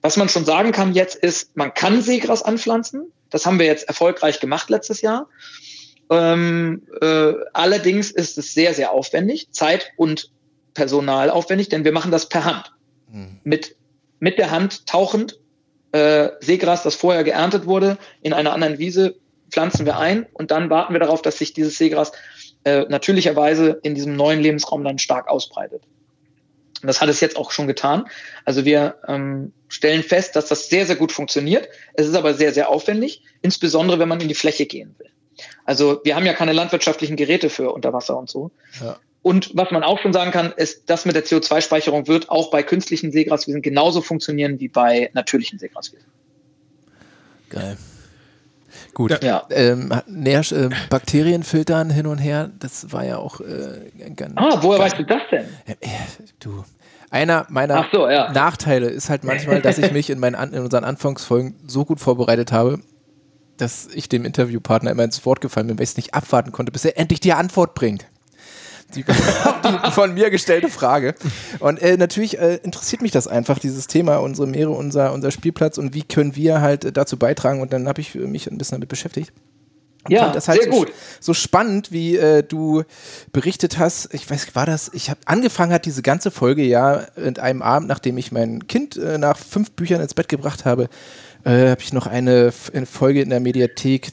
[0.00, 3.12] Was man schon sagen kann jetzt ist, man kann Seegras anpflanzen.
[3.28, 5.28] Das haben wir jetzt erfolgreich gemacht letztes Jahr.
[6.10, 10.30] Ähm, äh, allerdings ist es sehr, sehr aufwendig, Zeit und
[10.74, 12.72] Personal aufwendig, denn wir machen das per Hand.
[13.08, 13.40] Mhm.
[13.44, 13.76] Mit,
[14.18, 15.38] mit der Hand tauchend
[15.92, 19.16] äh, Seegras, das vorher geerntet wurde, in einer anderen Wiese
[19.50, 22.12] pflanzen wir ein und dann warten wir darauf, dass sich dieses Seegras
[22.64, 25.82] äh, natürlicherweise in diesem neuen Lebensraum dann stark ausbreitet.
[26.82, 28.06] Und das hat es jetzt auch schon getan.
[28.44, 31.68] Also wir ähm, stellen fest, dass das sehr, sehr gut funktioniert.
[31.94, 35.10] Es ist aber sehr, sehr aufwendig, insbesondere wenn man in die Fläche gehen will.
[35.64, 38.50] Also wir haben ja keine landwirtschaftlichen Geräte für Unterwasser und so.
[38.80, 38.96] Ja.
[39.22, 42.62] Und was man auch schon sagen kann, ist, das mit der CO2-Speicherung wird auch bei
[42.62, 46.06] künstlichen Seegraswiesen genauso funktionieren wie bei natürlichen Seegraswiesen.
[47.50, 47.76] Geil.
[48.94, 49.22] Gut.
[49.22, 49.46] Ja.
[49.50, 54.32] Ähm, Nähr, äh, Bakterienfiltern hin und her, das war ja auch äh, ganz.
[54.36, 55.44] Ah, woher weißt du das denn?
[55.66, 55.76] Äh,
[56.38, 56.64] du.
[57.10, 58.30] Einer meiner so, ja.
[58.30, 62.52] Nachteile ist halt manchmal, dass ich mich in, meinen, in unseren Anfangsfolgen so gut vorbereitet
[62.52, 62.78] habe,
[63.60, 66.72] dass ich dem Interviewpartner immer ins Wort gefallen bin, weil ich es nicht abwarten konnte,
[66.72, 68.06] bis er endlich die Antwort bringt
[68.94, 71.14] die, die von mir gestellte Frage.
[71.58, 75.78] Und äh, natürlich äh, interessiert mich das einfach, dieses Thema, unsere Meere, unser, unser Spielplatz
[75.78, 77.60] und wie können wir halt äh, dazu beitragen.
[77.60, 79.32] Und dann habe ich mich ein bisschen damit beschäftigt.
[80.04, 80.92] Und ja, das halt sehr so, gut.
[81.20, 82.84] So spannend, wie äh, du
[83.32, 84.14] berichtet hast.
[84.14, 84.90] Ich weiß, war das?
[84.94, 88.96] Ich habe angefangen hat diese ganze Folge ja in einem Abend, nachdem ich mein Kind
[88.96, 90.88] äh, nach fünf Büchern ins Bett gebracht habe,
[91.44, 94.12] äh, habe ich noch eine, Folge in der Mediathek.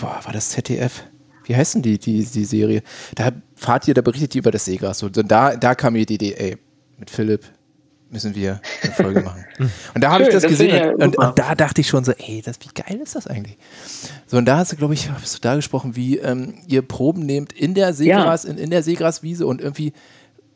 [0.00, 1.02] Boah, war das ZDF?
[1.44, 2.82] Wie heißt denn die, die, die Serie?
[3.14, 5.02] Da fahrt ihr, da berichtet die über das Seegras.
[5.02, 6.58] Und da, da kam mir die Idee, ey,
[6.98, 7.44] mit Philipp
[8.10, 9.44] müssen wir eine Folge machen.
[9.94, 12.12] und da habe ich das, das gesehen ja und, und, da dachte ich schon so,
[12.12, 13.58] ey, das, wie geil ist das eigentlich?
[14.26, 17.26] So, und da hast du, glaube ich, hast du da gesprochen, wie ähm, ihr Proben
[17.26, 18.50] nehmt in der Seegras, ja.
[18.50, 19.92] in, in der Seegraswiese und irgendwie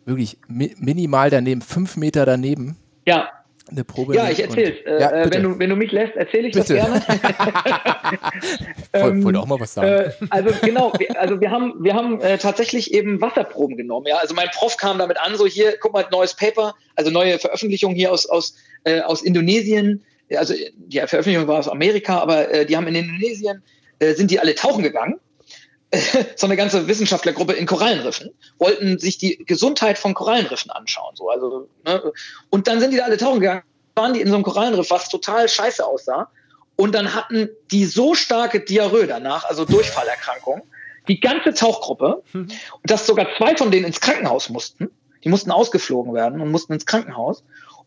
[0.04, 2.76] wirklich mi minimal daneben, fünf Meter daneben.
[3.06, 3.28] Ja
[3.70, 4.14] eine Probe.
[4.14, 4.86] Ja, ich erzähle es.
[4.86, 6.74] Äh, ja, äh, wenn, du, wenn du mich lässt, erzähle ich bitte.
[6.74, 7.02] das gerne.
[9.18, 9.88] ich wollte auch mal was sagen.
[9.88, 14.06] Äh, also genau, wir, also wir haben, wir haben äh, tatsächlich eben Wasserproben genommen.
[14.08, 14.16] Ja?
[14.16, 17.94] Also mein Prof kam damit an, so hier, guck mal, neues Paper, also neue Veröffentlichung
[17.94, 18.54] hier aus, aus,
[18.84, 20.04] äh, aus Indonesien.
[20.36, 23.62] Also die Veröffentlichung war aus Amerika, aber äh, die haben in Indonesien,
[24.02, 25.20] sind die alle tauchen gegangen
[26.36, 31.16] so eine ganze Wissenschaftlergruppe in Korallenriffen, wollten sich die Gesundheit von Korallenriffen anschauen.
[31.16, 32.12] So, also, ne?
[32.48, 33.62] Und dann sind die da alle tauchen gegangen,
[33.94, 36.30] waren die in so einem Korallenriff, was total scheiße aussah.
[36.76, 40.62] Und dann hatten die so starke Diarrhoe danach, also Durchfallerkrankung,
[41.08, 42.48] die ganze Tauchgruppe, mhm.
[42.84, 44.90] dass sogar zwei von denen ins Krankenhaus mussten.
[45.24, 47.44] Die mussten ausgeflogen werden und mussten ins Krankenhaus.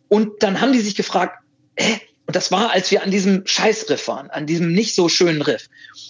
[0.09, 1.39] Und dann haben die sich gefragt,
[1.75, 5.41] hä, und das war, als wir an diesem Scheißriff waren, an diesem nicht so schönen
[5.41, 5.69] Riff.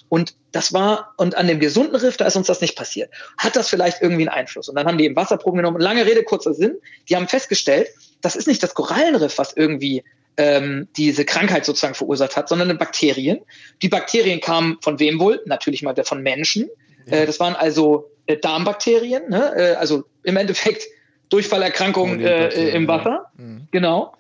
[0.09, 3.11] Und das war, und an dem gesunden Riff, da ist uns das nicht passiert.
[3.37, 4.69] Hat das vielleicht irgendwie einen Einfluss?
[4.69, 5.81] Und dann haben die eben Wasserproben genommen.
[5.81, 6.77] Lange Rede, kurzer Sinn.
[7.09, 7.87] Die haben festgestellt,
[8.21, 10.03] das ist nicht das Korallenriff, was irgendwie
[10.37, 13.39] ähm, diese Krankheit sozusagen verursacht hat, sondern Bakterien.
[13.81, 15.41] Die Bakterien kamen von wem wohl?
[15.45, 16.69] Natürlich mal von Menschen.
[17.07, 17.17] Ja.
[17.17, 19.53] Äh, das waren also äh, Darmbakterien, ne?
[19.55, 20.83] äh, also im Endeffekt
[21.29, 23.31] Durchfallerkrankungen äh, im Wasser.
[23.35, 23.67] Mhm.
[23.71, 24.13] Genau.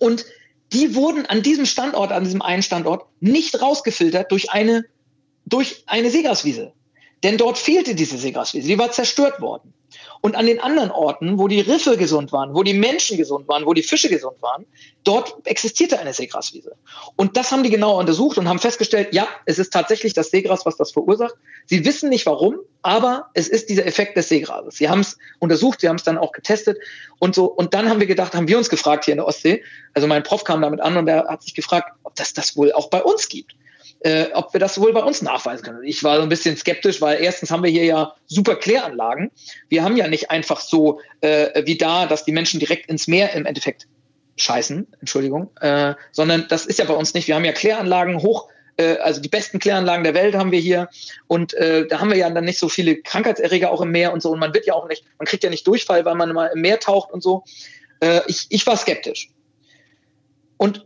[0.00, 0.24] Und
[0.74, 4.84] die wurden an diesem Standort, an diesem einen Standort, nicht rausgefiltert durch eine,
[5.46, 6.72] durch eine Seegraswiese.
[7.22, 9.72] Denn dort fehlte diese Seegraswiese, die war zerstört worden.
[10.24, 13.66] Und an den anderen Orten, wo die Riffe gesund waren, wo die Menschen gesund waren,
[13.66, 14.64] wo die Fische gesund waren,
[15.04, 16.76] dort existierte eine Seegraswiese.
[17.14, 20.64] Und das haben die genau untersucht und haben festgestellt, ja, es ist tatsächlich das Seegras,
[20.64, 21.34] was das verursacht.
[21.66, 24.76] Sie wissen nicht warum, aber es ist dieser Effekt des Seegrases.
[24.76, 26.78] Sie haben es untersucht, sie haben es dann auch getestet
[27.18, 27.44] und so.
[27.44, 29.62] Und dann haben wir gedacht, haben wir uns gefragt hier in der Ostsee.
[29.92, 32.72] Also mein Prof kam damit an und er hat sich gefragt, ob das das wohl
[32.72, 33.54] auch bei uns gibt
[34.04, 35.82] äh, ob wir das wohl bei uns nachweisen können.
[35.82, 39.30] Ich war so ein bisschen skeptisch, weil erstens haben wir hier ja super Kläranlagen.
[39.70, 43.32] Wir haben ja nicht einfach so äh, wie da, dass die Menschen direkt ins Meer
[43.32, 43.86] im Endeffekt
[44.36, 47.28] scheißen, Entschuldigung, äh, sondern das ist ja bei uns nicht.
[47.28, 50.90] Wir haben ja Kläranlagen hoch, äh, also die besten Kläranlagen der Welt haben wir hier
[51.26, 54.20] und äh, da haben wir ja dann nicht so viele Krankheitserreger auch im Meer und
[54.20, 56.50] so und man wird ja auch nicht, man kriegt ja nicht Durchfall, weil man mal
[56.54, 57.44] im Meer taucht und so.
[58.00, 59.30] Äh, ich, ich war skeptisch.
[60.58, 60.84] Und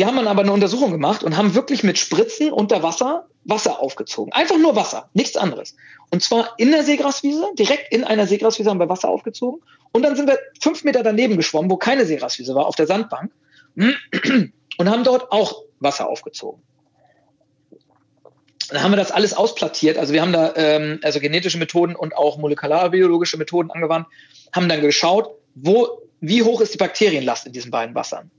[0.00, 3.80] wir haben dann aber eine Untersuchung gemacht und haben wirklich mit Spritzen unter Wasser Wasser
[3.80, 4.32] aufgezogen.
[4.32, 5.76] Einfach nur Wasser, nichts anderes.
[6.10, 9.60] Und zwar in der Seegraswiese, direkt in einer Seegraswiese haben wir Wasser aufgezogen.
[9.92, 13.30] Und dann sind wir fünf Meter daneben geschwommen, wo keine Seegraswiese war, auf der Sandbank.
[13.76, 16.62] Und haben dort auch Wasser aufgezogen.
[18.70, 19.98] Dann haben wir das alles ausplattiert.
[19.98, 24.06] Also wir haben da ähm, also genetische Methoden und auch molekularbiologische Methoden angewandt,
[24.50, 28.30] haben dann geschaut, wo, wie hoch ist die Bakterienlast in diesen beiden Wassern.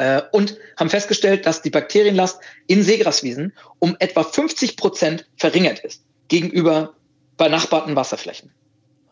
[0.00, 6.02] Äh, und haben festgestellt, dass die Bakterienlast in Seegraswiesen um etwa 50 Prozent verringert ist
[6.28, 6.94] gegenüber
[7.36, 8.50] benachbarten Wasserflächen.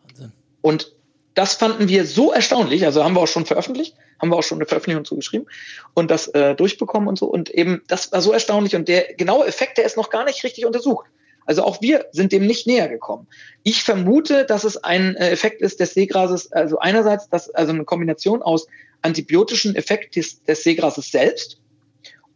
[0.07, 0.31] Wahnsinn.
[0.61, 0.91] Und
[1.35, 4.57] das fanden wir so erstaunlich, also haben wir auch schon veröffentlicht, haben wir auch schon
[4.57, 5.47] eine Veröffentlichung zugeschrieben
[5.93, 7.27] und das äh, durchbekommen und so.
[7.27, 10.43] Und eben, das war so erstaunlich und der genaue Effekt, der ist noch gar nicht
[10.43, 11.05] richtig untersucht.
[11.49, 13.25] Also auch wir sind dem nicht näher gekommen.
[13.63, 17.85] Ich vermute, dass es ein äh, Effekt ist des Seegrases, also einerseits, dass also eine
[17.85, 18.67] Kombination aus
[19.01, 21.59] antibiotischen Effekt des, des Seegrases selbst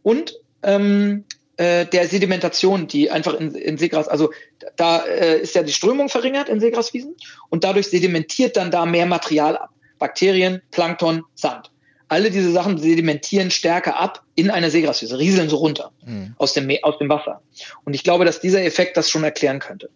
[0.02, 0.34] und
[0.64, 1.26] ähm,
[1.58, 4.32] äh, der Sedimentation, die einfach in, in Seegras, also
[4.74, 7.14] da äh, ist ja die Strömung verringert in Seegraswiesen
[7.50, 9.70] und dadurch sedimentiert dann da mehr Material ab.
[10.00, 11.70] Bakterien, Plankton, Sand.
[12.08, 16.34] Alle diese Sachen sedimentieren stärker ab in einer Seegraswiese, rieseln so runter mhm.
[16.38, 17.42] aus, dem, aus dem Wasser.
[17.84, 19.90] Und ich glaube, dass dieser Effekt das schon erklären könnte.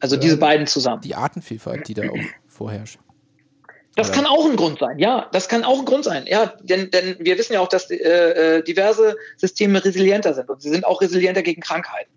[0.00, 1.02] Also ja, diese beiden zusammen.
[1.02, 2.16] Die Artenvielfalt, die da auch
[2.48, 2.98] vorherrscht.
[3.96, 4.16] Das Oder?
[4.16, 7.16] kann auch ein Grund sein, ja, das kann auch ein Grund sein, ja, denn, denn
[7.20, 11.00] wir wissen ja auch, dass äh, äh, diverse Systeme resilienter sind und sie sind auch
[11.00, 12.10] resilienter gegen Krankheiten.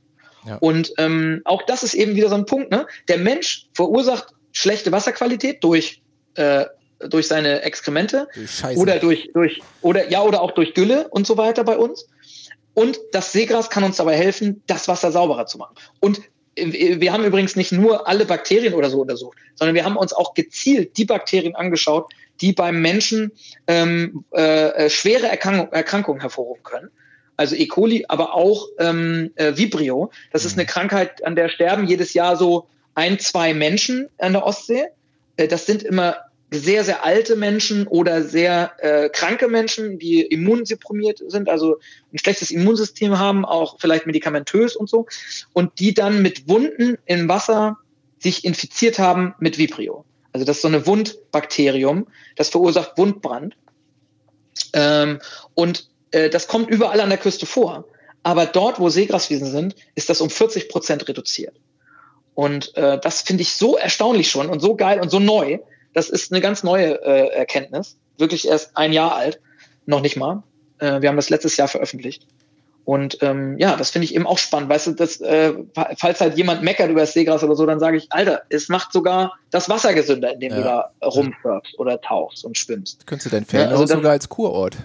[0.48, 0.58] Ja.
[0.58, 2.88] Und ähm, auch das ist eben wieder so ein Punkt, ne?
[3.10, 6.02] Der Mensch verursacht schlechte Wasserqualität durch
[6.36, 6.66] äh,
[7.00, 11.38] durch seine Exkremente durch oder durch durch oder ja oder auch durch Gülle und so
[11.38, 12.08] weiter bei uns.
[12.74, 15.76] Und das Seegras kann uns dabei helfen, das Wasser sauberer zu machen.
[16.00, 16.22] Und
[16.56, 20.34] wir haben übrigens nicht nur alle Bakterien oder so untersucht, sondern wir haben uns auch
[20.34, 22.12] gezielt die Bakterien angeschaut,
[22.42, 23.32] die beim Menschen
[23.68, 26.90] ähm, äh, äh schwere Erkrankung, Erkrankungen hervorrufen können.
[27.36, 27.68] Also E.
[27.68, 30.12] coli, aber auch ähm, äh, Vibrio.
[30.32, 30.62] Das ist mhm.
[30.62, 34.86] eine Krankheit, an der sterben jedes Jahr so ein, zwei Menschen an der Ostsee.
[35.38, 36.18] Äh, das sind immer
[36.50, 41.80] sehr, sehr alte Menschen oder sehr äh, kranke Menschen, die immunsupprimiert sind, also
[42.14, 45.08] ein schlechtes Immunsystem haben, auch vielleicht medikamentös und so,
[45.54, 47.78] und die dann mit Wunden im Wasser
[48.20, 50.06] sich infiziert haben mit Vibrio.
[50.32, 53.58] Also das ist so eine Wundbakterium, das verursacht Wundbrand.
[54.74, 55.20] Ähm,
[55.54, 57.86] und äh, das kommt überall an der Küste vor.
[58.24, 61.56] Aber dort, wo Seegraswiesen sind, ist das um 40 Prozent reduziert.
[62.36, 65.60] Und äh, das finde ich so erstaunlich schon und so geil und so neu,
[65.94, 69.40] das ist eine ganz neue äh, Erkenntnis, wirklich erst ein Jahr alt,
[69.86, 70.44] noch nicht mal.
[70.80, 72.26] Äh, wir haben das letztes Jahr veröffentlicht.
[72.88, 74.70] Und ähm, ja, das finde ich eben auch spannend.
[74.70, 75.54] Weißt du, das, äh,
[75.98, 78.94] falls halt jemand meckert über das Seegras oder so, dann sage ich, Alter, es macht
[78.94, 80.58] sogar das Wasser gesünder, indem ja.
[80.58, 83.06] du da rumsurfst oder tauchst und schwimmst.
[83.06, 84.78] Könntest du dein Ferienhaus ja, also sogar als Kurort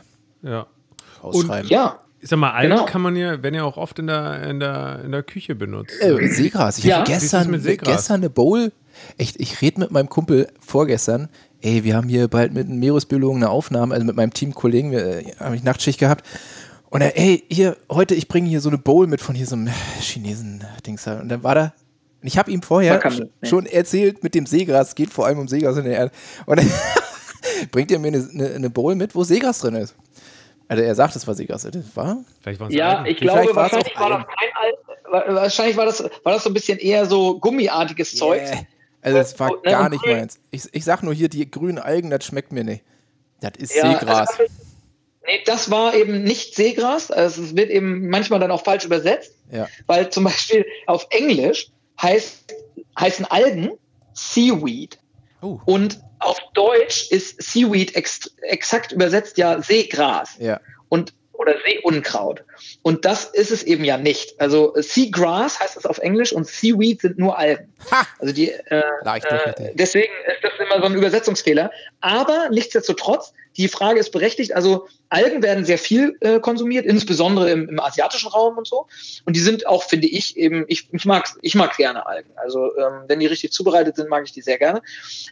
[0.42, 0.66] ja.
[1.20, 1.62] ausschreiben.
[1.62, 2.00] Und, ja.
[2.22, 2.86] Ich sag mal, Algen genau.
[2.86, 6.00] kann man ja, wenn ja auch oft in der, in der, in der Küche benutzt.
[6.00, 6.78] Äh, Seegras.
[6.78, 7.00] Ich ja.
[7.00, 8.72] hatte gestern, gestern eine Bowl
[9.18, 11.28] echt, ich rede mit meinem Kumpel vorgestern,
[11.60, 15.04] ey, wir haben hier bald mit einem Meeresbiologen eine Aufnahme, also mit meinem Teamkollegen, wir
[15.04, 16.26] äh, habe ich Nachtschicht gehabt.
[16.90, 19.56] Und er, ey, hier, heute, ich bringe hier so eine Bowl mit von hier so
[19.56, 19.70] einem
[20.00, 21.06] Chinesen-Dings.
[21.06, 21.72] Und dann war da,
[22.20, 25.38] und ich habe ihm vorher kann, schon erzählt mit dem Seegras, es geht vor allem
[25.38, 26.12] um Seegras in der Erde.
[26.46, 26.70] Und dann
[27.70, 29.94] bringt er mir eine, eine Bowl mit, wo Seegras drin ist.
[30.68, 31.62] Also er sagt, es war Seegras.
[31.62, 32.24] Das war?
[32.40, 36.50] Vielleicht ja, ich glaube, wahrscheinlich war, das kein Al wahrscheinlich war das, war das so
[36.50, 38.18] ein bisschen eher so gummiartiges yeah.
[38.18, 38.42] Zeug.
[39.02, 40.38] Also es war und, gar nicht meins.
[40.50, 42.84] Ich, ich sag nur hier, die grünen Algen, das schmeckt mir nicht.
[43.40, 44.30] Das ist ja, Seegras.
[44.30, 44.52] Also,
[45.26, 47.10] nee, das war eben nicht Seegras.
[47.10, 49.34] Also es wird eben manchmal dann auch falsch übersetzt.
[49.50, 49.68] Ja.
[49.86, 51.70] Weil zum Beispiel auf Englisch
[52.00, 52.54] heißt,
[52.98, 53.72] heißen Algen
[54.14, 54.98] Seaweed.
[55.42, 55.58] Uh.
[55.64, 60.36] Und auf Deutsch ist Seaweed ex exakt übersetzt ja Seegras.
[60.38, 60.60] Ja.
[60.88, 62.44] Und oder Seeunkraut.
[62.82, 64.40] Und das ist es eben ja nicht.
[64.40, 67.72] Also Seagrass heißt es auf Englisch und Seaweed sind nur Algen.
[67.90, 68.06] Ha!
[68.20, 71.72] Also die, äh, äh, deswegen ist das immer so ein Übersetzungsfehler.
[72.00, 74.54] Aber nichtsdestotrotz, die Frage ist berechtigt.
[74.54, 78.86] Also Algen werden sehr viel äh, konsumiert, insbesondere im, im, asiatischen Raum und so.
[79.24, 82.30] Und die sind auch, finde ich, eben, ich, ich mag ich mag gerne Algen.
[82.36, 84.82] Also ähm, wenn die richtig zubereitet sind, mag ich die sehr gerne.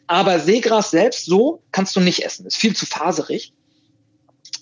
[0.07, 2.47] Aber Seegras selbst so kannst du nicht essen.
[2.47, 3.53] Ist viel zu faserig.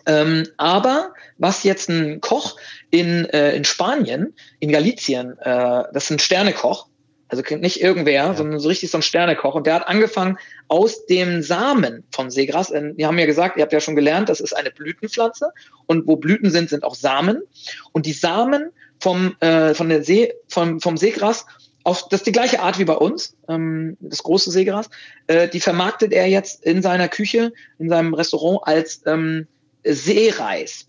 [0.06, 2.56] Ähm, aber was jetzt ein Koch
[2.90, 6.88] in, äh, in Spanien, in Galicien, äh, das ist ein Sternekoch,
[7.28, 8.34] also nicht irgendwer, ja.
[8.34, 9.54] sondern so richtig so ein Sternekoch.
[9.54, 12.72] Und der hat angefangen aus dem Samen von Seegras.
[12.72, 15.52] Wir haben ja gesagt, ihr habt ja schon gelernt, das ist eine Blütenpflanze.
[15.86, 17.42] Und wo Blüten sind, sind auch Samen.
[17.92, 21.46] Und die Samen vom, äh, von der See, vom, vom Seegras,
[21.84, 24.90] auf, das ist die gleiche Art wie bei uns, ähm, das große Seegras,
[25.26, 29.46] äh, die vermarktet er jetzt in seiner Küche, in seinem Restaurant als ähm,
[29.84, 30.86] Seereis.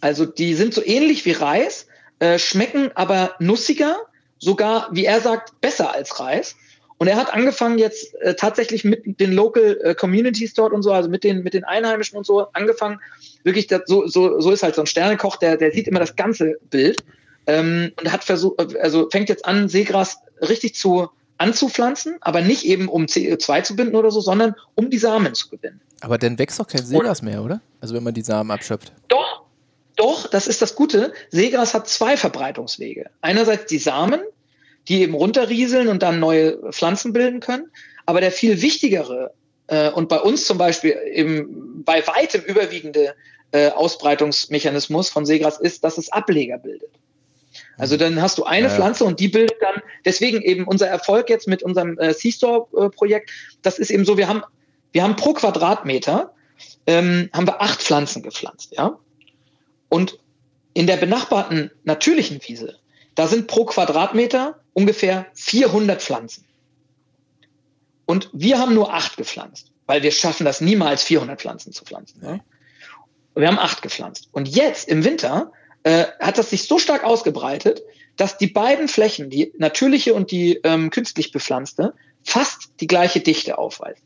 [0.00, 1.86] Also die sind so ähnlich wie Reis,
[2.18, 3.96] äh, schmecken aber nussiger,
[4.38, 6.56] sogar, wie er sagt, besser als Reis.
[6.98, 10.92] Und er hat angefangen jetzt äh, tatsächlich mit den Local äh, Communities dort und so,
[10.92, 13.00] also mit den, mit den Einheimischen und so, angefangen,
[13.44, 16.16] wirklich, das, so, so, so ist halt so ein Sternekoch, der, der sieht immer das
[16.16, 17.04] ganze Bild
[17.46, 22.88] ähm, und hat versucht, also fängt jetzt an, Seegras richtig zu anzupflanzen, aber nicht eben
[22.88, 25.80] um CO2 zu binden oder so, sondern um die Samen zu gewinnen.
[26.00, 27.60] Aber dann wächst doch kein Seegras mehr, oder?
[27.80, 28.92] Also wenn man die Samen abschöpft.
[29.08, 29.44] Doch,
[29.96, 31.12] doch, das ist das Gute.
[31.30, 33.10] Seegras hat zwei Verbreitungswege.
[33.20, 34.20] Einerseits die Samen,
[34.88, 37.70] die eben runterrieseln und dann neue Pflanzen bilden können.
[38.04, 39.32] Aber der viel wichtigere
[39.66, 43.14] äh, und bei uns zum Beispiel eben bei weitem überwiegende
[43.52, 46.90] äh, Ausbreitungsmechanismus von Seegras ist, dass es Ableger bildet.
[47.78, 51.28] Also dann hast du eine ja, Pflanze und die bildet dann, deswegen eben unser Erfolg
[51.30, 53.30] jetzt mit unserem äh, C-Store-Projekt,
[53.62, 54.42] das ist eben so, wir haben,
[54.92, 56.34] wir haben pro Quadratmeter,
[56.86, 58.98] ähm, haben wir acht Pflanzen gepflanzt, ja.
[59.88, 60.18] Und
[60.74, 62.78] in der benachbarten natürlichen Wiese,
[63.14, 66.44] da sind pro Quadratmeter ungefähr 400 Pflanzen.
[68.04, 72.20] Und wir haben nur acht gepflanzt, weil wir schaffen das niemals, 400 Pflanzen zu pflanzen.
[72.22, 72.40] Ja.
[73.34, 74.28] Wir haben acht gepflanzt.
[74.32, 75.52] Und jetzt im Winter
[75.82, 77.82] äh, hat das sich so stark ausgebreitet,
[78.16, 83.58] dass die beiden Flächen, die natürliche und die ähm, künstlich bepflanzte, fast die gleiche Dichte
[83.58, 84.05] aufweisen.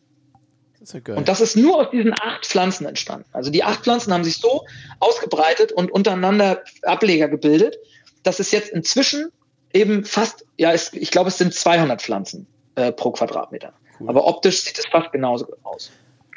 [0.81, 3.27] Das ja und das ist nur aus diesen acht Pflanzen entstanden.
[3.33, 4.65] Also die acht Pflanzen haben sich so
[4.99, 7.77] ausgebreitet und untereinander Ableger gebildet,
[8.23, 9.31] dass es jetzt inzwischen
[9.73, 12.47] eben fast, ja, es, ich glaube, es sind 200 Pflanzen
[12.77, 13.73] äh, pro Quadratmeter.
[13.99, 14.09] Cool.
[14.09, 15.91] Aber optisch sieht es fast genauso aus.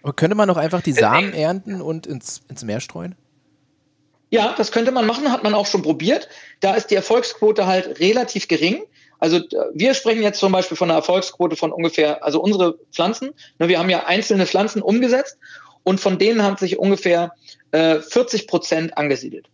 [0.04, 3.16] Aber könnte man doch einfach die Samen ernten und ins, ins Meer streuen?
[4.30, 6.28] Ja, das könnte man machen, hat man auch schon probiert.
[6.60, 8.84] Da ist die Erfolgsquote halt relativ gering.
[9.20, 9.40] Also
[9.74, 13.80] wir sprechen jetzt zum Beispiel von einer Erfolgsquote von ungefähr, also unsere Pflanzen, ne, wir
[13.80, 15.38] haben ja einzelne Pflanzen umgesetzt
[15.84, 17.34] und von denen haben sich ungefähr
[17.72, 19.50] äh, 40 Prozent angesiedelt.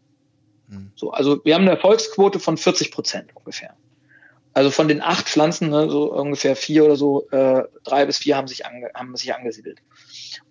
[0.67, 0.91] Mhm.
[0.95, 3.75] So, also wir haben eine Erfolgsquote von 40 Prozent ungefähr.
[4.53, 8.35] Also von den acht Pflanzen, ne, so ungefähr vier oder so, äh, drei bis vier
[8.35, 9.79] haben sich, ange, haben sich angesiedelt.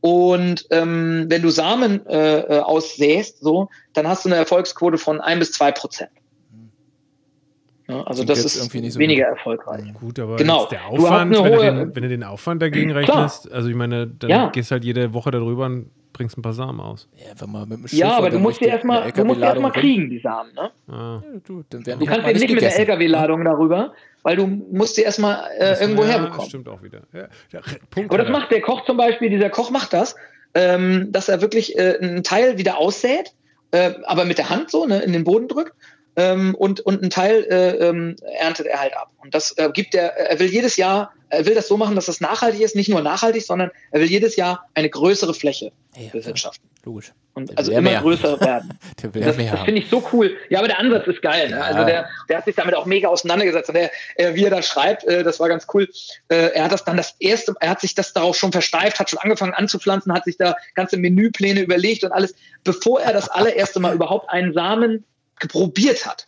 [0.00, 5.20] Und ähm, wenn du Samen äh, äh, aussäst, so, dann hast du eine Erfolgsquote von
[5.20, 6.10] ein bis zwei Prozent.
[7.88, 9.38] Also das ist so weniger gut.
[9.38, 9.94] erfolgreich.
[9.94, 10.66] Gut, aber genau.
[10.66, 13.56] der Aufwand, du wenn, du den, wenn, du den, Aufwand dagegen rechnest, Klar.
[13.56, 14.50] also ich meine, dann ja.
[14.50, 17.08] gehst halt jede Woche darüber und bringst ein paar Samen aus.
[17.16, 20.18] Ja, einfach mal mit dem Schiff ja aber du musst die erstmal erst kriegen, die
[20.18, 20.52] Samen.
[20.54, 20.70] Ne?
[20.88, 21.22] Ah.
[21.22, 25.44] Ja, du, du kannst eben nicht mit der LKW-Ladung darüber, weil du musst sie erstmal
[25.58, 26.48] äh, irgendwo ja, herbekommen.
[26.48, 27.02] Stimmt auch wieder.
[27.14, 27.60] Ja,
[27.90, 30.14] Punkt Aber das macht der Koch zum Beispiel, dieser Koch macht das,
[30.54, 33.32] ähm, dass er wirklich äh, einen Teil wieder aussät,
[33.70, 35.72] äh, aber mit der Hand so ne, in den Boden drückt
[36.18, 39.12] ähm, und, und einen Teil äh, ähm, erntet er halt ab.
[39.22, 42.06] Und das äh, gibt er, er will jedes Jahr, er will das so machen, dass
[42.06, 46.10] das nachhaltig ist, nicht nur nachhaltig, sondern er will jedes Jahr eine größere Fläche ja,
[46.10, 46.68] bewirtschaften.
[46.84, 47.12] Logisch.
[47.34, 48.00] Und also immer mehr.
[48.00, 48.76] größer werden.
[49.00, 50.36] das, das finde ich so cool.
[50.48, 51.50] Ja, aber der Ansatz ist geil.
[51.50, 51.62] Ne?
[51.62, 53.68] Also der, der hat sich damit auch mega auseinandergesetzt.
[53.68, 55.88] Und der, äh, wie er da schreibt, äh, das war ganz cool.
[56.28, 59.08] Äh, er hat das dann das erste, er hat sich das darauf schon versteift, hat
[59.08, 62.34] schon angefangen anzupflanzen, hat sich da ganze Menüpläne überlegt und alles,
[62.64, 65.04] bevor er das allererste Mal überhaupt einen Samen
[65.46, 66.26] probiert hat.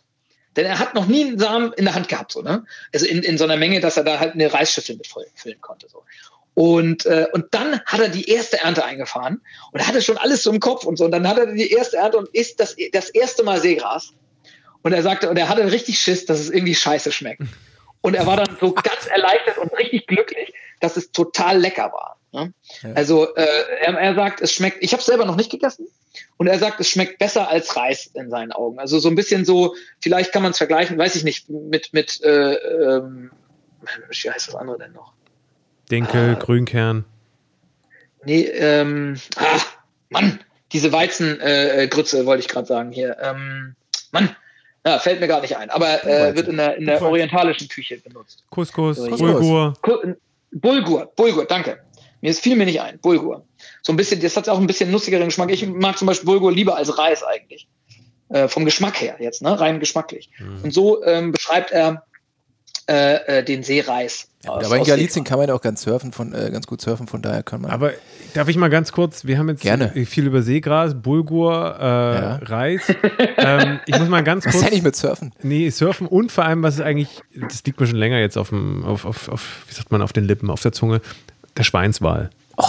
[0.55, 2.65] Denn er hat noch nie einen Samen in der Hand gehabt, so, ne?
[2.93, 5.87] Also in, in so einer Menge, dass er da halt eine Reisschüssel mit füllen konnte.
[5.89, 6.03] So.
[6.53, 10.43] Und, äh, und dann hat er die erste Ernte eingefahren und er hatte schon alles
[10.43, 11.05] so im Kopf und so.
[11.05, 14.13] Und dann hat er die erste Ernte und isst das, das erste Mal Seegras.
[14.81, 17.43] Und er sagte, und er hatte richtig Schiss, dass es irgendwie scheiße schmeckt.
[18.01, 22.17] Und er war dann so ganz erleichtert und richtig glücklich, dass es total lecker war.
[22.31, 22.53] Ne?
[22.81, 22.93] Ja.
[22.93, 23.45] Also äh,
[23.81, 25.87] er, er, sagt, es schmeckt, ich habe es selber noch nicht gegessen,
[26.37, 28.79] und er sagt, es schmeckt besser als Reis in seinen Augen.
[28.79, 32.21] Also so ein bisschen so, vielleicht kann man es vergleichen, weiß ich nicht, mit, mit
[32.23, 33.31] äh, ähm,
[34.09, 35.13] wie heißt das andere denn noch?
[35.89, 37.05] Dinkel, ah, Grünkern.
[38.23, 39.59] Nee, ähm, ah,
[40.09, 40.39] Mann,
[40.71, 43.17] diese Weizengrütze äh, wollte ich gerade sagen hier.
[43.21, 43.75] Ähm,
[44.11, 44.35] Mann,
[44.85, 47.97] ja, fällt mir gar nicht ein, aber äh, wird in der, in der orientalischen Küche
[47.97, 48.43] benutzt.
[48.49, 49.73] Couscous, Bulgur.
[50.51, 51.79] Bulgur, Bulgur, danke.
[52.21, 52.99] Mir ist viel mir nicht ein.
[52.99, 53.45] Bulgur.
[53.81, 55.51] So ein bisschen, das hat auch ein bisschen nussigeren Geschmack.
[55.51, 57.67] Ich mag zum Beispiel Bulgur lieber als Reis eigentlich.
[58.29, 59.59] Äh, vom Geschmack her jetzt, ne?
[59.59, 60.29] rein geschmacklich.
[60.39, 60.63] Mhm.
[60.63, 62.03] Und so ähm, beschreibt er
[62.87, 64.27] äh, äh, den Seereis.
[64.43, 66.81] Ja, aus, aber in Galizien kann man ja auch ganz surfen, von, äh, ganz gut
[66.81, 67.71] surfen, von daher kann man.
[67.71, 67.91] Aber
[68.33, 69.89] darf ich mal ganz kurz, wir haben jetzt Gerne.
[70.05, 72.35] viel über Seegras, Bulgur, äh, ja.
[72.37, 72.81] Reis.
[73.37, 74.55] ähm, ich muss mal ganz kurz.
[74.55, 75.31] Was ist nicht mit Surfen?
[75.43, 78.49] Nee, Surfen und vor allem, was ist eigentlich, das liegt mir schon länger jetzt auf
[78.49, 81.01] dem, auf, auf, auf, wie sagt man, auf den Lippen, auf der Zunge
[81.61, 82.29] der Schweinswal.
[82.57, 82.65] Oh.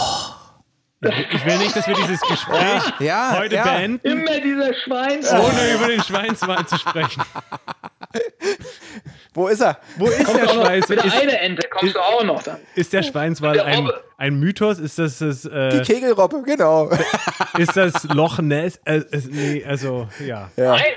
[1.32, 3.64] Ich will nicht, dass wir dieses Gespräch ja, heute ja.
[3.64, 4.06] beenden.
[4.06, 5.40] Immer dieser Schweinswal.
[5.40, 7.22] Ohne über den Schweinswal zu sprechen.
[9.34, 9.78] Wo ist er?
[9.96, 10.96] Wo ist Kommt der Schweinswal?
[10.96, 12.58] Mit eine Ente kommst ist, du auch noch dann.
[12.76, 14.78] Ist der Schweinswal ein, ein Mythos?
[14.78, 15.44] Ist das das.
[15.46, 16.90] Äh, Die Kegelrobbe, genau.
[17.58, 18.78] Ist das Loch Ness?
[18.84, 20.50] Äh, äh, nee, also, ja.
[20.56, 20.72] ja.
[20.76, 20.92] Nein.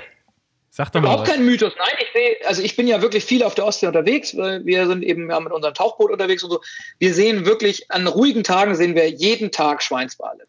[0.76, 1.08] Sag doch mal.
[1.08, 1.72] Auch kein Mythos.
[1.78, 4.36] Nein, ich sehe, also ich bin ja wirklich viel auf der Ostsee unterwegs.
[4.36, 6.60] Wir sind eben ja mit unserem Tauchboot unterwegs und so.
[6.98, 10.46] Wir sehen wirklich, an ruhigen Tagen sehen wir jeden Tag Schweinswale.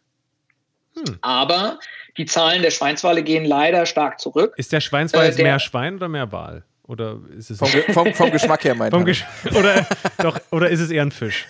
[0.96, 1.16] Hm.
[1.22, 1.78] Aber
[2.18, 4.52] die Zahlen der Schweinswale gehen leider stark zurück.
[4.58, 6.62] Ist der Schweinswal äh, jetzt mehr Schwein oder mehr Wal?
[6.86, 9.24] Oder ist es vom, vom, vom Geschmack her mein Gesch
[9.54, 9.86] oder,
[10.18, 11.46] doch, oder ist es eher ein Fisch?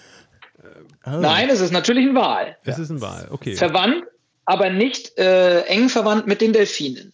[1.05, 1.10] Oh.
[1.10, 2.56] Nein, es ist natürlich ein Wal.
[2.62, 3.56] Es ist ein Wal, okay.
[3.56, 4.05] Verwandt,
[4.44, 7.12] aber nicht äh, eng verwandt mit den Delfinen.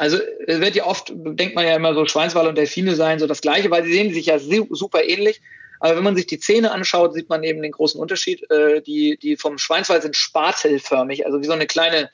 [0.00, 0.16] Also
[0.46, 3.42] es wird ja oft, denkt man ja immer so, Schweinswale und Delfine seien so das
[3.42, 5.42] Gleiche, weil sie sehen sich ja super ähnlich.
[5.78, 8.50] Aber wenn man sich die Zähne anschaut, sieht man eben den großen Unterschied.
[8.50, 12.08] Äh, die, die vom Schweinswal sind spatelförmig, also wie so eine kleine,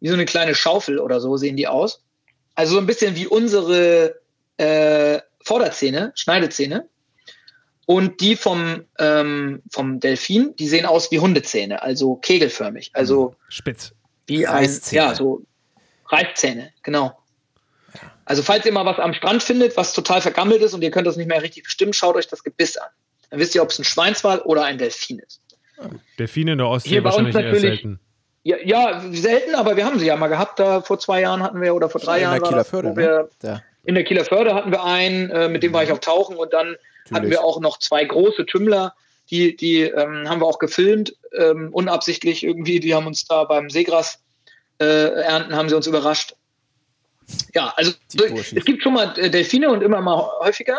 [0.00, 2.02] wie so eine kleine Schaufel oder so sehen die aus.
[2.54, 4.20] Also so ein bisschen wie unsere
[4.58, 6.86] äh, Vorderzähne, Schneidezähne.
[7.86, 12.90] Und die vom, ähm, vom Delfin, die sehen aus wie Hundezähne, also kegelförmig.
[12.92, 13.92] Also spitz.
[14.26, 15.46] Wie ein, ja, so
[16.08, 17.18] Reißzähne, genau.
[18.24, 21.06] Also falls ihr mal was am Strand findet, was total vergammelt ist und ihr könnt
[21.06, 22.88] das nicht mehr richtig bestimmen, schaut euch das Gebiss an.
[23.30, 25.40] Dann wisst ihr, ob es ein Schweinswal oder ein Delfin ist.
[26.18, 28.00] Delfine in der Ostsee Hier wahrscheinlich eher selten.
[28.42, 30.60] Ja, ja, selten, aber wir haben sie ja mal gehabt.
[30.60, 32.36] Da vor zwei Jahren hatten wir oder vor drei in Jahren.
[32.36, 33.28] In der Kieler Förde, ne?
[33.42, 33.62] ja.
[33.82, 36.52] In der Kieler Förde hatten wir einen, äh, mit dem war ich auch tauchen und
[36.52, 37.12] dann Natürlich.
[37.12, 38.94] hatten wir auch noch zwei große Tümmler,
[39.30, 42.80] die, die ähm, haben wir auch gefilmt, ähm, unabsichtlich irgendwie.
[42.80, 44.18] Die haben uns da beim Seegras äh,
[44.84, 46.34] ernten, haben sie uns überrascht.
[47.54, 47.92] Ja, also
[48.54, 50.78] es gibt schon mal äh, Delfine und immer mal häufiger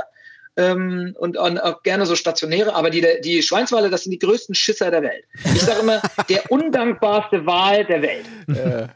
[0.55, 4.89] ähm, und auch gerne so stationäre, aber die, die Schweinswale, das sind die größten Schisser
[4.91, 5.25] der Welt.
[5.43, 8.25] Ich sage immer, der undankbarste Wal der Welt.
[8.47, 8.87] Äh.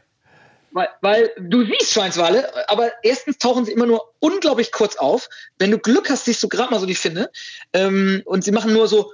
[0.74, 5.28] Weil, weil du siehst Schweinswale, aber erstens tauchen sie immer nur unglaublich kurz auf.
[5.58, 7.30] Wenn du Glück hast, siehst du gerade mal so die Finne.
[7.74, 9.12] Ähm, und sie machen nur so,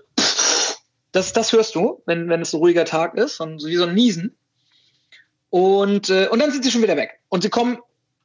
[1.10, 3.94] das, das hörst du, wenn, wenn es so ruhiger Tag ist, so wie so ein
[3.94, 4.36] Niesen.
[5.50, 7.20] Und, äh, und dann sind sie schon wieder weg.
[7.28, 7.78] Und sie kommen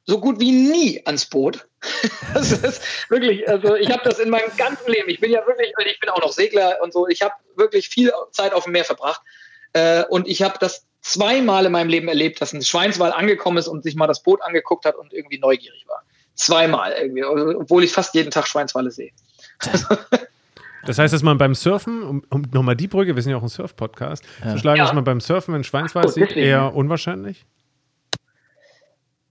[0.06, 1.66] so gut wie nie ans Boot.
[2.34, 5.08] das ist wirklich, also ich habe das in meinem ganzen Leben.
[5.08, 7.08] Ich bin ja wirklich, ich bin auch noch Segler und so.
[7.08, 9.22] Ich habe wirklich viel Zeit auf dem Meer verbracht.
[9.72, 13.68] Äh, und ich habe das zweimal in meinem Leben erlebt, dass ein Schweinswal angekommen ist
[13.68, 16.02] und sich mal das Boot angeguckt hat und irgendwie neugierig war.
[16.34, 19.12] Zweimal irgendwie, obwohl ich fast jeden Tag Schweinswale sehe.
[20.86, 23.42] Das heißt, dass man beim Surfen, um, um nochmal die Brücke, wir sind ja auch
[23.42, 24.52] ein Surf-Podcast, ja.
[24.52, 24.84] zu schlagen, ja.
[24.84, 27.46] dass man beim Surfen einen Schweinswal sieht, eher unwahrscheinlich?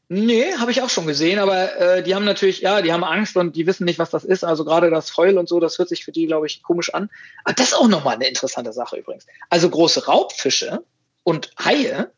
[0.10, 3.36] Nee, habe ich auch schon gesehen, aber äh, die haben natürlich, ja, die haben Angst
[3.36, 4.44] und die wissen nicht, was das ist.
[4.44, 7.10] Also gerade das Heul und so, das hört sich für die, glaube ich, komisch an.
[7.46, 9.26] Aber das ist auch nochmal eine interessante Sache übrigens.
[9.50, 10.84] Also große Raubfische
[11.24, 12.12] und Haie,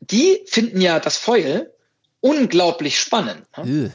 [0.00, 1.66] die finden ja das Feuer
[2.20, 3.46] unglaublich spannend.
[3.56, 3.92] Ne?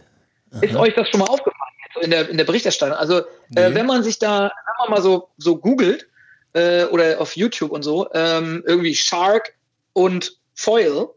[0.61, 1.66] Ist euch das schon mal aufgefallen
[2.01, 2.97] in der, in der Berichterstattung?
[2.97, 3.61] Also, äh, nee.
[3.61, 6.07] äh, wenn man sich da, sagen wir mal so, so googelt
[6.53, 9.53] äh, oder auf YouTube und so, ähm, irgendwie Shark
[9.93, 11.09] und Foil,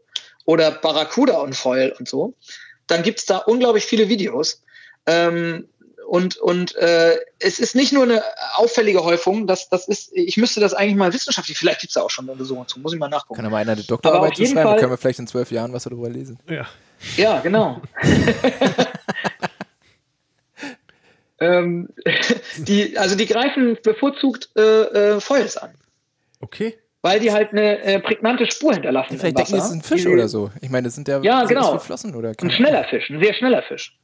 [0.45, 2.33] oder Barracuda und Foil und so,
[2.87, 4.61] dann gibt es da unglaublich viele Videos.
[5.05, 5.67] Ähm,
[6.07, 8.21] und und äh, es ist nicht nur eine
[8.55, 12.01] auffällige Häufung, das, das ist, ich müsste das eigentlich mal wissenschaftlich, vielleicht gibt es da
[12.01, 13.37] auch schon eine Untersuchung zu, muss ich mal nachgucken.
[13.37, 15.83] Kann aber einer eine Doktorarbeit zu schreiben, Fall, können wir vielleicht in zwölf Jahren was
[15.83, 16.39] darüber lesen.
[16.49, 16.67] Ja,
[17.15, 17.81] ja genau.
[21.41, 21.89] ähm,
[22.57, 25.71] die, also die greifen bevorzugt äh, äh, Foils an.
[26.39, 29.17] Okay weil die halt eine äh, prägnante Spur hinterlassen.
[29.17, 30.51] Vielleicht denken, es ist ein Fisch die, oder so.
[30.61, 31.79] Ich meine, das sind ja, ja genau.
[31.79, 33.97] Flossen oder Ein schneller Fisch, ein sehr schneller Fisch.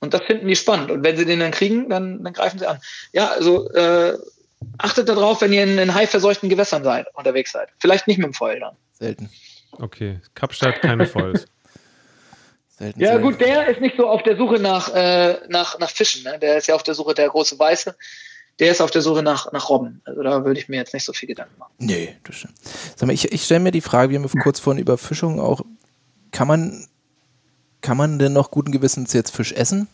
[0.00, 0.90] Und das finden die spannend.
[0.90, 2.80] Und wenn sie den dann kriegen, dann, dann greifen sie an.
[3.12, 4.16] Ja, also äh,
[4.78, 7.68] achtet darauf, wenn ihr in, in haiverseuchten Gewässern seid, unterwegs seid.
[7.78, 8.76] Vielleicht nicht mit dem Foil dann.
[8.92, 9.28] Selten.
[9.72, 11.46] Okay, Kapstadt keine Foils.
[12.80, 16.24] Selten, ja, gut, der ist nicht so auf der Suche nach, äh, nach, nach Fischen.
[16.24, 16.38] Ne?
[16.40, 17.94] Der ist ja auf der Suche der große Weiße
[18.60, 20.02] der ist auf der Suche nach, nach Robben.
[20.04, 21.72] Also da würde ich mir jetzt nicht so viel Gedanken machen.
[21.78, 22.54] Nee, das stimmt.
[22.94, 25.62] Sag mal, ich, ich stelle mir die Frage, wir haben kurz vorhin über Fischung auch,
[26.30, 26.86] kann man,
[27.80, 29.88] kann man denn noch guten Gewissens jetzt Fisch essen?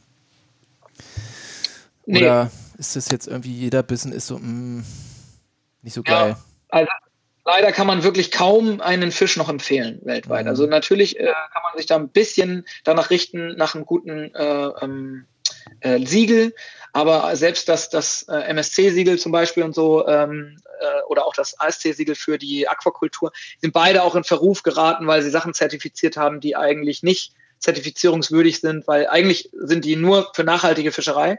[2.06, 2.18] Nee.
[2.18, 4.84] Oder ist das jetzt irgendwie jeder Bissen ist so, mh, mm,
[5.82, 6.30] nicht so geil?
[6.30, 6.38] Ja,
[6.68, 6.90] also
[7.46, 10.44] leider kann man wirklich kaum einen Fisch noch empfehlen weltweit.
[10.44, 10.50] Mhm.
[10.50, 14.68] Also natürlich äh, kann man sich da ein bisschen danach richten, nach einem guten äh,
[14.82, 15.26] ähm,
[15.80, 16.54] äh, Siegel.
[16.92, 21.58] Aber selbst das, das äh, MSC-Siegel zum Beispiel und so ähm, äh, oder auch das
[21.60, 26.40] ASC-Siegel für die Aquakultur sind beide auch in Verruf geraten, weil sie Sachen zertifiziert haben,
[26.40, 31.38] die eigentlich nicht zertifizierungswürdig sind, weil eigentlich sind die nur für nachhaltige Fischerei,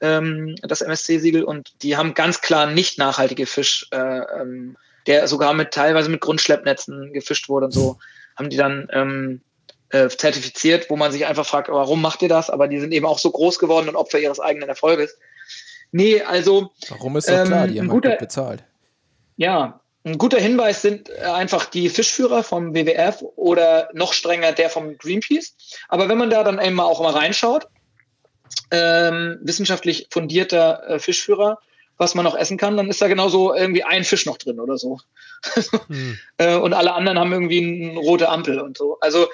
[0.00, 5.54] ähm, das MSC-Siegel, und die haben ganz klar nicht nachhaltige Fisch, äh, ähm, der sogar
[5.54, 7.98] mit teilweise mit Grundschleppnetzen gefischt wurde und so,
[8.36, 9.40] haben die dann ähm,
[9.90, 12.50] äh, zertifiziert, wo man sich einfach fragt, warum macht ihr das?
[12.50, 15.18] Aber die sind eben auch so groß geworden und Opfer ihres eigenen Erfolges.
[15.92, 16.70] Nee, also.
[16.88, 18.64] Warum ist doch ähm, klar, die haben halt guter, gut bezahlt.
[19.36, 24.70] Ja, Ein guter Hinweis sind äh, einfach die Fischführer vom WWF oder noch strenger der
[24.70, 25.56] vom Greenpeace.
[25.88, 27.66] Aber wenn man da dann einmal auch mal reinschaut,
[28.70, 31.58] ähm, wissenschaftlich fundierter äh, Fischführer,
[32.00, 34.78] was man noch essen kann, dann ist da genauso irgendwie ein Fisch noch drin oder
[34.78, 34.98] so.
[35.86, 36.18] hm.
[36.38, 38.98] äh, und alle anderen haben irgendwie eine rote Ampel und so.
[39.00, 39.28] Also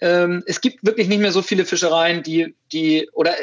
[0.00, 3.34] ähm, es gibt wirklich nicht mehr so viele Fischereien, die, die, oder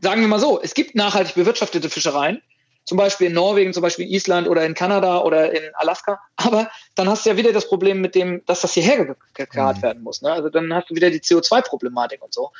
[0.00, 2.40] sagen wir mal so, es gibt nachhaltig bewirtschaftete Fischereien,
[2.84, 6.20] zum Beispiel in Norwegen, zum Beispiel in Island oder in Kanada oder in Alaska.
[6.36, 9.82] Aber dann hast du ja wieder das Problem mit dem, dass das hierher gekarrt mhm.
[9.82, 10.22] werden muss.
[10.22, 10.30] Ne?
[10.30, 12.52] Also dann hast du wieder die CO2-Problematik und so.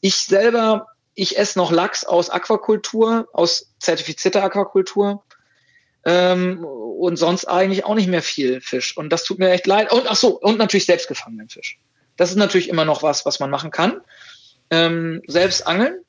[0.00, 5.22] Ich selber, ich esse noch Lachs aus Aquakultur, aus zertifizierter Aquakultur.
[6.04, 8.96] Ähm, und sonst eigentlich auch nicht mehr viel Fisch.
[8.96, 9.92] Und das tut mir echt leid.
[9.92, 11.78] Und ach so, und natürlich selbstgefangenen Fisch.
[12.16, 14.00] Das ist natürlich immer noch was, was man machen kann.
[14.70, 16.04] Ähm, selbst angeln,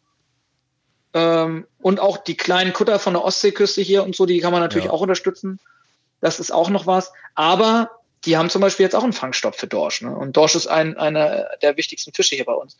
[1.14, 4.61] ähm, und auch die kleinen Kutter von der Ostseeküste hier und so, die kann man
[4.61, 4.91] natürlich ja.
[4.91, 5.60] auch unterstützen.
[6.22, 7.11] Das ist auch noch was.
[7.36, 7.91] Aber
[8.26, 10.02] die haben zum Beispiel jetzt auch einen Fangstopp für Dorsch.
[10.02, 10.15] Ne?
[10.15, 12.78] Und Dorsch ist ein, einer der wichtigsten Fische hier bei uns.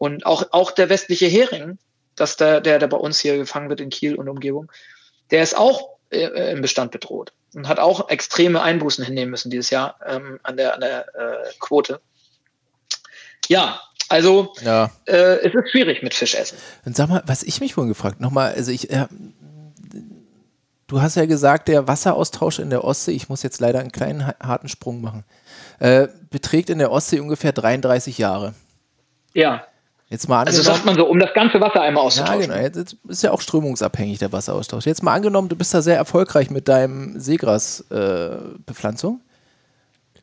[0.00, 1.76] Und auch, auch der westliche Hering,
[2.16, 4.72] dass der, der, der bei uns hier gefangen wird in Kiel und Umgebung,
[5.30, 9.68] der ist auch äh, im Bestand bedroht und hat auch extreme Einbußen hinnehmen müssen dieses
[9.68, 12.00] Jahr ähm, an der, an der äh, Quote.
[13.48, 13.78] Ja,
[14.08, 14.90] also ja.
[15.04, 16.56] äh, es ist schwierig mit Fischessen.
[16.86, 19.06] Und sag mal, was ich mich wohl gefragt, nochmal, also ich, äh,
[20.86, 24.26] du hast ja gesagt, der Wasseraustausch in der Ostsee, ich muss jetzt leider einen kleinen
[24.26, 25.24] harten Sprung machen,
[25.78, 28.54] äh, beträgt in der Ostsee ungefähr 33 Jahre.
[29.34, 29.66] Ja.
[30.10, 32.50] Jetzt mal also sagt man so, um das ganze Wasser einmal auszutauschen.
[32.50, 32.60] Ja, genau.
[32.60, 34.84] Jetzt ist ja auch strömungsabhängig der Wasseraustausch.
[34.84, 39.20] Jetzt mal angenommen, du bist da sehr erfolgreich mit deinem Seegrasbepflanzung.
[39.20, 39.24] Äh,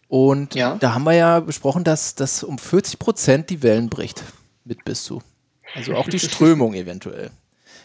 [0.09, 0.75] und ja.
[0.77, 4.23] da haben wir ja besprochen, dass das um 40 Prozent die Wellen bricht.
[4.65, 5.21] Mit bis zu.
[5.73, 7.31] Also auch die Strömung eventuell.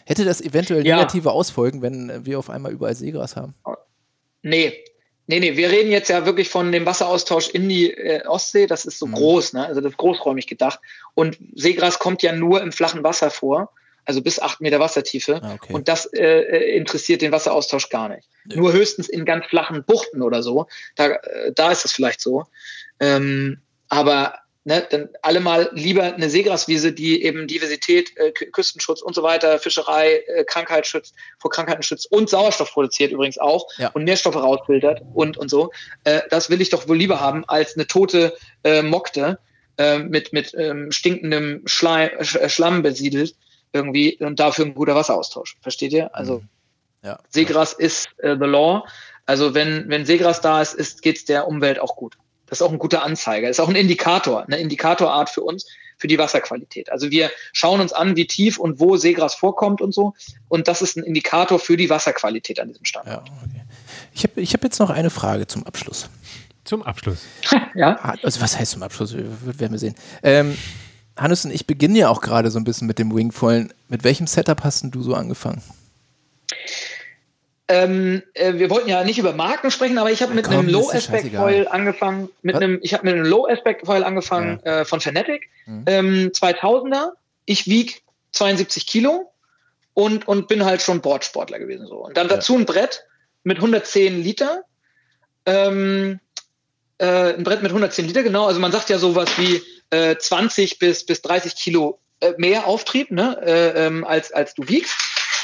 [0.05, 0.97] Hätte das eventuell ja.
[0.97, 3.53] negative Ausfolgen, wenn wir auf einmal überall Seegras haben?
[4.41, 4.73] Nee.
[5.27, 8.67] Nee, nee, wir reden jetzt ja wirklich von dem Wasseraustausch in die äh, Ostsee.
[8.67, 9.13] Das ist so mhm.
[9.13, 9.65] groß, ne?
[9.65, 10.79] Also das ist großräumig gedacht.
[11.13, 13.69] Und Seegras kommt ja nur im flachen Wasser vor
[14.05, 15.41] also bis acht Meter Wassertiefe.
[15.41, 15.73] Ah, okay.
[15.73, 18.27] Und das äh, äh, interessiert den Wasseraustausch gar nicht.
[18.45, 18.57] Ja.
[18.57, 20.67] Nur höchstens in ganz flachen Buchten oder so.
[20.95, 22.45] Da, äh, da ist es vielleicht so.
[22.99, 29.13] Ähm, aber ne, dann alle mal lieber eine Seegraswiese, die eben Diversität, äh, Küstenschutz und
[29.13, 33.89] so weiter, Fischerei, äh, Krankheit schützt, vor Krankheiten schützt und Sauerstoff produziert übrigens auch ja.
[33.93, 35.71] und Nährstoffe rausfiltert und, und so.
[36.03, 39.39] Äh, das will ich doch wohl lieber haben als eine tote äh, Mokte
[39.77, 43.35] äh, mit, mit ähm, stinkendem Schleim, Schlamm besiedelt
[43.73, 45.57] irgendwie und dafür ein guter Wasseraustausch.
[45.61, 46.15] Versteht ihr?
[46.15, 46.49] Also mhm.
[47.03, 47.19] ja.
[47.29, 48.85] Seegras ist äh, the law.
[49.25, 52.17] Also wenn, wenn Seegras da ist, ist geht es der Umwelt auch gut.
[52.53, 53.47] Das ist auch ein guter Anzeiger.
[53.47, 55.65] Das ist auch ein Indikator, eine Indikatorart für uns,
[55.97, 56.91] für die Wasserqualität.
[56.91, 60.13] Also wir schauen uns an, wie tief und wo Seegras vorkommt und so.
[60.49, 63.27] Und das ist ein Indikator für die Wasserqualität an diesem Standort.
[63.27, 63.63] Ja, okay.
[64.13, 66.11] Ich habe ich hab jetzt noch eine Frage zum Abschluss.
[66.63, 67.23] Zum Abschluss.
[67.73, 67.97] ja.
[67.99, 69.15] Ah, also was heißt zum Abschluss?
[69.15, 69.25] Wir
[69.59, 69.95] werden wir sehen.
[70.21, 70.55] Ähm,
[71.17, 73.73] Hannes und ich beginnen ja auch gerade so ein bisschen mit dem Wingfoilen.
[73.89, 75.63] Mit welchem Setup hast du so angefangen?
[77.73, 80.91] Ähm, äh, wir wollten ja nicht über Marken sprechen, aber ich habe mit einem Low
[80.91, 82.29] Aspect Foil angefangen.
[82.43, 85.83] Mit einem, ich habe mit einem Low Aspect Foil angefangen äh, von Fanatic, mhm.
[85.87, 87.13] ähm, 2000er.
[87.45, 87.93] Ich wiege
[88.33, 89.31] 72 Kilo
[89.95, 91.95] und, und bin halt schon Bordsportler gewesen so.
[91.95, 93.05] Und dann dazu ein Brett
[93.43, 94.63] mit 110 Liter.
[95.47, 96.19] Ähm,
[96.99, 98.45] äh, ein Brett mit 110 Liter, genau.
[98.45, 103.09] Also man sagt ja sowas wie äh, 20 bis, bis 30 Kilo äh, mehr Auftrieb,
[103.09, 104.95] ne, äh, ähm, als, als du wiegst.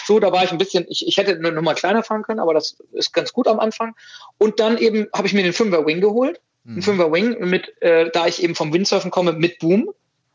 [0.10, 2.56] So, da war ich ein bisschen, ich, ich hätte eine Nummer kleiner fahren können, aber
[2.56, 3.96] das ist ganz gut am Anfang.
[4.40, 6.42] Und dann eben habe ich mir den 5er Wing geholt.
[6.64, 6.78] Mhm.
[6.78, 9.94] Ein 5er Wing mit, äh, da ich eben vom Windsurfen komme, mit Boom.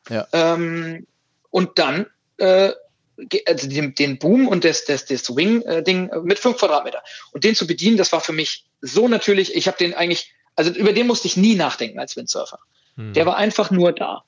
[0.09, 0.28] Ja.
[0.32, 1.09] Ähm,
[1.51, 2.06] und dann
[2.36, 2.70] äh,
[3.48, 7.02] also den, den Boom und das, das, das Wing-Ding äh, mit 5 Quadratmeter.
[7.32, 10.70] Und den zu bedienen, das war für mich so natürlich, ich habe den eigentlich, also
[10.70, 12.60] über den musste ich nie nachdenken als Windsurfer.
[12.94, 13.12] Hm.
[13.14, 14.22] Der war einfach nur da.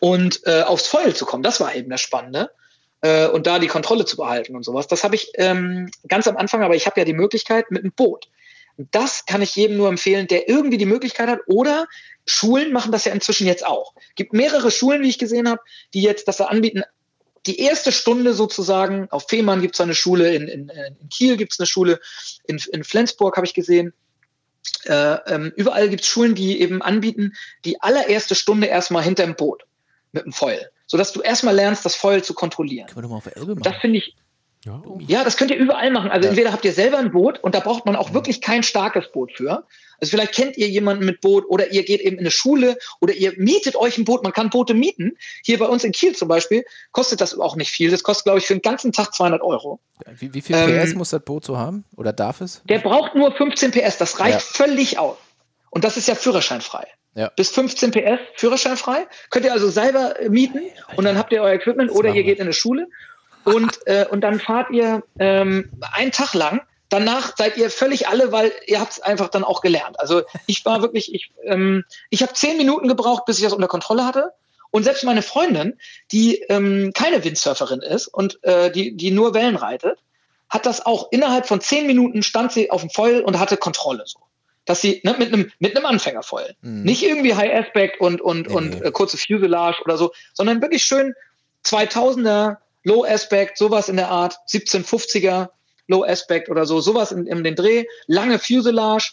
[0.00, 2.50] Und äh, aufs Foil zu kommen, das war eben das Spannende.
[3.02, 4.86] Äh, und da die Kontrolle zu behalten und sowas.
[4.86, 7.92] Das habe ich ähm, ganz am Anfang, aber ich habe ja die Möglichkeit mit einem
[7.92, 8.28] Boot.
[8.76, 11.40] Das kann ich jedem nur empfehlen, der irgendwie die Möglichkeit hat.
[11.46, 11.86] Oder
[12.26, 13.94] Schulen machen das ja inzwischen jetzt auch.
[14.16, 15.62] Gibt mehrere Schulen, wie ich gesehen habe,
[15.94, 16.82] die jetzt das anbieten.
[17.46, 21.52] Die erste Stunde sozusagen, auf Fehmarn gibt es eine Schule, in, in, in Kiel gibt
[21.52, 22.00] es eine Schule,
[22.46, 23.94] in, in Flensburg habe ich gesehen
[24.84, 29.64] äh, ähm, überall gibt es Schulen, die eben anbieten, die allererste Stunde erstmal hinterm Boot
[30.12, 32.86] mit dem Foil, sodass du erstmal lernst, das Foil zu kontrollieren.
[32.86, 33.62] Können wir doch mal auf der Elbe machen.
[33.62, 34.14] Das finde ich.
[34.64, 34.82] Ja.
[35.06, 35.24] ja.
[35.24, 36.10] das könnt ihr überall machen.
[36.10, 36.30] Also ja.
[36.30, 38.14] entweder habt ihr selber ein Boot und da braucht man auch mhm.
[38.14, 39.64] wirklich kein starkes Boot für.
[40.00, 43.14] Also vielleicht kennt ihr jemanden mit Boot oder ihr geht eben in eine Schule oder
[43.14, 44.22] ihr mietet euch ein Boot.
[44.22, 45.16] Man kann Boote mieten.
[45.44, 47.90] Hier bei uns in Kiel zum Beispiel kostet das auch nicht viel.
[47.90, 49.80] Das kostet, glaube ich, für den ganzen Tag 200 Euro.
[50.18, 52.62] Wie, wie viel PS ähm, muss das Boot so haben oder darf es?
[52.68, 53.98] Der braucht nur 15 PS.
[53.98, 54.40] Das reicht ja.
[54.40, 55.16] völlig aus.
[55.70, 56.86] Und das ist ja führerscheinfrei.
[57.16, 57.30] Ja.
[57.34, 59.06] Bis 15 PS führerscheinfrei.
[59.30, 60.60] Könnt ihr also selber mieten
[60.96, 62.88] und dann habt ihr euer Equipment oder ihr geht in eine Schule
[63.44, 66.60] und, äh, und dann fahrt ihr ähm, einen Tag lang.
[66.90, 69.98] Danach seid ihr völlig alle, weil ihr habt es einfach dann auch gelernt.
[69.98, 73.66] Also ich war wirklich, ich, ähm, ich habe zehn Minuten gebraucht, bis ich das unter
[73.66, 74.32] Kontrolle hatte.
[74.70, 75.78] Und selbst meine Freundin,
[76.12, 79.98] die ähm, keine Windsurferin ist und äh, die, die nur Wellen reitet,
[80.50, 84.04] hat das auch innerhalb von zehn Minuten stand sie auf dem Foil und hatte Kontrolle
[84.06, 84.20] so
[84.66, 86.82] dass sie ne, mit einem mit einem Anfängerfoil, mhm.
[86.82, 88.86] nicht irgendwie High Aspect und und nee, und nee.
[88.86, 91.14] Äh, kurze Fuselage oder so, sondern wirklich schön
[91.64, 95.48] 2000er Low Aspect, sowas in der Art, 1750er
[95.88, 99.12] Low Aspect oder so, sowas in, in den Dreh, lange Fuselage,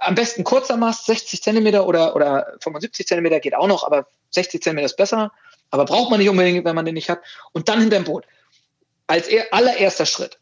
[0.00, 4.62] am besten kurzer Mast, 60 Zentimeter oder, oder 75 Zentimeter geht auch noch, aber 60
[4.62, 5.32] Zentimeter ist besser.
[5.70, 7.20] Aber braucht man nicht unbedingt, wenn man den nicht hat.
[7.52, 8.24] Und dann hinterm Boot.
[9.06, 10.39] Als er, allererster Schritt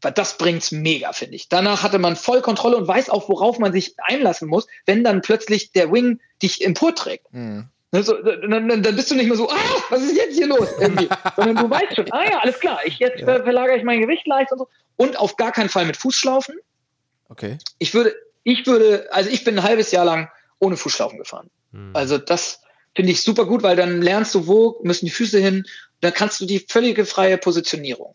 [0.00, 1.48] das bringt's mega, finde ich.
[1.48, 5.20] Danach hatte man voll Kontrolle und weiß auch, worauf man sich einlassen muss, wenn dann
[5.20, 7.32] plötzlich der Wing dich emporträgt.
[7.32, 7.68] Mhm.
[7.92, 9.56] So, dann, dann, bist du nicht mehr so, ah,
[9.88, 10.68] was ist jetzt hier los?
[10.78, 11.08] Irgendwie.
[11.36, 13.42] Sondern du weißt schon, ah ja, alles klar, ich, jetzt ja.
[13.42, 14.68] verlagere ich mein Gewicht leicht und so.
[14.96, 16.56] Und auf gar keinen Fall mit Fußschlaufen.
[17.28, 17.58] Okay.
[17.78, 18.14] Ich würde,
[18.44, 21.50] ich würde, also ich bin ein halbes Jahr lang ohne Fußschlaufen gefahren.
[21.72, 21.90] Mhm.
[21.94, 22.62] Also das
[22.94, 25.64] finde ich super gut, weil dann lernst du, wo müssen die Füße hin,
[26.00, 28.14] dann kannst du die völlige freie Positionierung.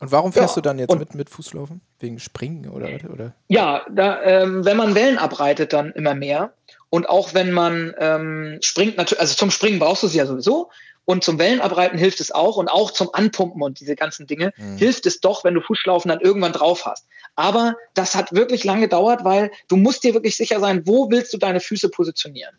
[0.00, 1.82] Und warum fährst ja, du dann jetzt mit, mit Fußlaufen?
[1.98, 2.88] Wegen Springen oder?
[3.12, 3.34] oder?
[3.48, 6.54] Ja, da, ähm, wenn man Wellen abreitet, dann immer mehr.
[6.88, 10.70] Und auch wenn man ähm, springt, also zum Springen brauchst du sie ja sowieso.
[11.04, 14.76] Und zum Wellenabreiten hilft es auch und auch zum Anpumpen und diese ganzen Dinge mhm.
[14.76, 17.06] hilft es doch, wenn du Fußschlaufen dann irgendwann drauf hast.
[17.34, 21.32] Aber das hat wirklich lange gedauert, weil du musst dir wirklich sicher sein, wo willst
[21.32, 22.54] du deine Füße positionieren.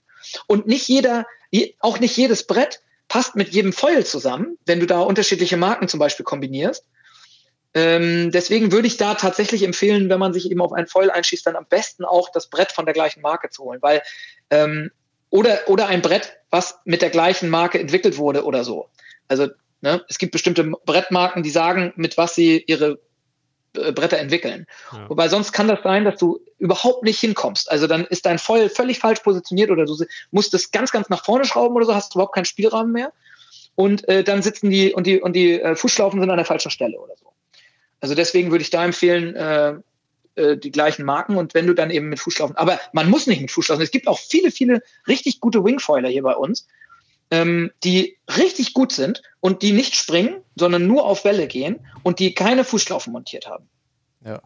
[0.48, 1.26] Und nicht jeder,
[1.80, 6.00] auch nicht jedes Brett passt mit jedem Foil zusammen, wenn du da unterschiedliche Marken zum
[6.00, 6.86] Beispiel kombinierst.
[7.74, 11.46] Ähm, deswegen würde ich da tatsächlich empfehlen, wenn man sich eben auf ein Foil einschießt,
[11.46, 14.02] dann am besten auch das Brett von der gleichen Marke zu holen, weil
[14.50, 14.92] ähm,
[15.30, 18.90] oder oder ein Brett, was mit der gleichen Marke entwickelt wurde oder so.
[19.30, 19.48] Also
[19.80, 23.00] ne, es gibt bestimmte Brettmarken, die sagen, mit was sie ihre
[23.74, 24.68] äh, Bretter entwickeln.
[24.92, 25.10] Ja.
[25.10, 27.72] Wobei sonst kann das sein, dass du überhaupt nicht hinkommst.
[27.72, 29.96] Also dann ist dein Foil völlig falsch positioniert oder du
[30.32, 33.14] musst es ganz, ganz nach vorne schrauben oder so, hast du überhaupt keinen Spielraum mehr.
[33.76, 36.70] Und äh, dann sitzen die und die und die äh, Fußschlaufen sind an der falschen
[36.70, 37.31] Stelle oder so.
[38.02, 39.76] Also deswegen würde ich da empfehlen, äh,
[40.36, 43.42] äh, die gleichen Marken und wenn du dann eben mit Fußschlaufen, aber man muss nicht
[43.42, 43.84] mit Fußschlaufen.
[43.84, 46.68] Es gibt auch viele, viele richtig gute Wingfoiler hier bei uns,
[47.30, 52.20] ähm, die richtig gut sind und die nicht springen, sondern nur auf Welle gehen und
[52.20, 53.70] die keine Fußschlaufen montiert haben.
[54.26, 54.42] Ja.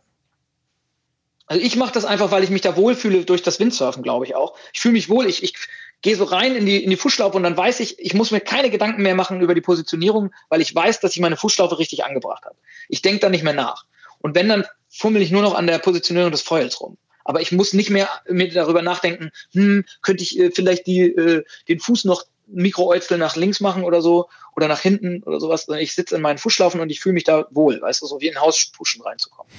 [1.47, 4.35] Also ich mache das einfach, weil ich mich da wohlfühle durch das Windsurfen, glaube ich
[4.35, 4.57] auch.
[4.73, 5.53] Ich fühle mich wohl, ich, ich
[6.01, 8.39] gehe so rein in die, in die Fußschlaufe und dann weiß ich, ich muss mir
[8.39, 12.05] keine Gedanken mehr machen über die Positionierung, weil ich weiß, dass ich meine Fußschlaufe richtig
[12.05, 12.55] angebracht habe.
[12.89, 13.85] Ich denke da nicht mehr nach.
[14.19, 16.97] Und wenn, dann fummel ich nur noch an der Positionierung des Foils rum.
[17.23, 21.43] Aber ich muss nicht mehr mir darüber nachdenken, hm, könnte ich äh, vielleicht die, äh,
[21.67, 25.67] den Fuß noch Mikroäuzel nach links machen oder so oder nach hinten oder sowas.
[25.79, 28.27] Ich sitze in meinen Fußschlaufen und ich fühle mich da wohl, weißt du, so wie
[28.27, 29.51] in Hauspuschen reinzukommen.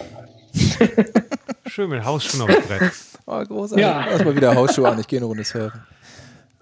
[1.67, 2.93] Schön mit Hausschuhen auf dem Brett.
[3.29, 3.83] Oh, großartig.
[3.83, 4.07] Ja.
[4.07, 5.83] Erstmal wieder Hausschuhe an, ich gehe eine Runde surfen.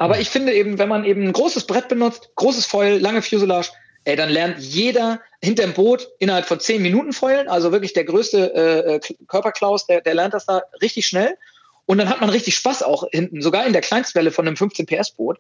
[0.05, 3.71] Aber ich finde eben, wenn man eben ein großes Brett benutzt, großes Foil, lange Fuselage,
[4.05, 7.49] ey, dann lernt jeder hinterm Boot innerhalb von zehn Minuten foilen.
[7.49, 11.39] Also wirklich der größte äh, äh Körperklaus, der, der lernt das da richtig schnell.
[11.87, 14.85] Und dann hat man richtig Spaß auch hinten, sogar in der Kleinstwelle von einem 15
[14.85, 15.39] PS Boot.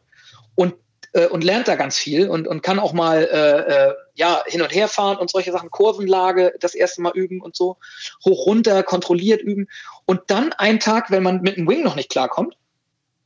[0.54, 0.72] Und
[1.12, 4.62] äh, und lernt da ganz viel und, und kann auch mal äh, äh, ja, hin
[4.62, 7.76] und her fahren und solche Sachen, Kurvenlage das erste Mal üben und so,
[8.24, 9.68] hoch runter, kontrolliert üben.
[10.06, 12.56] Und dann einen Tag, wenn man mit dem Wing noch nicht klarkommt,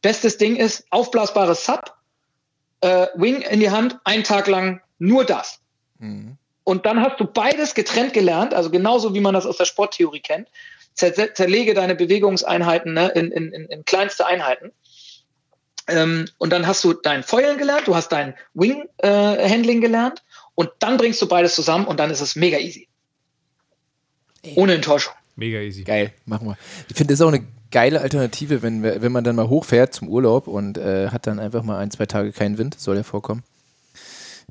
[0.02, 1.94] bestes Ding ist aufblasbares Sub,
[2.80, 5.60] äh, Wing in die Hand, einen Tag lang nur das.
[5.98, 6.36] Mhm.
[6.64, 10.20] Und dann hast du beides getrennt gelernt, also genauso wie man das aus der Sporttheorie
[10.20, 10.48] kennt.
[10.94, 14.72] Zer zerlege deine Bewegungseinheiten ne, in, in, in kleinste Einheiten.
[15.86, 20.22] Ähm, und dann hast du dein Feuern gelernt, du hast dein Wing-Handling äh, gelernt
[20.54, 22.88] und dann bringst du beides zusammen und dann ist es mega easy.
[24.54, 25.14] Ohne Enttäuschung.
[25.38, 25.84] Mega easy.
[25.84, 26.58] Geil, machen wir.
[26.88, 30.08] Ich finde, das ist auch eine geile Alternative, wenn, wenn man dann mal hochfährt zum
[30.08, 33.44] Urlaub und äh, hat dann einfach mal ein, zwei Tage keinen Wind, soll ja vorkommen.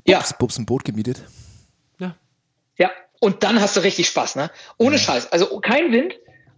[0.06, 0.36] Bubs, ja.
[0.38, 1.20] Bubs ein Boot gemietet.
[1.98, 2.14] Ja.
[2.78, 2.90] Ja,
[3.20, 4.50] und dann hast du richtig Spaß, ne?
[4.78, 5.02] Ohne ja.
[5.02, 5.30] Scheiß.
[5.30, 6.14] Also kein Wind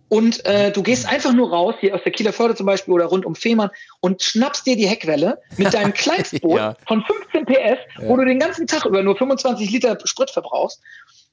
[0.09, 3.07] und äh, du gehst einfach nur raus, hier aus der Kieler Förde zum Beispiel oder
[3.07, 6.77] rund um Fehmarn und schnappst dir die Heckwelle mit deinem Kleinstboot ja.
[6.87, 8.09] von 15 PS, ja.
[8.09, 10.81] wo du den ganzen Tag über nur 25 Liter Sprit verbrauchst,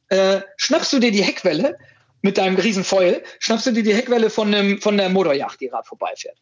[0.09, 1.77] äh, schnappst du dir die Heckwelle
[2.22, 5.68] mit deinem riesen Foil, schnappst du dir die Heckwelle von, einem, von der Motorjacht, die
[5.68, 6.38] gerade vorbeifährt.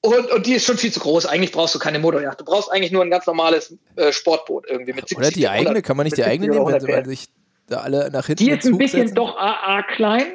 [0.00, 1.26] Und, und die ist schon viel zu groß.
[1.26, 2.40] Eigentlich brauchst du keine Motorjacht.
[2.40, 5.68] Du brauchst eigentlich nur ein ganz normales äh, Sportboot irgendwie mit 70 Oder die eigene,
[5.70, 7.28] 100, kann man nicht die eigene nehmen, wenn man sich
[7.66, 9.16] da alle nach hinten Die ist ein bisschen setzen?
[9.16, 10.26] doch AA klein.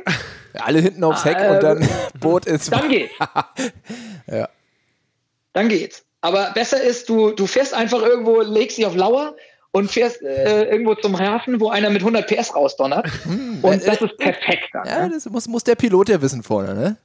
[0.53, 1.89] Ja, alle hinten aufs Heck äh, und dann
[2.19, 2.71] Boot ist.
[2.71, 3.13] Dann geht's.
[4.27, 4.49] ja.
[5.53, 6.03] Dann geht's.
[6.19, 9.35] Aber besser ist, du, du fährst einfach irgendwo, legst dich auf Lauer
[9.71, 13.07] und fährst äh, irgendwo zum Hafen, wo einer mit 100 PS rausdonnert.
[13.23, 14.69] Hm, und das ist perfekt.
[14.73, 15.13] Dann, ja, ne?
[15.13, 16.97] das muss, muss der Pilot ja wissen vorne, ne?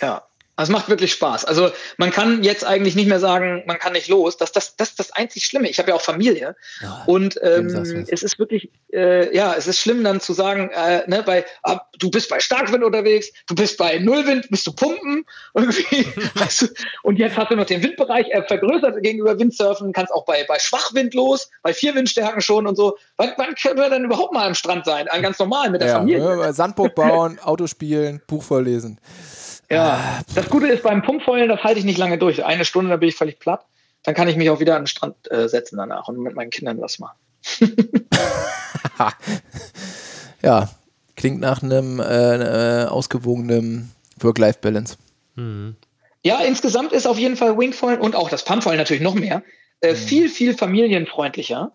[0.00, 0.22] Ja.
[0.58, 1.44] Also es macht wirklich Spaß.
[1.44, 4.36] Also man kann jetzt eigentlich nicht mehr sagen, man kann nicht los.
[4.38, 5.70] Das, das, das ist das einzig Schlimme.
[5.70, 6.56] Ich habe ja auch Familie.
[6.82, 7.68] Ja, und ähm,
[8.08, 11.82] es ist wirklich, äh, ja, es ist schlimm dann zu sagen, äh, ne, bei, ah,
[12.00, 15.24] du bist bei Starkwind unterwegs, du bist bei Nullwind, bist du pumpen.
[15.54, 16.04] Irgendwie,
[16.34, 16.66] weißt du?
[17.04, 20.58] Und jetzt hast du noch den Windbereich äh, vergrößert gegenüber Windsurfen, kannst auch bei, bei
[20.58, 22.96] Schwachwind los, bei vier Windstärken schon und so.
[23.16, 25.06] Wann, wann können wir denn überhaupt mal am Strand sein?
[25.22, 26.18] Ganz normal mit der ja, Familie.
[26.18, 28.98] Ja, Sandburg bauen, Auto spielen, Buch vorlesen.
[29.70, 32.44] Ja, das Gute ist beim Pumpfeulen, das halte ich nicht lange durch.
[32.44, 33.66] Eine Stunde, dann bin ich völlig platt.
[34.02, 36.50] Dann kann ich mich auch wieder an den Strand äh, setzen danach und mit meinen
[36.50, 37.18] Kindern was machen.
[40.42, 40.68] ja,
[41.16, 44.96] klingt nach einem äh, äh, ausgewogenen Work-Life-Balance.
[45.34, 45.76] Mhm.
[46.24, 49.42] Ja, insgesamt ist auf jeden Fall Wingfoil und auch das Pumpfoil natürlich noch mehr
[49.80, 49.96] äh, mhm.
[49.96, 51.72] viel, viel familienfreundlicher.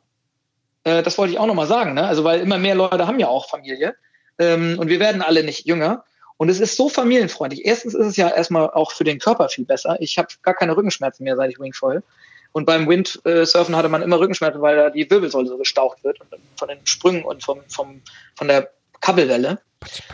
[0.83, 2.05] Äh, das wollte ich auch nochmal sagen, ne?
[2.05, 3.95] Also, weil immer mehr Leute haben ja auch Familie
[4.39, 6.03] ähm, und wir werden alle nicht jünger.
[6.43, 7.63] Und es ist so familienfreundlich.
[7.63, 9.95] Erstens ist es ja erstmal auch für den Körper viel besser.
[10.01, 12.03] Ich habe gar keine Rückenschmerzen mehr, seit ich Wingfoil.
[12.51, 16.19] Und beim Windsurfen hatte man immer Rückenschmerzen, weil da die Wirbelsäule so gestaucht wird
[16.57, 18.01] von den Sprüngen und vom, vom,
[18.35, 19.61] von der Kabelwelle.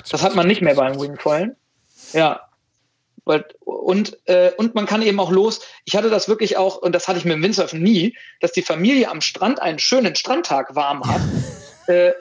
[0.07, 1.55] Das hat man nicht mehr beim Wingfoilen.
[2.13, 2.41] Ja.
[3.25, 5.61] Und, äh, und man kann eben auch los.
[5.83, 8.61] Ich hatte das wirklich auch, und das hatte ich mit dem Windsurfen nie, dass die
[8.61, 11.21] Familie am Strand einen schönen Strandtag warm hat.
[11.87, 12.11] äh,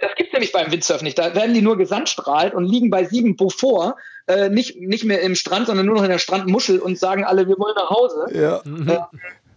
[0.00, 1.18] das gibt es nämlich beim Windsurfen nicht.
[1.18, 3.96] Da werden die nur gesandstrahlt und liegen bei sieben Beaufort,
[4.26, 7.48] äh, nicht, nicht mehr im Strand, sondern nur noch in der Strandmuschel und sagen alle,
[7.48, 8.26] wir wollen nach Hause.
[8.32, 8.58] Ja.
[8.60, 9.00] Äh,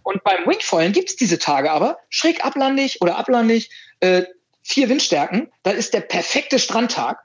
[0.02, 3.70] und beim Wingfoilen gibt es diese Tage aber schräg ablandig oder ablandig,
[4.00, 4.22] äh,
[4.62, 5.52] vier Windstärken.
[5.62, 7.18] Da ist der perfekte Strandtag.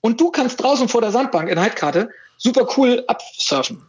[0.00, 3.82] Und du kannst draußen vor der Sandbank in Heidkarte super cool absurfen.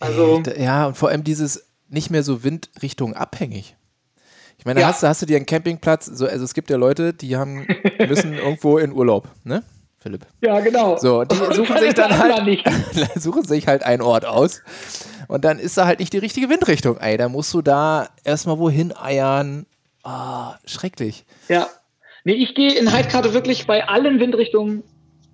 [0.00, 3.76] Also, ja, und vor allem dieses nicht mehr so Windrichtung abhängig.
[4.62, 4.86] Ich meine, ja.
[4.86, 7.66] hast, hast du dir einen Campingplatz, so, also es gibt ja Leute, die haben,
[8.08, 9.64] müssen irgendwo in Urlaub, ne?
[9.98, 10.24] Philipp.
[10.40, 10.96] Ja, genau.
[10.98, 12.60] So, die suchen sich dann halt,
[13.16, 14.62] suchen sich halt einen Ort aus.
[15.26, 16.96] Und dann ist da halt nicht die richtige Windrichtung.
[16.98, 19.66] Ey, da musst du da erstmal wohin eiern.
[20.04, 21.24] Ah, oh, schrecklich.
[21.48, 21.66] Ja.
[22.22, 24.84] Nee, ich gehe in Heidkarte wirklich bei allen Windrichtungen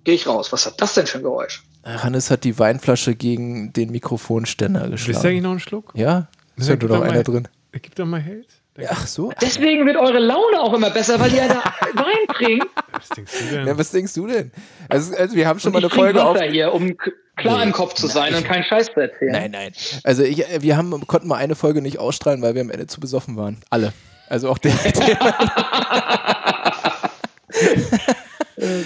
[0.05, 0.51] gehe ich raus.
[0.51, 1.61] Was hat das denn für ein Geräusch?
[1.83, 5.17] Hannes hat die Weinflasche gegen den Mikrofonständer geschlagen.
[5.17, 5.93] Ist du eigentlich noch einen Schluck?
[5.93, 7.47] Ja, ist ja nur noch einer drin.
[7.73, 8.47] Gib doch mal Held.
[8.87, 9.31] Ach so.
[9.41, 12.67] Deswegen wird eure Laune auch immer besser, weil ihr da Wein trinkt.
[12.91, 13.67] Was denkst du denn?
[13.67, 14.51] Ja, was denkst du denn?
[14.87, 16.39] Also, also wir haben schon und mal eine Folge auf.
[16.41, 16.97] hier, um
[17.35, 19.31] klar nee, im Kopf zu sein nein, und keinen Scheiß zu erzählen.
[19.31, 19.71] Nein, nein.
[20.03, 22.99] Also ich, wir haben, konnten mal eine Folge nicht ausstrahlen, weil wir am Ende zu
[22.99, 23.61] besoffen waren.
[23.69, 23.93] Alle.
[24.27, 24.73] Also auch der.
[24.83, 25.17] der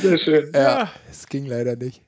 [0.01, 0.51] Sehr schön.
[0.53, 2.01] Ja, es ging leider nicht.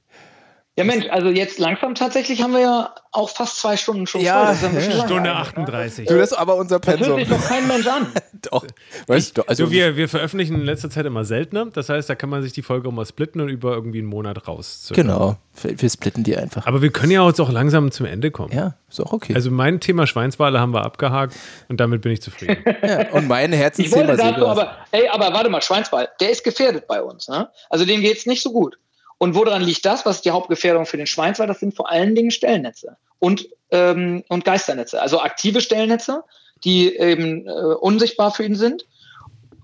[0.77, 4.53] Ja, Mensch, also jetzt langsam tatsächlich haben wir ja auch fast zwei Stunden schon ja,
[4.53, 4.69] voll.
[4.73, 6.05] Das ist ja Stunde 38.
[6.05, 6.99] Du, das ist aber unser Pensum.
[6.99, 8.07] Das hört sich doch kein Mensch an.
[8.41, 8.65] doch.
[9.07, 11.67] Weißt du, also wir, wir veröffentlichen in letzter Zeit immer seltener.
[11.67, 14.09] Das heißt, da kann man sich die Folge auch mal splitten und über irgendwie einen
[14.09, 14.91] Monat raus.
[14.93, 15.37] Genau.
[15.61, 16.67] Wir, wir splitten die einfach.
[16.67, 18.53] Aber wir können ja jetzt auch langsam zum Ende kommen.
[18.53, 19.33] Ja, ist auch okay.
[19.33, 21.37] Also mein Thema Schweinswale haben wir abgehakt
[21.69, 22.57] und damit bin ich zufrieden.
[22.83, 26.43] ja, und mein Herzensthema ich wollte dazu, aber, ey, aber warte mal, Schweinswal, der ist
[26.43, 27.29] gefährdet bei uns.
[27.29, 27.49] Ne?
[27.69, 28.77] Also dem geht es nicht so gut.
[29.17, 30.05] Und woran liegt das?
[30.05, 31.49] Was ist die Hauptgefährdung für den Schweinswald?
[31.49, 36.23] Das sind vor allen Dingen Stellnetze und, ähm, und Geisternetze, also aktive Stellnetze,
[36.63, 38.85] die eben äh, unsichtbar für ihn sind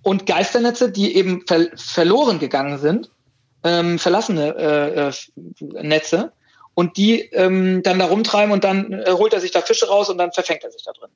[0.03, 3.11] und Geisternetze, die eben ver verloren gegangen sind,
[3.63, 6.31] ähm, verlassene äh, äh, Netze
[6.73, 10.09] und die ähm, dann da rumtreiben und dann äh, holt er sich da Fische raus
[10.09, 11.09] und dann verfängt er sich da drin.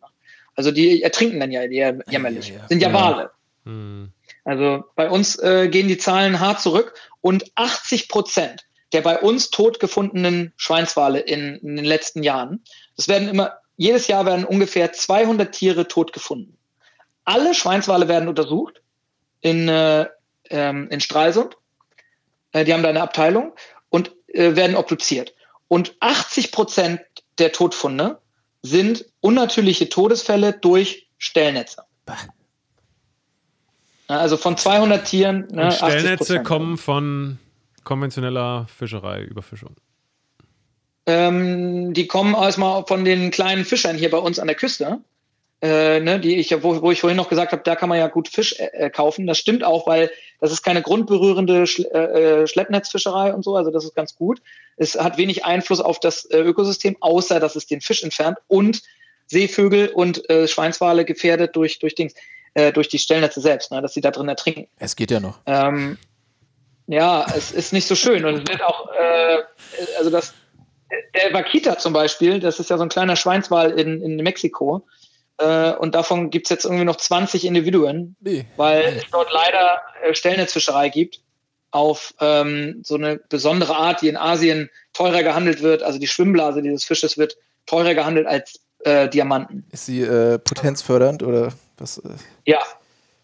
[0.56, 1.78] Also die ertrinken dann ja die
[2.10, 2.50] jämmerlich.
[2.50, 2.68] Ja, ja.
[2.68, 2.94] Sind ja, ja.
[2.94, 3.32] Wale.
[3.66, 4.12] Hm.
[4.46, 8.66] Also bei uns äh, gehen die Zahlen hart zurück und 80 Prozent
[8.96, 12.64] der bei uns tot gefundenen Schweinswale in, in, den letzten Jahren,
[12.96, 16.58] das werden immer, jedes Jahr werden ungefähr 200 Tiere tot gefunden.
[17.26, 18.82] Alle Schweinswale werden untersucht
[19.42, 20.08] in, äh,
[20.50, 21.58] ähm, in Stralsund.
[22.54, 23.54] Äh, die haben da eine Abteilung
[23.90, 25.34] und äh, werden obduziert.
[25.68, 27.02] Und 80 Prozent
[27.38, 28.22] der Todfunde
[28.62, 31.84] sind unnatürliche Todesfälle durch Stellnetze.
[32.06, 32.16] Bah.
[34.08, 35.48] Also von 200 Tieren.
[35.52, 37.40] Ne, Stellnetze kommen von
[37.84, 39.76] konventioneller Fischerei, Überfischung.
[41.08, 45.00] Ähm, die kommen erstmal von den kleinen Fischern hier bei uns an der Küste.
[45.62, 48.08] äh, ne, die ich, wo, wo ich vorhin noch gesagt habe, da kann man ja
[48.08, 49.26] gut Fisch äh, äh kaufen.
[49.26, 53.72] Das stimmt auch, weil das ist keine grundberührende Schle äh, äh, Schleppnetzfischerei und so, also
[53.72, 54.42] das ist ganz gut.
[54.78, 58.82] Es hat wenig Einfluss auf das äh, Ökosystem, außer dass es den Fisch entfernt und
[59.28, 62.14] Seevögel und Schweinswale gefährdet durch, durch, Dings,
[62.56, 64.68] äh, durch die Stellnetze selbst, ne, dass sie da drin ertrinken.
[64.80, 65.40] Es geht ja noch.
[65.46, 65.98] Ähm,
[66.88, 69.44] ja, es ist nicht so schön und es wird auch, äh,
[69.98, 70.34] also das,
[71.14, 74.86] der Vaquita zum Beispiel, das ist ja so ein kleiner Schweinswal in, in Mexiko,
[75.38, 78.46] äh, und davon gibt es jetzt irgendwie noch 20 Individuen, nee.
[78.56, 79.00] weil nee.
[79.00, 81.20] es dort leider äh, Stellnetzfischerei gibt
[81.72, 85.84] auf ähm, so eine besondere Art, die in Asien teurer gehandelt wird.
[85.84, 89.66] Also die Schwimmblase dieses Fisches wird teurer gehandelt als äh, Diamanten.
[89.72, 91.98] Ist sie äh, potenzfördernd oder was?
[92.00, 92.10] Äh?
[92.46, 92.60] Ja,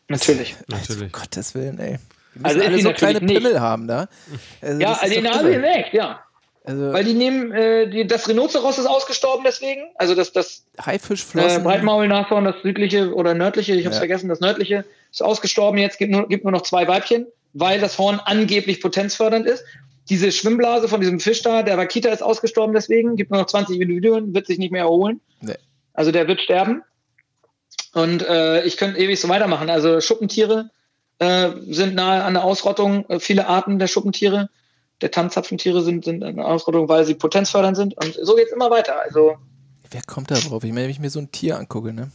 [0.08, 0.56] natürlich.
[0.68, 1.04] natürlich.
[1.04, 1.98] Um Gottes Willen, ey.
[2.34, 3.34] Die müssen also alle so kleine nicht.
[3.34, 4.08] Pimmel haben da.
[4.62, 6.24] Also ja, also in Asien echt, ja.
[6.64, 9.82] Also Weil die nehmen, äh, die, das Rhinoceros ist ausgestorben deswegen.
[9.96, 11.62] Also das, das Haifischflossen.
[11.62, 14.02] Äh, Breitmaulnashorn, das südliche oder nördliche, ich habe es ja.
[14.02, 15.80] vergessen, das nördliche ist ausgestorben.
[15.80, 19.66] Jetzt gibt nur, gibt nur noch zwei Weibchen, weil das Horn angeblich potenzfördernd ist.
[20.10, 23.80] Diese Schwimmblase von diesem Fisch da, der Wakita ist ausgestorben deswegen, gibt nur noch 20
[23.80, 25.20] Individuen, wird sich nicht mehr erholen.
[25.42, 25.56] Nee.
[25.94, 26.84] Also der wird sterben.
[27.94, 29.70] Und äh, ich könnte ewig so weitermachen.
[29.70, 30.70] Also Schuppentiere
[31.20, 34.50] äh, sind nahe an der Ausrottung, äh, viele Arten der Schuppentiere
[35.02, 37.98] der Tanzzapfentiere sind, sind eine Ausrottung, weil sie potenzfördernd sind.
[37.98, 39.02] Und so geht es immer weiter.
[39.02, 39.38] Also,
[39.90, 40.64] Wer kommt da drauf?
[40.64, 42.12] Ich meine, wenn ich mir so ein Tier angucke, ne?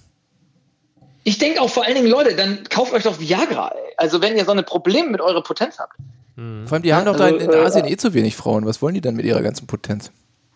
[1.25, 3.69] Ich denke auch vor allen Dingen, Leute, dann kauft euch doch Viagra.
[3.69, 3.95] Ey.
[3.97, 5.95] Also wenn ihr so ein Problem mit eurer Potenz habt.
[6.37, 6.67] Mhm.
[6.67, 8.37] Vor allem, die ja, haben doch also, da in, in Asien äh, eh zu wenig
[8.37, 8.65] Frauen.
[8.65, 10.13] Was wollen die dann mit ihrer ganzen Potenz?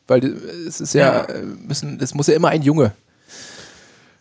[0.07, 1.35] Weil es ist ja, ja.
[1.35, 2.93] Äh, müssen, es muss ja immer ein Junge.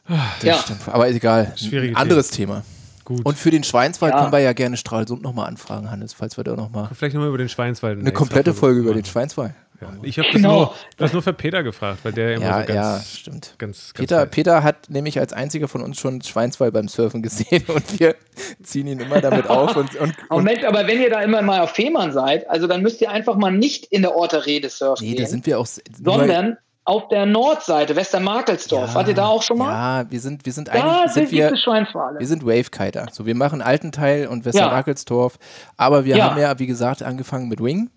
[0.09, 0.53] Das ja.
[0.55, 0.87] Stimmt.
[0.87, 1.53] Aber ist egal.
[1.71, 2.39] Ein anderes Thema.
[2.39, 2.63] Thema.
[3.09, 3.25] Gut.
[3.25, 4.19] Und für den Schweinswald ja.
[4.19, 6.89] können wir ja gerne Stralsund nochmal anfragen, Hannes, falls wir da nochmal.
[6.93, 7.97] Vielleicht nochmal über den Schweinswald.
[7.97, 9.53] Eine, komplette Folge über den Schweinswald.
[9.81, 9.93] Ja.
[10.03, 10.59] Ich habe das, genau.
[10.59, 12.75] nur, das nur für Peter gefragt, weil der immer ja, so ganz.
[12.75, 13.55] Ja, stimmt.
[13.57, 17.63] Ganz, ganz Peter, Peter hat nämlich als einziger von uns schon Schweinswald beim Surfen gesehen
[17.67, 18.15] und wir
[18.61, 19.75] ziehen ihn immer damit auf.
[19.75, 22.83] Und, und, und Moment, aber wenn ihr da immer mal auf Fehmarn seid, also dann
[22.83, 25.07] müsst ihr einfach mal nicht in der Orte-Rede surfen.
[25.07, 25.67] Nee, gehen, da sind wir auch.
[25.99, 26.57] Sondern
[26.89, 28.89] auf der Nordseite, Westermarkelsdorf.
[28.89, 30.01] Ja, Wart ihr da auch schon mal?
[30.01, 30.83] Ja, wir sind, wir sind eigentlich.
[30.83, 33.05] Da sind wir, wir sind Wavekiter.
[33.11, 35.37] So, wir machen Altenteil und Westermarkelsdorf.
[35.39, 35.73] Ja.
[35.77, 36.31] Aber wir ja.
[36.31, 37.91] haben ja, wie gesagt, angefangen mit Wing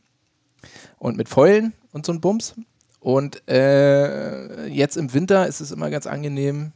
[0.98, 2.54] und mit Fäulen und so ein Bums.
[3.00, 6.72] Und äh, jetzt im Winter ist es immer ganz angenehm,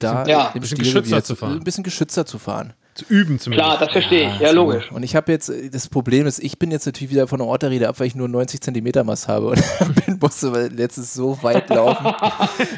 [0.00, 0.50] da ja.
[0.52, 1.58] ein bisschen geschützter zu fahren.
[1.58, 2.72] Ein bisschen geschützter zu fahren.
[2.94, 3.68] Zu üben zumindest.
[3.68, 4.40] Klar, das verstehe ich.
[4.40, 4.90] Ja, ja logisch.
[4.92, 7.88] Und ich habe jetzt, das Problem ist, ich bin jetzt natürlich wieder von der Orterrede
[7.88, 9.62] ab, weil ich nur 90 Zentimeter Maß habe und
[10.06, 12.04] bin, musste letztens so weit laufen.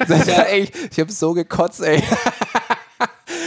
[0.09, 0.43] ja.
[0.43, 2.01] ey, ich habe so gekotzt, ey.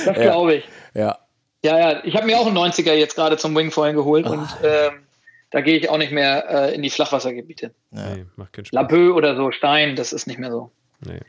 [0.06, 0.66] das glaube ich.
[0.94, 1.18] Ja.
[1.64, 4.34] Ja, ja, ich habe mir auch einen 90er jetzt gerade zum Wingfoilen geholt oh.
[4.34, 5.08] und ähm,
[5.50, 7.74] da gehe ich auch nicht mehr äh, in die Flachwassergebiete.
[7.92, 8.74] Nee, macht keinen Spaß.
[8.74, 10.72] Labö oder so, Stein, das ist nicht mehr so.
[11.06, 11.20] Nee.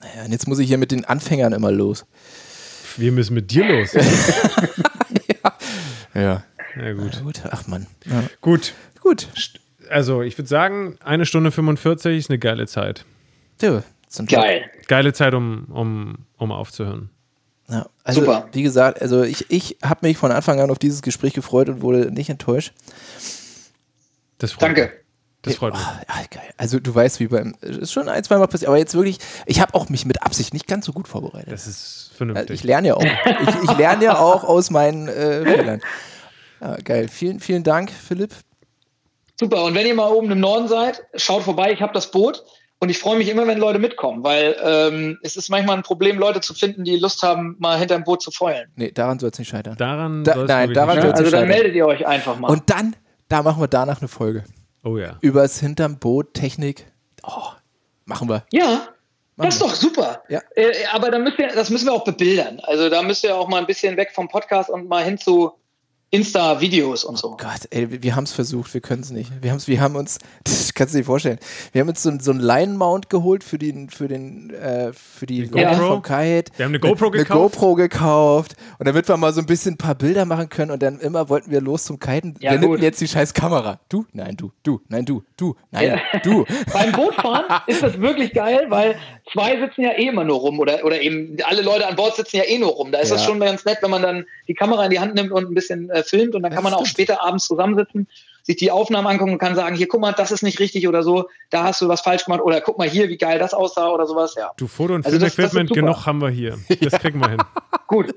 [0.00, 2.06] Naja, und jetzt muss ich hier mit den Anfängern immer los.
[2.98, 3.92] Wir müssen mit dir los.
[3.92, 5.58] ja.
[6.14, 6.44] Ja.
[6.76, 7.22] Ja, gut.
[7.22, 7.42] gut.
[7.50, 7.86] Ach man.
[8.06, 8.24] Ja.
[8.40, 8.74] Gut.
[9.00, 9.28] Gut.
[9.90, 13.04] Also, ich würde sagen, eine Stunde 45 ist eine geile Zeit.
[13.60, 13.82] Ja,
[14.26, 14.70] Geil.
[14.88, 17.10] Geile Zeit, um, um, um aufzuhören.
[17.68, 18.48] Ja, also, Super.
[18.52, 21.80] Wie gesagt, also ich, ich habe mich von Anfang an auf dieses Gespräch gefreut und
[21.80, 22.72] wurde nicht enttäuscht.
[24.38, 24.82] Das freut Danke.
[24.82, 24.90] Mich.
[25.42, 25.82] Das freut mich.
[25.82, 26.50] Oh, geil.
[26.56, 29.60] Also du weißt, wie beim ist schon ein, zwei Mal passiert, aber jetzt wirklich, ich
[29.60, 31.50] habe auch mich mit Absicht nicht ganz so gut vorbereitet.
[31.50, 32.50] Das ist vernünftig.
[32.50, 33.04] Also ich lerne ja auch.
[33.04, 35.80] ich, ich lerne ja auch aus meinen äh, Fehlern.
[36.60, 37.08] Ja, geil.
[37.08, 38.34] Vielen, vielen Dank, Philipp.
[39.38, 39.64] Super.
[39.64, 41.72] Und wenn ihr mal oben im Norden seid, schaut vorbei.
[41.72, 42.44] Ich habe das Boot
[42.78, 46.18] und ich freue mich immer, wenn Leute mitkommen, weil ähm, es ist manchmal ein Problem,
[46.18, 48.70] Leute zu finden, die Lust haben, mal hinterm Boot zu feulen.
[48.76, 49.76] Nee, daran soll es nicht scheitern.
[49.76, 51.34] Daran da, nein, daran soll es nicht scheitern.
[51.34, 52.48] Also dann meldet ihr euch einfach mal.
[52.48, 52.94] Und dann,
[53.28, 54.44] da machen wir danach eine Folge.
[54.84, 55.16] Oh ja.
[55.20, 56.86] Übers hinterm Boot, Technik.
[57.24, 57.50] Oh,
[58.04, 58.44] machen wir.
[58.52, 58.88] Ja,
[59.36, 59.68] machen das ist wir.
[59.68, 60.22] doch super.
[60.28, 60.40] Ja.
[60.54, 62.60] Äh, aber dann müsst ihr, das müssen wir auch bebildern.
[62.60, 65.52] Also da müsst ihr auch mal ein bisschen weg vom Podcast und mal hin zu
[66.12, 67.30] Insta-Videos und so.
[67.30, 69.32] Oh Gott, ey, wir haben es versucht, wir können es nicht.
[69.40, 71.38] Wir, wir haben uns, das kannst du dir vorstellen,
[71.72, 75.44] wir haben uns so, so einen Line-Mount geholt für, den, für, den, äh, für die,
[75.44, 76.52] die GoPro vom Kite.
[76.56, 77.30] Wir haben eine GoPro eine, gekauft.
[77.30, 78.56] Eine GoPro gekauft.
[78.78, 81.30] Und damit wir mal so ein bisschen ein paar Bilder machen können und dann immer
[81.30, 82.34] wollten wir los zum Kiten.
[82.40, 83.80] Ja, wir nehmen jetzt die scheiß Kamera.
[83.88, 86.20] Du, nein, du, du, nein, du, du, nein, ja.
[86.20, 86.44] du.
[86.74, 88.96] Beim Bootfahren ist das wirklich geil, weil
[89.32, 92.36] zwei sitzen ja eh immer nur rum oder, oder eben alle Leute an Bord sitzen
[92.36, 92.92] ja eh nur rum.
[92.92, 93.16] Da ist ja.
[93.16, 95.54] das schon ganz nett, wenn man dann die Kamera in die Hand nimmt und ein
[95.54, 98.08] bisschen äh, filmt und dann kann man auch später abends zusammensitzen,
[98.42, 101.02] sich die Aufnahmen angucken und kann sagen, hier, guck mal, das ist nicht richtig oder
[101.02, 103.88] so, da hast du was falsch gemacht oder guck mal hier, wie geil das aussah
[103.88, 104.50] oder sowas, ja.
[104.56, 106.58] Du Foto- und also Filmequipment, genug haben wir hier.
[106.80, 107.42] Das kriegen wir hin.
[107.86, 108.14] Gut.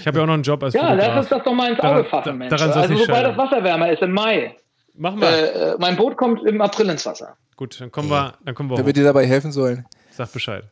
[0.00, 1.06] Ich habe ja auch noch einen Job als Ja, Fotograf.
[1.08, 2.50] lass uns das doch mal ins Auge fassen, Mensch.
[2.50, 4.56] Daran also sobald das Wasser wärmer ist, im Mai.
[4.94, 5.28] Machen wir.
[5.28, 7.36] Äh, äh, mein Boot kommt im April ins Wasser.
[7.56, 9.86] Gut, dann kommen wir, dann kommen wir Damit dir dabei helfen sollen.
[10.10, 10.64] Sag Bescheid.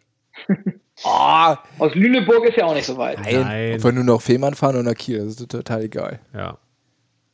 [1.02, 3.18] Oh, aus Lüneburg ist ja auch nicht so weit.
[3.20, 3.82] Nein, Nein.
[3.82, 6.20] Wenn nur noch Fehmarn fahren oder nach Kiel, das ist total egal.
[6.32, 6.58] Ja.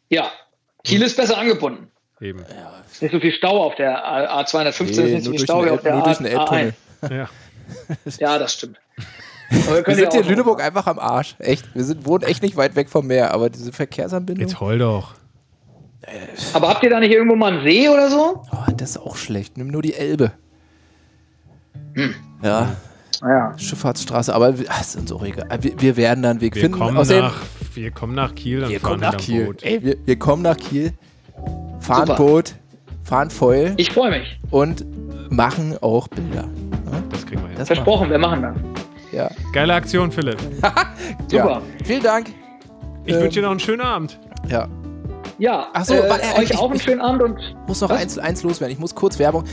[0.08, 0.30] Ja,
[0.82, 1.90] Kiel ist besser angebunden.
[2.20, 2.40] Eben.
[2.40, 2.72] Ja.
[2.90, 5.70] Ist nicht so viel Stau auf der A215, nee, ist nicht so viel Stau wie
[5.70, 6.72] auf der nur durch den A1.
[7.10, 7.28] Ja.
[8.18, 8.78] ja, das stimmt.
[9.48, 11.34] wir, wir sind hier in Lüneburg einfach am Arsch.
[11.38, 11.74] Echt.
[11.74, 14.46] Wir sind, wohnen echt nicht weit weg vom Meer, aber diese Verkehrsanbindung.
[14.46, 15.14] Jetzt heul doch.
[16.54, 18.42] Aber habt ihr da nicht irgendwo mal einen See oder so?
[18.52, 19.56] Oh, das ist auch schlecht.
[19.56, 20.32] Nimm nur die Elbe.
[21.94, 22.14] Hm.
[22.42, 22.76] Ja.
[23.22, 23.59] Ja.
[23.59, 25.47] Schifffahrtsstraße, aber ach, ist uns auch egal.
[25.60, 26.78] Wir, wir, werden dann einen Weg wir finden.
[26.78, 27.34] Kommen nach,
[27.74, 29.44] wir kommen nach Kiel wir fahren kommen nach Kiel.
[29.47, 29.62] Boot.
[29.62, 30.92] Ey, wir, wir, kommen nach Kiel,
[31.80, 32.16] fahren Super.
[32.16, 32.55] Boot,
[33.05, 33.74] fahren Foil.
[33.76, 34.40] Ich freue mich.
[34.51, 34.86] Und
[35.30, 36.48] machen auch Bilder.
[36.90, 37.02] Ja?
[37.10, 37.59] Das kriegen wir hin.
[37.59, 38.56] Das Versprochen, wir machen das.
[39.12, 39.30] Ja.
[39.52, 40.38] Geile Aktion, Philipp.
[41.28, 41.51] Super.
[41.51, 41.62] Ja.
[41.84, 42.28] Vielen Dank.
[43.05, 44.18] Ich ähm, wünsche dir noch einen schönen Abend.
[44.48, 44.68] Ja.
[45.40, 47.56] Ja, Achso, äh, euch auch einen schönen Abend und.
[47.66, 48.74] muss noch eins, eins loswerden.
[48.74, 49.44] Ich muss kurz Werbung.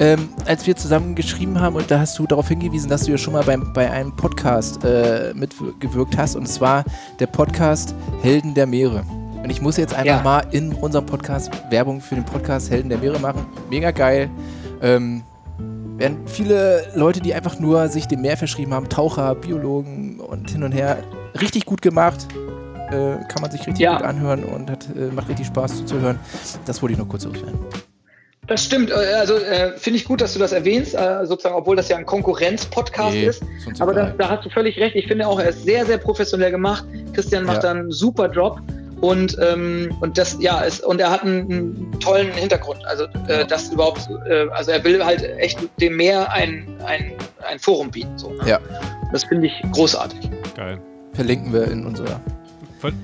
[0.00, 3.16] Ähm, als wir zusammen geschrieben haben, und da hast du darauf hingewiesen, dass du ja
[3.16, 6.84] schon mal beim, bei einem Podcast äh, mitgewirkt hast, und zwar
[7.20, 9.04] der Podcast Helden der Meere.
[9.40, 10.22] Und ich muss jetzt einfach ja.
[10.22, 13.46] mal in unserem Podcast Werbung für den Podcast Helden der Meere machen.
[13.70, 14.28] Mega geil.
[14.82, 15.22] Ähm,
[15.96, 20.64] werden viele Leute, die einfach nur sich dem Meer verschrieben haben, Taucher, Biologen und hin
[20.64, 20.98] und her,
[21.40, 22.26] richtig gut gemacht.
[22.90, 23.96] Äh, kann man sich richtig ja.
[23.96, 26.18] gut anhören und hat, äh, macht richtig Spaß zuzuhören.
[26.64, 27.58] Das wollte ich nur kurz loswerden.
[28.46, 28.90] Das stimmt.
[28.90, 31.96] Äh, also äh, finde ich gut, dass du das erwähnst, äh, sozusagen, obwohl das ja
[31.96, 33.42] ein Konkurrenz-Podcast nee, ist.
[33.80, 34.94] Aber da, da, hast du völlig recht.
[34.96, 36.84] Ich finde auch, er ist sehr, sehr professionell gemacht.
[37.12, 37.70] Christian macht ja.
[37.70, 38.60] einen super Job.
[39.00, 42.84] Und, ähm, und das, ja, ist, und er hat einen, einen tollen Hintergrund.
[42.86, 47.12] Also äh, das überhaupt, äh, also er will halt echt dem Meer ein, ein,
[47.46, 48.16] ein Forum bieten.
[48.16, 48.48] So, ne?
[48.48, 48.60] Ja.
[49.12, 50.30] Das finde ich großartig.
[50.56, 50.80] Geil.
[51.12, 52.20] Verlinken wir in unserer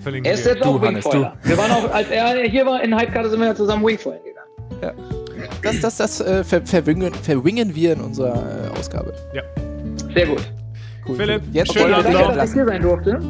[0.03, 1.37] verlinken er ist jetzt auch Wingfoiler.
[1.43, 4.49] Wir waren auch, als er hier war in Hypekarte, sind wir ja zusammen Wingfoilen gegangen.
[4.83, 4.93] Ja.
[5.63, 9.15] Das, das, das äh, ver verwingen, verwingen wir in unserer äh, Ausgabe.
[9.33, 9.43] Ja.
[10.15, 10.43] Sehr gut.
[11.07, 11.17] Cool.
[11.17, 13.21] Philipp, jetzt schön, danke, dass ich hier sein durfte.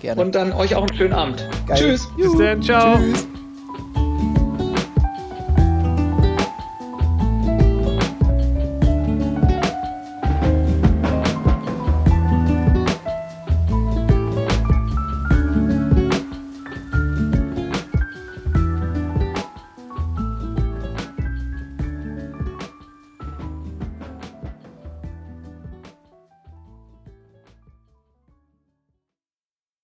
[0.00, 0.20] Gerne.
[0.20, 1.48] Und dann euch auch einen schönen Abend.
[1.66, 1.76] Geil.
[1.76, 2.08] Tschüss.
[2.16, 2.96] Bis dann, ciao.
[2.96, 3.39] Tschüss.